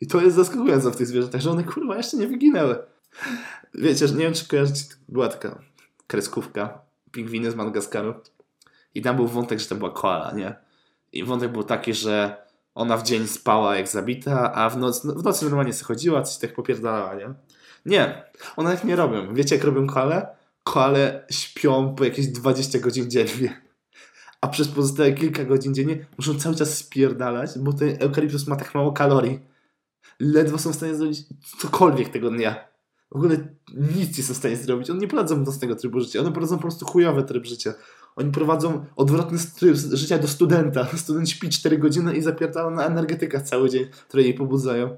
I 0.00 0.06
to 0.06 0.20
jest 0.20 0.36
zaskakujące 0.36 0.90
w 0.90 0.96
tych 0.96 1.06
zwierzętach, 1.06 1.40
że 1.40 1.50
one 1.50 1.64
kurwa 1.64 1.96
jeszcze 1.96 2.16
nie 2.16 2.26
wyginęły. 2.26 2.78
Wiecie, 3.74 4.08
że 4.08 4.14
nie 4.14 4.24
wiem, 4.24 4.34
czy 4.34 4.48
kojarzycie, 4.48 4.84
była 5.08 5.28
taka 5.28 5.58
kreskówka, 6.06 6.80
pingwiny 7.12 7.50
z 7.50 7.54
Madagaskaru. 7.54 8.14
I 8.94 9.02
tam 9.02 9.16
był 9.16 9.26
wątek, 9.26 9.60
że 9.60 9.66
to 9.66 9.74
była 9.74 9.90
koala, 9.90 10.32
nie? 10.32 10.54
I 11.12 11.24
wątek 11.24 11.52
był 11.52 11.62
taki, 11.62 11.94
że 11.94 12.45
ona 12.76 12.96
w 12.96 13.02
dzień 13.02 13.26
spała 13.26 13.76
jak 13.76 13.88
zabita, 13.88 14.52
a 14.52 14.70
w, 14.70 14.78
noc, 14.78 15.06
w 15.06 15.22
nocy 15.22 15.44
normalnie 15.44 15.72
sobie 15.72 15.86
chodziła, 15.86 16.22
coś 16.22 16.38
tak 16.38 16.54
popierdalała, 16.54 17.14
nie? 17.14 17.34
Nie, 17.86 18.22
one 18.56 18.76
tak 18.76 18.84
nie 18.84 18.96
robią. 18.96 19.34
Wiecie, 19.34 19.56
jak 19.56 19.64
robią 19.64 19.86
koale? 19.86 20.26
Koale 20.64 21.26
śpią 21.30 21.94
po 21.94 22.04
jakieś 22.04 22.26
20 22.26 22.78
godzin 22.78 23.10
dziennie 23.10 23.66
a 24.40 24.48
przez 24.48 24.68
pozostałe 24.68 25.12
kilka 25.12 25.44
godzin 25.44 25.74
dziennie 25.74 26.06
muszą 26.18 26.38
cały 26.38 26.54
czas 26.54 26.78
spierdalać, 26.78 27.50
bo 27.58 27.72
ten 27.72 27.96
eukaliptus 28.00 28.46
ma 28.46 28.56
tak 28.56 28.74
mało 28.74 28.92
kalorii. 28.92 29.40
Ledwo 30.20 30.58
są 30.58 30.72
w 30.72 30.76
stanie 30.76 30.94
zrobić 30.94 31.18
cokolwiek 31.58 32.08
tego 32.08 32.30
dnia. 32.30 32.68
W 33.10 33.16
ogóle 33.16 33.36
nic 33.74 34.18
nie 34.18 34.24
są 34.24 34.34
w 34.34 34.36
stanie 34.36 34.56
zrobić. 34.56 34.90
Oni 34.90 35.00
nie 35.00 35.08
prowadzą 35.08 35.36
mocnego 35.36 35.76
trybu 35.76 36.00
życia, 36.00 36.20
one 36.20 36.32
prowadzą 36.32 36.56
po 36.56 36.62
prostu 36.62 36.86
chujowy 36.86 37.22
tryb 37.22 37.46
życia. 37.46 37.74
Oni 38.16 38.32
prowadzą 38.32 38.84
odwrotny 38.96 39.38
tryb 39.58 39.76
życia 39.76 40.18
do 40.18 40.28
studenta. 40.28 40.86
Student 40.96 41.30
śpi 41.30 41.48
4 41.48 41.78
godziny 41.78 42.16
i 42.16 42.22
zapierdala 42.22 42.70
na 42.70 42.86
energetykach 42.86 43.42
cały 43.42 43.70
dzień, 43.70 43.86
które 44.08 44.22
jej 44.22 44.34
pobudzają. 44.34 44.96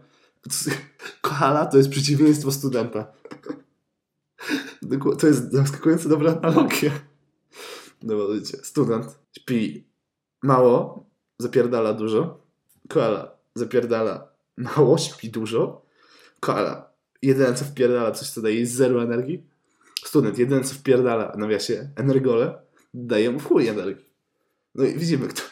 Koala 1.20 1.66
to 1.66 1.76
jest 1.76 1.90
przeciwieństwo 1.90 2.52
studenta. 2.52 3.06
To 5.18 5.26
jest 5.26 5.52
zaskakująco 5.52 6.08
dobra 6.08 6.40
analogia. 6.42 6.90
No 8.02 8.16
bo 8.16 8.34
wiecie, 8.34 8.58
student 8.62 9.18
śpi 9.38 9.84
mało, 10.42 11.04
zapierdala 11.38 11.92
dużo. 11.92 12.40
Koala 12.88 13.30
zapierdala 13.54 14.28
mało, 14.56 14.98
śpi 14.98 15.30
dużo. 15.30 15.82
Koala 16.40 16.90
jedyne 17.22 17.54
co 17.54 17.64
wpierdala 17.64 18.10
coś, 18.10 18.30
co 18.30 18.42
daje 18.42 18.66
zero 18.66 19.02
energii. 19.02 19.46
Student 20.04 20.38
jedyne 20.38 20.64
co 20.64 20.74
wpierdala, 20.74 21.34
nawiasie, 21.36 21.90
energole, 21.96 22.58
daje 22.94 23.30
mu 23.30 23.38
w 23.38 23.46
chuj 23.46 23.68
energii. 23.68 24.04
No 24.74 24.84
i 24.84 24.94
widzimy, 24.94 25.28
kto, 25.28 25.42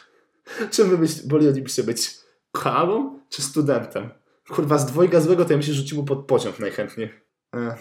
czym 0.71 0.89
wy 0.89 0.97
byś, 0.97 1.21
byście 1.61 1.83
być 1.83 2.17
koalą 2.51 3.19
czy 3.29 3.41
studentem? 3.41 4.09
Kurwa, 4.49 4.77
z 4.77 4.85
dwojga 4.85 5.21
złego 5.21 5.45
to 5.45 5.51
ja 5.51 5.57
bym 5.57 5.67
się 5.67 5.73
rzucił 5.73 6.05
pod 6.05 6.25
pociąg 6.25 6.59
najchętniej. 6.59 7.13
E. 7.55 7.77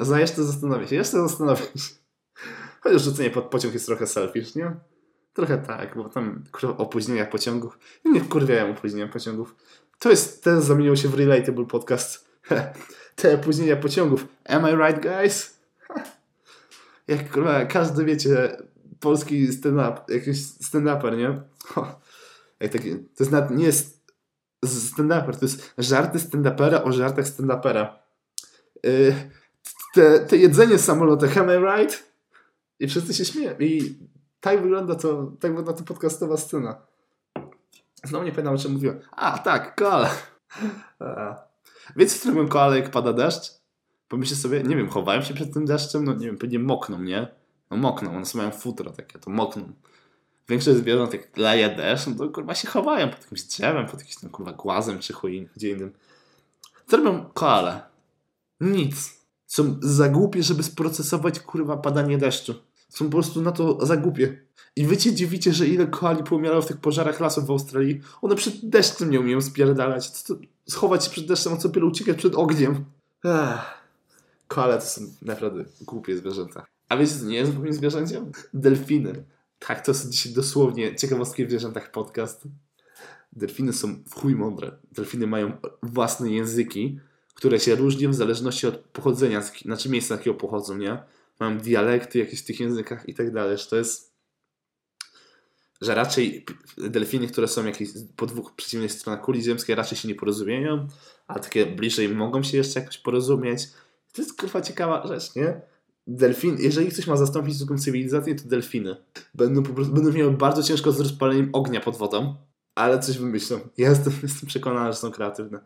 Za 0.00 0.20
jeszcze 0.20 0.44
zastanowię 0.44 0.88
się, 0.88 0.96
jeszcze 0.96 1.28
zastanowię 1.28 1.62
się. 1.62 1.94
Chociaż 2.80 3.02
rzucenie 3.02 3.30
pod 3.30 3.44
pociąg 3.44 3.74
jest 3.74 3.86
trochę 3.86 4.06
selfish, 4.06 4.54
nie? 4.54 4.76
Trochę 5.32 5.58
tak, 5.58 5.96
bo 5.96 6.08
tam 6.08 6.44
kurwa, 6.52 6.76
opóźnienia 6.76 7.26
pociągów. 7.26 7.78
Nie 8.04 8.20
wkurwiają 8.20 8.70
opóźnienia 8.70 9.08
pociągów. 9.08 9.54
To 9.98 10.10
jest, 10.10 10.44
ten 10.44 10.62
zamienił 10.62 10.96
się 10.96 11.08
w 11.08 11.14
Relatable 11.14 11.66
Podcast. 11.66 12.28
Te 13.16 13.34
opóźnienia 13.34 13.76
pociągów. 13.76 14.26
Am 14.44 14.62
I 14.70 14.76
right, 14.76 15.02
guys? 15.02 15.53
Jak 17.08 17.22
każdy 17.68 18.04
wiecie, 18.04 18.56
polski 19.00 19.52
stand-up, 19.52 20.00
jakiś 20.08 20.38
stand-uper, 20.42 21.16
nie? 21.16 21.42
Jak 22.60 22.72
taki, 22.72 22.90
to 22.94 23.24
jest 23.24 23.32
nawet, 23.32 23.50
nie 23.50 23.64
jest 23.64 24.04
stand-uper, 24.64 25.36
to 25.36 25.44
jest 25.44 25.74
żarty 25.78 26.18
stand-upera 26.18 26.82
o 26.84 26.92
żartach 26.92 27.24
stand-upera. 27.24 27.98
Yy, 28.82 29.14
te, 29.94 30.20
te 30.20 30.36
jedzenie 30.36 30.78
z 30.78 30.88
am 30.88 31.00
I 31.00 31.80
right? 31.80 32.04
I 32.80 32.88
wszyscy 32.88 33.14
się 33.14 33.24
śmieją. 33.24 33.54
I 33.58 33.98
tak 34.40 34.62
wygląda 34.62 34.94
to, 34.94 35.32
tak 35.40 35.54
wygląda 35.54 35.72
to 35.72 35.84
podcastowa 35.84 36.36
scena. 36.36 36.86
Znowu 38.04 38.24
nie 38.24 38.30
pamiętam, 38.30 38.54
o 38.54 38.58
czym 38.58 38.72
mówiłem. 38.72 39.00
A, 39.10 39.38
tak, 39.38 39.74
koala. 39.76 40.10
Wiecie, 41.96 42.18
co 42.18 42.28
robią 42.28 42.48
koale, 42.48 42.78
jak 42.78 42.90
pada 42.90 43.12
deszcz? 43.12 43.63
Pomyślcie 44.08 44.36
sobie, 44.36 44.62
nie 44.62 44.76
wiem, 44.76 44.88
chowają 44.88 45.22
się 45.22 45.34
przed 45.34 45.54
tym 45.54 45.64
deszczem? 45.64 46.04
No 46.04 46.14
nie 46.14 46.26
wiem, 46.26 46.38
pewnie 46.38 46.58
mokną, 46.58 47.02
nie? 47.02 47.28
No 47.70 47.76
mokną, 47.76 48.16
one 48.16 48.24
mają 48.34 48.50
futro 48.50 48.90
takie, 48.90 49.18
to 49.18 49.30
mokną. 49.30 49.72
Większość 50.48 50.78
zwierząt, 50.78 51.12
jak 51.12 51.36
leje 51.36 51.76
deszcz, 51.76 52.06
no 52.06 52.14
to 52.14 52.28
kurwa 52.28 52.54
się 52.54 52.68
chowają 52.68 53.08
pod 53.08 53.22
jakimś 53.22 53.42
drzewem, 53.42 53.86
pod 53.86 54.00
jakimś 54.00 54.16
tam 54.16 54.30
kurwa 54.30 54.52
głazem 54.52 54.98
czy 54.98 55.12
chuj, 55.12 55.48
gdzie 55.56 55.70
innym. 55.70 55.92
Co 56.86 56.96
robią 56.96 57.24
koale? 57.34 57.82
Nic. 58.60 59.24
Są 59.46 59.76
za 59.82 60.08
głupie, 60.08 60.42
żeby 60.42 60.62
sprocesować 60.62 61.40
kurwa 61.40 61.76
padanie 61.76 62.18
deszczu. 62.18 62.54
Są 62.88 63.04
po 63.04 63.10
prostu 63.10 63.42
na 63.42 63.52
to 63.52 63.86
za 63.86 63.96
głupie. 63.96 64.40
I 64.76 64.86
wy 64.86 64.96
cię 64.96 65.12
dziwicie, 65.12 65.52
że 65.52 65.66
ile 65.66 65.86
koali 65.86 66.24
pomierało 66.24 66.62
w 66.62 66.66
tych 66.66 66.76
pożarach 66.76 67.20
lasów 67.20 67.46
w 67.46 67.50
Australii. 67.50 68.00
One 68.22 68.34
przed 68.34 68.68
deszczem 68.68 69.10
nie 69.10 69.20
umieją 69.20 69.40
spierdalać. 69.40 70.10
Schować 70.68 71.04
się 71.04 71.10
przed 71.10 71.26
deszczem, 71.26 71.52
a 71.52 71.56
co 71.56 71.68
dopiero 71.68 71.86
uciekać 71.86 72.16
przed 72.16 72.34
ogniem. 72.34 72.84
Ech. 73.24 73.83
Koale 74.48 74.78
to 74.78 74.84
są 74.84 75.00
naprawdę 75.22 75.64
głupie 75.80 76.16
zwierzęta. 76.16 76.66
A 76.88 76.96
wiecie, 76.96 77.14
co 77.20 77.24
nie 77.24 77.36
jest 77.36 77.52
głupim 77.52 77.72
zwierzęciem? 77.72 78.32
Delfiny. 78.54 79.24
Tak, 79.58 79.84
to 79.84 79.92
jest 79.92 80.10
dzisiaj 80.10 80.32
dosłownie 80.32 80.96
ciekawostki 80.96 81.46
w 81.46 81.48
zwierzętach 81.48 81.90
podcast. 81.90 82.42
Delfiny 83.32 83.72
są 83.72 84.02
w 84.10 84.14
chuj 84.14 84.36
mądre. 84.36 84.76
Delfiny 84.92 85.26
mają 85.26 85.56
własne 85.82 86.30
języki, 86.30 87.00
które 87.34 87.60
się 87.60 87.74
różnią 87.74 88.10
w 88.10 88.14
zależności 88.14 88.66
od 88.66 88.76
pochodzenia, 88.76 89.42
znaczy 89.42 89.88
miejsca, 89.88 90.14
z 90.14 90.18
jakiego 90.18 90.36
pochodzą, 90.36 90.78
nie? 90.78 91.02
Mają 91.40 91.58
dialekty 91.58 92.18
jakieś 92.18 92.40
w 92.40 92.44
tych 92.44 92.60
językach 92.60 93.08
i 93.08 93.14
tak 93.14 93.32
dalej. 93.32 93.58
To 93.70 93.76
jest 93.76 94.14
że 95.80 95.94
raczej 95.94 96.44
delfiny, 96.78 97.28
które 97.28 97.48
są 97.48 97.66
jakieś 97.66 97.88
po 98.16 98.26
dwóch 98.26 98.54
przeciwnych 98.54 98.92
stronach 98.92 99.24
kuli 99.24 99.42
ziemskiej 99.42 99.76
raczej 99.76 99.98
się 99.98 100.08
nie 100.08 100.14
porozumieją, 100.14 100.88
a 101.26 101.38
takie 101.38 101.66
bliżej 101.66 102.08
mogą 102.08 102.42
się 102.42 102.56
jeszcze 102.56 102.80
jakoś 102.80 102.98
porozumieć. 102.98 103.68
To 104.14 104.22
jest 104.22 104.40
kurwa 104.40 104.60
ciekawa 104.60 105.06
rzecz, 105.06 105.34
nie? 105.34 105.60
Delfin, 106.06 106.56
jeżeli 106.58 106.90
ktoś 106.90 107.06
ma 107.06 107.16
zastąpić 107.16 107.56
zwykłą 107.56 107.78
cywilizację, 107.78 108.34
to 108.34 108.48
delfiny. 108.48 108.96
Będą 109.34 109.62
po 109.62 109.72
prostu, 109.72 109.92
będą 109.94 110.12
miały 110.12 110.30
bardzo 110.30 110.62
ciężko 110.62 110.92
z 110.92 111.00
rozpaleniem 111.00 111.50
ognia 111.52 111.80
pod 111.80 111.96
wodą, 111.96 112.36
ale 112.74 112.98
coś 112.98 113.18
wymyślą. 113.18 113.60
Ja 113.78 113.90
jestem, 113.90 114.12
jestem 114.22 114.48
przekonany, 114.48 114.92
że 114.92 114.98
są 114.98 115.10
kreatywne. 115.10 115.60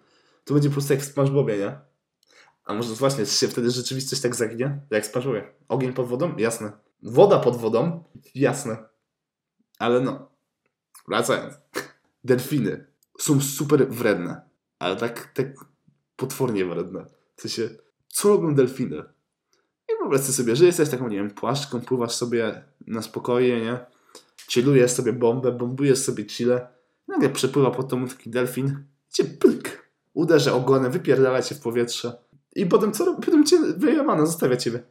To 0.45 0.55
będzie 0.55 0.69
po 0.69 0.73
prostu 0.73 0.93
jak 0.93 1.03
w 1.03 1.05
SpongeBobie, 1.05 1.59
nie? 1.59 1.79
A 2.65 2.75
może 2.75 2.95
właśnie, 2.95 3.27
czy 3.27 3.33
się 3.33 3.49
wtedy 3.49 3.71
rzeczywistość 3.71 4.23
tak 4.23 4.37
zagnie? 4.37 4.81
Jak 4.91 5.07
w. 5.07 5.43
Ogień 5.69 5.93
pod 5.93 6.09
wodą? 6.09 6.37
Jasne. 6.37 6.73
Woda 7.03 7.39
pod 7.39 7.57
wodą? 7.57 8.05
Jasne. 8.35 8.77
Ale 9.79 10.01
no, 10.01 10.31
wracając. 11.09 11.55
Delfiny 12.25 12.87
są 13.19 13.41
super 13.41 13.89
wredne, 13.89 14.41
ale 14.79 14.97
tak, 14.97 15.33
tak 15.35 15.47
potwornie 16.17 16.65
wredne. 16.65 17.07
W 17.37 17.41
sensie, 17.41 17.69
co 18.09 18.29
robią 18.29 18.55
delfiny? 18.55 19.03
I 19.89 19.99
wyobraź 20.01 20.21
sobie, 20.21 20.57
że 20.57 20.65
jesteś 20.65 20.89
taką, 20.89 21.09
nie 21.09 21.17
wiem, 21.17 21.31
płaszczką, 21.31 21.81
pływasz 21.81 22.15
sobie 22.15 22.65
na 22.87 23.03
spokoje, 23.03 23.61
nie? 23.61 23.79
Chillujesz 24.51 24.91
sobie 24.91 25.13
bombę, 25.13 25.53
bombujesz 25.53 25.99
sobie 25.99 26.27
chile. 26.27 26.69
Nagle 27.09 27.29
przepływa 27.29 27.71
pod 27.71 27.89
tobą 27.89 28.09
taki 28.09 28.31
delfin, 28.31 28.85
cię 29.11 29.25
pyk, 29.25 29.91
uderza 30.15 30.53
ogonem, 30.53 30.93
wypierdala 30.93 31.43
cię 31.43 31.55
w 31.55 31.61
powietrze. 31.61 32.19
I 32.57 32.67
potem 32.67 32.93
co 32.93 33.05
robi? 33.05 33.27
Potem 33.27 33.47
cię 33.47 33.59
wyjemana, 33.77 34.27
zostawia 34.27 34.57
ciebie. 34.57 34.83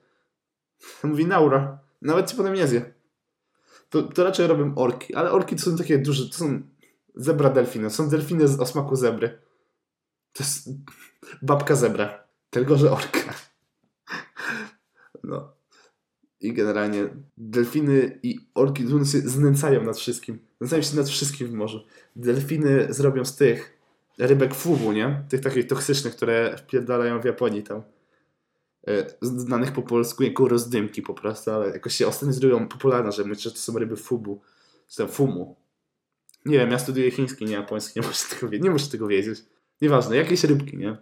Mówi 1.03 1.25
Naura. 1.25 1.79
Nawet 2.01 2.31
cię 2.31 2.37
potem 2.37 2.53
nie 2.53 2.67
zje. 2.67 2.93
To, 3.89 4.03
to 4.03 4.23
raczej 4.23 4.47
robią 4.47 4.75
orki, 4.75 5.15
ale 5.15 5.31
orki 5.31 5.55
to 5.55 5.61
są 5.61 5.77
takie 5.77 5.97
duże, 5.97 6.29
to 6.29 6.37
są 6.37 6.61
zebra 7.15 7.49
delfiny, 7.49 7.89
są 7.89 8.09
delfiny 8.09 8.47
z 8.47 8.59
osmaku 8.59 8.95
zebry. 8.95 9.39
To 10.33 10.43
jest 10.43 10.69
babka 11.41 11.75
zebra, 11.75 12.26
tylko 12.49 12.77
że 12.77 12.91
orka. 12.91 13.33
No. 15.23 15.53
I 16.39 16.53
generalnie 16.53 17.09
delfiny 17.37 18.19
i 18.23 18.49
orki 18.53 18.83
się 18.83 19.05
znęcają 19.05 19.83
nad 19.83 19.97
wszystkim. 19.97 20.39
Znęcają 20.61 20.81
się 20.81 20.95
nad 20.95 21.09
wszystkim 21.09 21.47
w 21.47 21.53
morzu. 21.53 21.85
Delfiny 22.15 22.93
zrobią 22.93 23.25
z 23.25 23.35
tych 23.35 23.77
rybek 24.17 24.55
fubu, 24.55 24.91
nie? 24.91 25.23
Tych 25.29 25.41
takich 25.41 25.67
toksycznych, 25.67 26.15
które 26.15 26.57
wpierdalają 26.57 27.21
w 27.21 27.25
Japonii 27.25 27.63
tam. 27.63 27.83
E, 28.87 29.05
znanych 29.21 29.71
po 29.71 29.81
polsku 29.81 30.23
jako 30.23 30.47
rozdymki 30.47 31.01
po 31.01 31.13
prostu, 31.13 31.51
ale 31.51 31.69
jakoś 31.69 31.95
się 31.95 32.07
ostatnio 32.07 32.33
zrobią 32.33 32.67
popularne, 32.67 33.11
że 33.11 33.23
myślę, 33.23 33.43
że 33.43 33.51
to 33.51 33.57
są 33.57 33.79
ryby 33.79 33.95
fubu, 33.95 34.41
czy 34.87 34.97
tam 34.97 35.07
fumu. 35.07 35.55
Nie 36.45 36.57
wiem, 36.57 36.71
ja 36.71 36.79
studiuję 36.79 37.11
chiński, 37.11 37.45
nie 37.45 37.53
japoński, 37.53 37.99
nie 37.99 38.07
muszę 38.07 38.35
tego 38.35 38.57
nie 38.57 38.69
muszę 38.69 38.87
tego 38.87 39.07
wiedzieć. 39.07 39.39
Nieważne, 39.81 40.15
jakieś 40.15 40.43
rybki, 40.43 40.77
nie? 40.77 40.97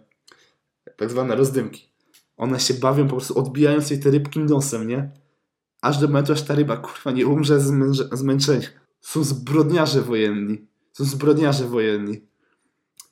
Tak 0.96 1.10
zwane 1.10 1.36
rozdymki. 1.36 1.92
One 2.36 2.60
się 2.60 2.74
bawią 2.74 3.04
po 3.04 3.10
prostu 3.10 3.38
odbijając 3.38 3.90
jej 3.90 4.00
te 4.00 4.10
rybki 4.10 4.40
nosem, 4.40 4.88
nie? 4.88 5.10
Aż 5.82 5.98
do 5.98 6.06
momentu, 6.06 6.32
aż 6.32 6.42
ta 6.42 6.54
ryba, 6.54 6.76
kurwa, 6.76 7.10
nie 7.10 7.26
umrze 7.26 7.60
z 7.60 7.72
zmęczenia. 8.12 8.68
Są 9.00 9.24
zbrodniarze 9.24 10.02
wojenni. 10.02 10.66
Są 10.92 11.04
zbrodniarze 11.04 11.64
wojenni. 11.64 12.26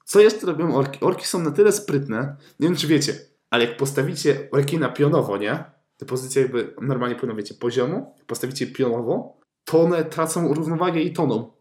Co 0.05 0.21
jeszcze 0.21 0.47
robią 0.47 0.75
orki? 0.75 1.01
Orki 1.01 1.27
są 1.27 1.43
na 1.43 1.51
tyle 1.51 1.73
sprytne, 1.73 2.37
nie 2.61 2.69
wiem 2.69 2.77
czy 2.77 2.87
wiecie, 2.87 3.15
ale 3.51 3.65
jak 3.65 3.77
postawicie 3.77 4.49
rekina 4.53 4.89
pionowo, 4.89 5.37
nie? 5.37 5.65
Te 5.97 6.07
pozycje 6.07 6.43
jakby 6.43 6.75
normalnie 6.83 7.17
powinno, 7.17 7.37
wiecie, 7.37 7.55
poziomo. 7.55 8.15
Jak 8.17 8.27
postawicie 8.27 8.67
pionowo, 8.67 9.41
to 9.65 9.81
one 9.81 10.05
tracą 10.05 10.55
równowagę 10.55 11.01
i 11.01 11.13
toną. 11.13 11.53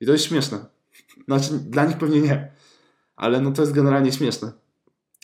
I 0.00 0.06
to 0.06 0.12
jest 0.12 0.24
śmieszne. 0.24 0.66
Znaczy, 1.24 1.52
dla 1.58 1.84
nich 1.84 1.98
pewnie 1.98 2.20
nie. 2.20 2.52
Ale 3.16 3.40
no 3.40 3.52
to 3.52 3.62
jest 3.62 3.74
generalnie 3.74 4.12
śmieszne. 4.12 4.52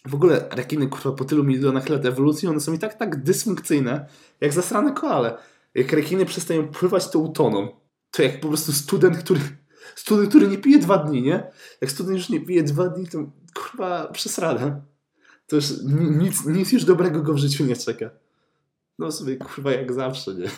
W 0.06 0.14
ogóle 0.14 0.48
rekiny, 0.50 0.88
kurwa, 0.88 1.12
po 1.12 1.24
tylu 1.24 1.44
milionach 1.44 1.88
lat 1.88 2.04
ewolucji, 2.04 2.48
one 2.48 2.60
są 2.60 2.72
i 2.72 2.78
tak 2.78 2.94
tak 2.94 3.22
dysfunkcyjne, 3.22 4.06
jak 4.40 4.52
zasrane 4.52 4.92
koale. 4.92 5.38
Jak 5.74 5.92
rekiny 5.92 6.26
przestają 6.26 6.68
pływać, 6.68 7.10
to 7.10 7.18
utoną. 7.18 7.68
To 8.10 8.22
jak 8.22 8.40
po 8.40 8.48
prostu 8.48 8.72
student, 8.72 9.16
który 9.16 9.40
student, 9.94 10.28
który 10.28 10.48
nie 10.48 10.58
pije 10.58 10.78
dwa 10.78 10.98
dni, 10.98 11.22
nie? 11.22 11.50
Jak 11.80 11.90
student 11.90 12.16
już 12.16 12.28
nie 12.28 12.40
pije 12.40 12.62
dwa 12.62 12.88
dni, 12.88 13.08
to 13.08 13.18
kurwa 13.54 14.06
przesrada 14.06 14.80
to 15.46 15.56
już 15.56 15.64
nic, 16.10 16.46
nic 16.46 16.72
już 16.72 16.84
dobrego 16.84 17.22
go 17.22 17.34
w 17.34 17.38
życiu 17.38 17.64
nie 17.64 17.76
czeka. 17.76 18.10
No 18.98 19.12
sobie 19.12 19.36
kurwa 19.36 19.72
jak 19.72 19.92
zawsze, 19.92 20.34
nie? 20.34 20.50